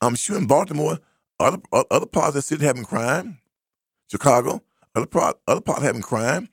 I'm 0.00 0.14
sure 0.14 0.36
in 0.36 0.46
Baltimore, 0.46 0.98
other 1.40 1.58
other 1.90 2.06
parts 2.06 2.28
of 2.28 2.34
the 2.34 2.42
city 2.42 2.64
having 2.64 2.84
crime. 2.84 3.38
Chicago, 4.10 4.62
other 4.94 5.06
part 5.06 5.38
other 5.46 5.60
part 5.60 5.82
having 5.82 6.02
crime, 6.02 6.48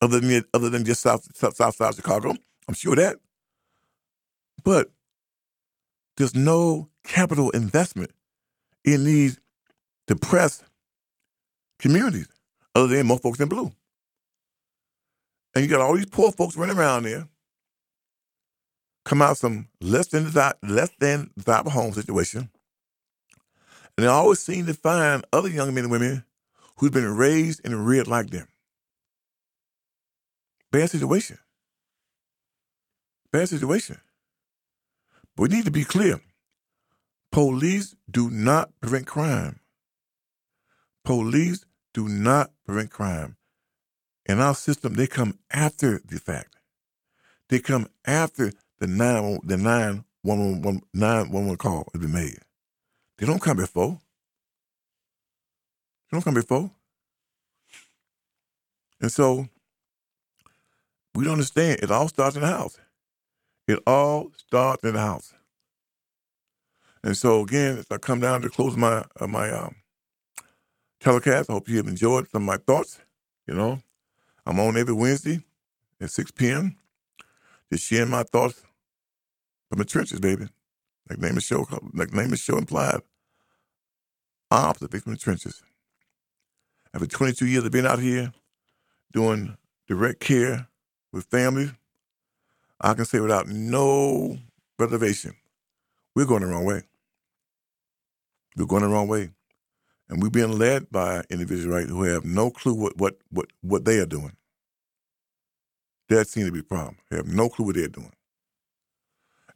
other 0.00 0.20
than 0.20 0.44
other 0.54 0.70
than 0.70 0.84
just 0.84 1.02
south 1.02 1.28
south, 1.36 1.56
south 1.56 1.76
side 1.76 1.94
Chicago. 1.94 2.34
I'm 2.68 2.74
sure 2.74 2.96
that. 2.96 3.16
But 4.62 4.90
there's 6.16 6.34
no 6.34 6.90
capital 7.04 7.50
investment 7.50 8.12
in 8.84 9.04
these 9.04 9.38
depressed 10.06 10.64
communities 11.78 12.28
other 12.74 12.88
than 12.88 13.06
most 13.06 13.22
folks 13.22 13.40
in 13.40 13.48
blue. 13.48 13.72
And 15.54 15.64
you 15.64 15.70
got 15.70 15.80
all 15.80 15.96
these 15.96 16.06
poor 16.06 16.32
folks 16.32 16.56
running 16.56 16.76
around 16.76 17.04
there 17.04 17.28
come 19.04 19.22
out 19.22 19.38
some 19.38 19.68
less 19.80 20.08
than 20.08 20.30
less 20.62 20.90
than 21.00 21.30
desirable 21.36 21.70
home 21.70 21.92
situation, 21.92 22.50
and 23.96 24.04
they 24.04 24.06
always 24.06 24.38
seem 24.40 24.66
to 24.66 24.74
find 24.74 25.24
other 25.32 25.48
young 25.48 25.74
men 25.74 25.84
and 25.84 25.90
women 25.90 26.24
who've 26.76 26.92
been 26.92 27.16
raised 27.16 27.60
and 27.64 27.86
reared 27.86 28.06
like 28.06 28.30
them. 28.30 28.46
Bad 30.70 30.90
situation. 30.90 31.38
Bad 33.32 33.48
situation. 33.48 33.98
But 35.36 35.44
we 35.50 35.56
need 35.56 35.64
to 35.64 35.70
be 35.70 35.84
clear. 35.84 36.20
Police 37.32 37.94
do 38.10 38.28
not 38.28 38.70
prevent 38.80 39.06
crime. 39.06 39.60
Police 41.04 41.64
do 41.94 42.08
not 42.08 42.50
prevent 42.66 42.90
crime. 42.90 43.36
In 44.26 44.40
our 44.40 44.54
system, 44.54 44.94
they 44.94 45.06
come 45.06 45.38
after 45.50 46.00
the 46.04 46.18
fact. 46.18 46.56
They 47.48 47.60
come 47.60 47.88
after 48.04 48.52
the 48.78 48.86
nine 48.86 49.38
the 49.44 49.56
nine 49.56 50.04
one 50.22 50.62
one 50.62 50.82
nine 50.92 51.30
one 51.30 51.46
one 51.46 51.56
call 51.56 51.88
has 51.92 52.00
been 52.00 52.12
made. 52.12 52.38
They 53.18 53.26
don't 53.26 53.40
come 53.40 53.56
before. 53.56 53.98
They 56.10 56.16
don't 56.16 56.22
come 56.24 56.34
before. 56.34 56.70
And 59.00 59.10
so 59.10 59.48
we 61.14 61.24
don't 61.24 61.34
understand. 61.34 61.80
It 61.82 61.90
all 61.90 62.08
starts 62.08 62.36
in 62.36 62.42
the 62.42 62.48
house. 62.48 62.78
It 63.66 63.80
all 63.86 64.32
starts 64.36 64.84
in 64.84 64.94
the 64.94 65.00
house. 65.00 65.32
And 67.02 67.16
so 67.16 67.40
again, 67.42 67.78
as 67.78 67.86
I 67.90 67.98
come 67.98 68.20
down 68.20 68.42
to 68.42 68.50
close 68.50 68.76
my 68.76 69.04
uh, 69.18 69.26
my 69.26 69.50
um, 69.50 69.76
telecast, 71.00 71.48
I 71.48 71.54
hope 71.54 71.68
you 71.68 71.78
have 71.78 71.86
enjoyed 71.88 72.28
some 72.30 72.42
of 72.42 72.46
my 72.46 72.58
thoughts. 72.58 73.00
You 73.46 73.54
know, 73.54 73.80
I'm 74.46 74.60
on 74.60 74.76
every 74.76 74.94
Wednesday 74.94 75.40
at 76.00 76.10
6 76.10 76.30
p.m. 76.32 76.76
Just 77.72 77.84
sharing 77.84 78.10
my 78.10 78.22
thoughts 78.24 78.62
from 79.68 79.78
the 79.78 79.84
trenches, 79.84 80.20
baby. 80.20 80.48
Like 81.08 81.18
name 81.18 81.34
the 81.36 81.40
show, 81.40 81.66
like 81.94 82.12
name 82.12 82.30
the 82.30 82.36
show 82.36 82.58
implied. 82.58 83.00
Opposite 84.50 85.02
from 85.02 85.12
the 85.12 85.18
trenches. 85.18 85.62
After 86.92 87.06
22 87.06 87.46
years 87.46 87.64
of 87.64 87.72
being 87.72 87.86
out 87.86 88.00
here 88.00 88.32
doing 89.12 89.56
direct 89.86 90.20
care 90.20 90.66
with 91.12 91.26
families, 91.26 91.72
I 92.80 92.94
can 92.94 93.04
say 93.04 93.20
without 93.20 93.46
no 93.48 94.38
reservation, 94.78 95.34
we're 96.14 96.26
going 96.26 96.42
the 96.42 96.48
wrong 96.48 96.64
way. 96.64 96.82
We're 98.56 98.66
going 98.66 98.82
the 98.82 98.88
wrong 98.88 99.08
way. 99.08 99.30
And 100.08 100.22
we're 100.22 100.30
being 100.30 100.58
led 100.58 100.90
by 100.90 101.22
individuals 101.30 101.66
right 101.66 101.88
who 101.88 102.02
have 102.02 102.24
no 102.24 102.50
clue 102.50 102.74
what 102.74 102.96
what 102.98 103.18
what, 103.30 103.46
what 103.62 103.84
they 103.84 103.98
are 103.98 104.06
doing. 104.06 104.32
That 106.08 106.28
seems 106.28 106.46
to 106.46 106.52
be 106.52 106.60
the 106.60 106.64
problem. 106.64 106.96
They 107.10 107.16
have 107.16 107.28
no 107.28 107.48
clue 107.48 107.66
what 107.66 107.76
they're 107.76 107.88
doing. 107.88 108.12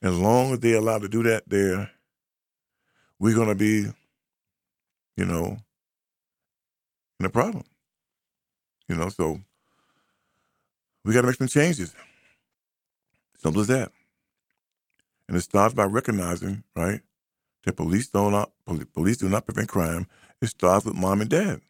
As 0.03 0.17
long 0.17 0.53
as 0.53 0.61
they're 0.61 0.77
allowed 0.77 1.03
to 1.03 1.09
do 1.09 1.23
that, 1.25 1.49
there, 1.49 1.91
we're 3.19 3.35
going 3.35 3.49
to 3.49 3.55
be, 3.55 3.87
you 5.17 5.25
know, 5.25 5.57
in 7.19 7.27
a 7.27 7.31
problem. 7.31 7.65
You 8.89 8.97
know, 8.97 9.09
so 9.09 9.41
we 11.05 11.15
got 11.15 11.23
to 11.23 11.27
make 11.29 11.37
some 11.37 11.49
changes. 11.49 11.95
Simple 13.39 13.63
as 13.63 13.69
that. 13.69 13.93
And 15.29 15.37
it 15.37 15.41
starts 15.41 15.75
by 15.75 15.85
recognizing, 15.85 16.65
right, 16.77 17.01
that 17.65 17.77
police 17.77 18.09
don't 18.09 18.49
police 18.93 19.19
do 19.19 19.29
not 19.29 19.47
prevent 19.47 19.69
crime. 19.69 20.07
It 20.41 20.49
starts 20.49 20.85
with 20.85 20.95
mom 20.95 21.21
and 21.21 21.31
dad. 21.31 21.61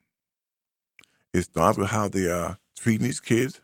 It 1.32 1.42
starts 1.42 1.78
with 1.78 1.90
how 1.90 2.08
they 2.08 2.30
are 2.30 2.58
treating 2.76 3.06
these 3.06 3.20
kids, 3.20 3.60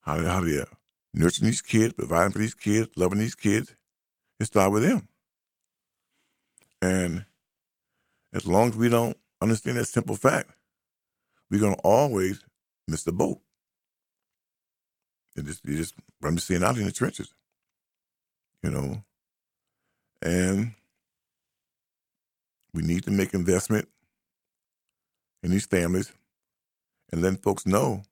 how 0.00 0.16
they, 0.16 0.28
how 0.28 0.40
they 0.40 0.58
are 0.58 0.68
nurturing 1.12 1.50
these 1.50 1.62
kids, 1.62 1.94
providing 1.94 2.32
for 2.32 2.38
these 2.38 2.54
kids, 2.54 2.90
loving 2.96 3.18
these 3.18 3.34
kids. 3.34 3.74
It 4.40 4.46
starts 4.46 4.72
with 4.72 4.82
them. 4.82 5.08
And 6.82 7.24
as 8.32 8.46
long 8.46 8.70
as 8.70 8.76
we 8.76 8.88
don't 8.88 9.16
understand 9.40 9.78
that 9.78 9.86
simple 9.86 10.16
fact, 10.16 10.50
we're 11.50 11.60
gonna 11.60 11.76
always 11.84 12.44
miss 12.88 13.04
the 13.04 13.12
boat. 13.12 13.40
And 15.36 15.46
just 15.46 15.64
you 15.64 15.76
just 15.76 15.94
I'm 16.22 16.38
seeing 16.38 16.62
out 16.62 16.76
in 16.76 16.84
the 16.84 16.92
trenches. 16.92 17.32
You 18.62 18.70
know. 18.70 19.04
And 20.22 20.74
we 22.74 22.82
need 22.82 23.04
to 23.04 23.10
make 23.10 23.32
investment 23.32 23.88
in 25.42 25.52
these 25.52 25.66
families 25.66 26.12
and 27.12 27.22
letting 27.22 27.38
folks 27.38 27.66
know 27.66 28.02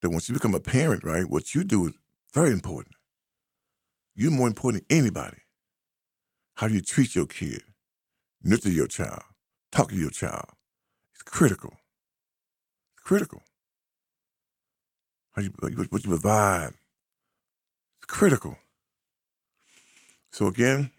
that 0.00 0.10
once 0.10 0.28
you 0.28 0.34
become 0.34 0.54
a 0.54 0.60
parent, 0.60 1.04
right, 1.04 1.28
what 1.28 1.54
you 1.54 1.62
do 1.62 1.86
is 1.86 1.92
very 2.32 2.50
important. 2.50 2.94
You're 4.14 4.30
more 4.30 4.48
important 4.48 4.88
than 4.88 4.98
anybody. 4.98 5.38
How 6.54 6.68
do 6.68 6.74
you 6.74 6.80
treat 6.80 7.14
your 7.14 7.26
kid? 7.26 7.62
Nurture 8.42 8.70
your 8.70 8.86
child. 8.86 9.22
Talk 9.70 9.90
to 9.90 9.96
your 9.96 10.10
child. 10.10 10.46
It's 11.14 11.22
critical. 11.22 11.74
It's 12.94 13.02
critical. 13.04 13.42
How 15.32 15.42
you, 15.42 15.50
what 15.50 16.04
you 16.04 16.08
provide. 16.10 16.70
It's 17.98 18.06
critical. 18.06 18.56
So 20.32 20.46
again, 20.46 20.90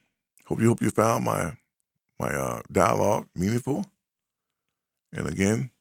hope 0.46 0.60
you 0.62 0.68
hope 0.68 0.82
you 0.82 0.90
found 0.92 1.26
my 1.26 1.54
my 2.22 2.30
uh, 2.30 2.62
dialogue 2.72 3.28
meaningful. 3.36 3.86
And 5.12 5.28
again, 5.28 5.72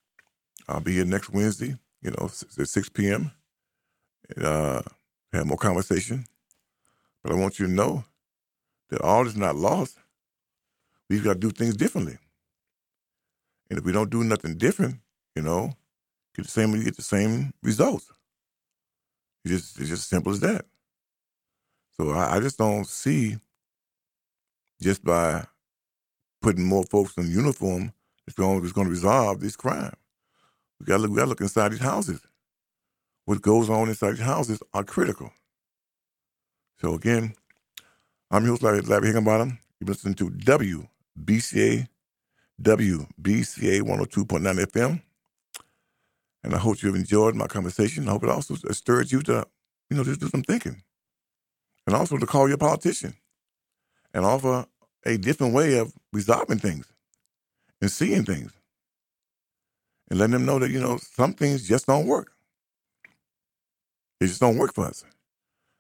I'll 0.67 0.81
be 0.81 0.95
here 0.95 1.05
next 1.05 1.31
Wednesday, 1.31 1.77
you 2.03 2.11
know, 2.11 2.31
at 2.59 2.69
6 2.69 2.89
p.m. 2.91 3.33
And 4.35 4.45
uh, 4.45 4.83
have 5.33 5.47
more 5.47 5.59
conversation. 5.59 6.25
But 7.23 7.33
I 7.33 7.35
want 7.37 7.59
you 7.59 7.67
to 7.67 7.73
know 7.73 8.05
that 8.89 9.03
all 9.03 9.27
is 9.27 9.37
not 9.37 9.55
lost. 9.55 9.99
We've 11.11 11.23
got 11.23 11.35
to 11.35 11.39
do 11.39 11.51
things 11.51 11.77
differently. 11.77 12.17
And 13.69 13.79
if 13.79 13.85
we 13.85 13.93
don't 13.93 14.11
do 14.11 14.25
nothing 14.25 14.57
different, 14.57 14.97
you 15.37 15.43
know, 15.43 15.75
get 16.35 16.47
the 16.47 16.51
same, 16.51 16.75
you 16.75 16.83
get 16.83 16.97
the 16.97 17.03
same 17.03 17.53
results. 17.63 18.11
It's 19.45 19.55
just, 19.55 19.79
it's 19.79 19.91
just 19.91 20.03
as 20.03 20.07
simple 20.07 20.33
as 20.33 20.41
that. 20.41 20.65
So 21.97 22.11
I, 22.11 22.37
I 22.37 22.41
just 22.41 22.59
don't 22.59 22.87
see 22.87 23.37
just 24.81 25.05
by 25.05 25.45
putting 26.41 26.65
more 26.65 26.85
folks 26.85 27.17
in 27.17 27.31
uniform, 27.31 27.93
it's 28.27 28.37
going, 28.37 28.63
to 28.63 28.85
resolve 28.85 29.41
this 29.41 29.57
crime. 29.57 29.95
We 30.79 30.87
got 30.87 30.99
to 30.99 31.03
look, 31.03 31.17
got 31.17 31.23
to 31.23 31.29
look 31.29 31.41
inside 31.41 31.73
these 31.73 31.81
houses. 31.81 32.21
What 33.25 33.43
goes 33.43 33.69
on 33.69 33.89
inside 33.89 34.13
these 34.13 34.21
houses 34.21 34.63
are 34.73 34.85
critical. 34.85 35.31
So 36.81 36.95
again, 36.95 37.35
I'm 38.31 38.45
your 38.45 38.53
host, 38.53 38.63
Larry, 38.63 38.81
Larry 38.81 39.09
Higginbottom. 39.09 39.59
You're 39.81 39.89
listening 39.89 40.15
to 40.15 40.31
WBCA, 40.31 41.89
WBCA 42.63 43.81
102.9 43.83 44.67
FM. 44.67 45.03
And 46.43 46.55
I 46.55 46.59
hope 46.59 46.83
you've 46.83 46.95
enjoyed 46.95 47.35
my 47.35 47.47
conversation. 47.47 48.09
I 48.09 48.13
hope 48.13 48.25
it 48.25 48.31
also 48.31 48.55
stirred 48.55 49.13
you 49.13 49.23
to, 49.23 49.47
you 49.91 49.97
know, 49.97 50.05
just 50.05 50.21
do 50.21 50.29
some 50.29 50.43
thinking. 50.43 50.83
And 51.87 51.95
also 51.95 52.17
to 52.17 52.27
call 52.27 52.49
your 52.49 52.59
politician 52.59 53.15
and 54.15 54.25
offer 54.25 54.67
a 55.05 55.17
different 55.19 55.55
way 55.55 55.79
of 55.79 55.93
resolving 56.13 56.59
things 56.59 56.87
and 57.81 57.91
seeing 57.91 58.25
things 58.25 58.53
and 60.11 60.19
letting 60.19 60.33
them 60.33 60.47
know 60.47 60.59
that, 60.59 60.71
you 60.71 60.81
know, 60.81 60.99
some 60.99 61.35
things 61.35 61.69
just 61.69 61.87
don't 61.87 62.07
work. 62.07 62.33
They 64.19 64.27
just 64.27 64.41
don't 64.41 64.59
work 64.59 64.75
for 64.75 64.87
us. 64.87 65.05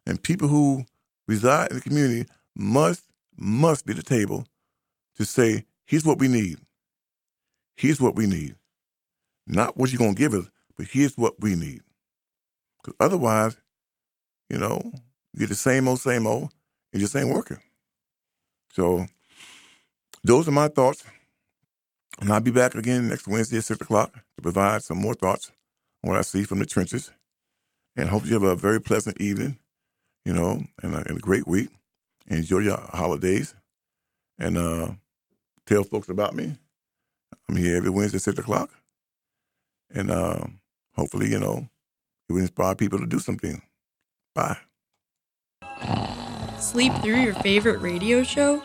And 0.06 0.22
people 0.22 0.48
who 0.48 0.84
reside 1.28 1.70
in 1.70 1.76
the 1.76 1.82
community 1.82 2.30
must, 2.56 3.04
must 3.36 3.86
be 3.86 3.92
the 3.92 4.02
table 4.02 4.46
to 5.16 5.24
say, 5.24 5.64
here's 5.84 6.04
what 6.04 6.18
we 6.18 6.28
need. 6.28 6.58
Here's 7.76 8.00
what 8.00 8.16
we 8.16 8.26
need. 8.26 8.56
Not 9.46 9.76
what 9.76 9.90
you're 9.90 9.98
going 9.98 10.14
to 10.14 10.18
give 10.18 10.34
us, 10.34 10.48
but 10.76 10.86
here's 10.86 11.16
what 11.16 11.40
we 11.40 11.54
need. 11.54 11.82
Because 12.82 12.96
otherwise, 13.00 13.56
you 14.48 14.58
know, 14.58 14.80
you 15.32 15.40
get 15.40 15.48
the 15.48 15.54
same 15.54 15.88
old, 15.88 16.00
same 16.00 16.26
old, 16.26 16.52
it 16.92 16.98
just 16.98 17.16
ain't 17.16 17.34
working. 17.34 17.60
So 18.72 19.06
those 20.24 20.48
are 20.48 20.52
my 20.52 20.68
thoughts. 20.68 21.04
And 22.20 22.30
I'll 22.30 22.40
be 22.40 22.50
back 22.50 22.74
again 22.74 23.08
next 23.08 23.26
Wednesday 23.26 23.58
at 23.58 23.64
6 23.64 23.80
o'clock 23.80 24.12
to 24.12 24.42
provide 24.42 24.82
some 24.82 24.98
more 24.98 25.14
thoughts 25.14 25.52
on 26.04 26.10
what 26.10 26.18
I 26.18 26.22
see 26.22 26.44
from 26.44 26.58
the 26.58 26.66
trenches. 26.66 27.12
And 27.96 28.08
hope 28.08 28.26
you 28.26 28.34
have 28.34 28.42
a 28.42 28.56
very 28.56 28.80
pleasant 28.80 29.20
evening, 29.20 29.58
you 30.24 30.32
know, 30.32 30.62
and 30.82 30.94
a, 30.94 30.98
and 31.08 31.18
a 31.18 31.20
great 31.20 31.46
week. 31.46 31.70
Enjoy 32.26 32.58
your 32.58 32.76
holidays. 32.76 33.54
And 34.38 34.58
uh, 34.58 34.90
tell 35.66 35.84
folks 35.84 36.08
about 36.08 36.34
me. 36.34 36.56
I'm 37.48 37.56
here 37.56 37.76
every 37.76 37.90
Wednesday 37.90 38.16
at 38.16 38.22
6 38.22 38.38
o'clock. 38.38 38.70
And 39.94 40.10
uh, 40.10 40.44
hopefully, 40.94 41.30
you 41.30 41.38
know, 41.38 41.68
it 42.28 42.32
will 42.32 42.40
inspire 42.40 42.74
people 42.74 42.98
to 42.98 43.06
do 43.06 43.18
something. 43.18 43.62
Bye. 44.34 44.58
Sleep 46.58 46.92
through 47.02 47.16
your 47.16 47.34
favorite 47.34 47.80
radio 47.80 48.22
show? 48.22 48.62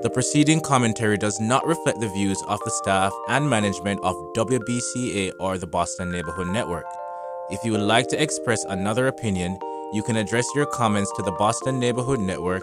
The 0.00 0.10
preceding 0.10 0.60
commentary 0.60 1.18
does 1.18 1.40
not 1.40 1.66
reflect 1.66 1.98
the 2.00 2.08
views 2.10 2.40
of 2.46 2.60
the 2.64 2.70
staff 2.70 3.12
and 3.28 3.50
management 3.50 3.98
of 4.04 4.14
WBCA 4.36 5.32
or 5.40 5.58
the 5.58 5.66
Boston 5.66 6.12
Neighborhood 6.12 6.46
Network. 6.48 6.84
If 7.50 7.64
you 7.64 7.72
would 7.72 7.80
like 7.80 8.06
to 8.08 8.22
express 8.22 8.62
another 8.64 9.08
opinion, 9.08 9.58
you 9.92 10.02
can 10.02 10.16
address 10.16 10.46
your 10.54 10.66
comments 10.66 11.10
to 11.16 11.22
the 11.22 11.32
Boston 11.32 11.80
Neighborhood 11.80 12.20
Network 12.20 12.62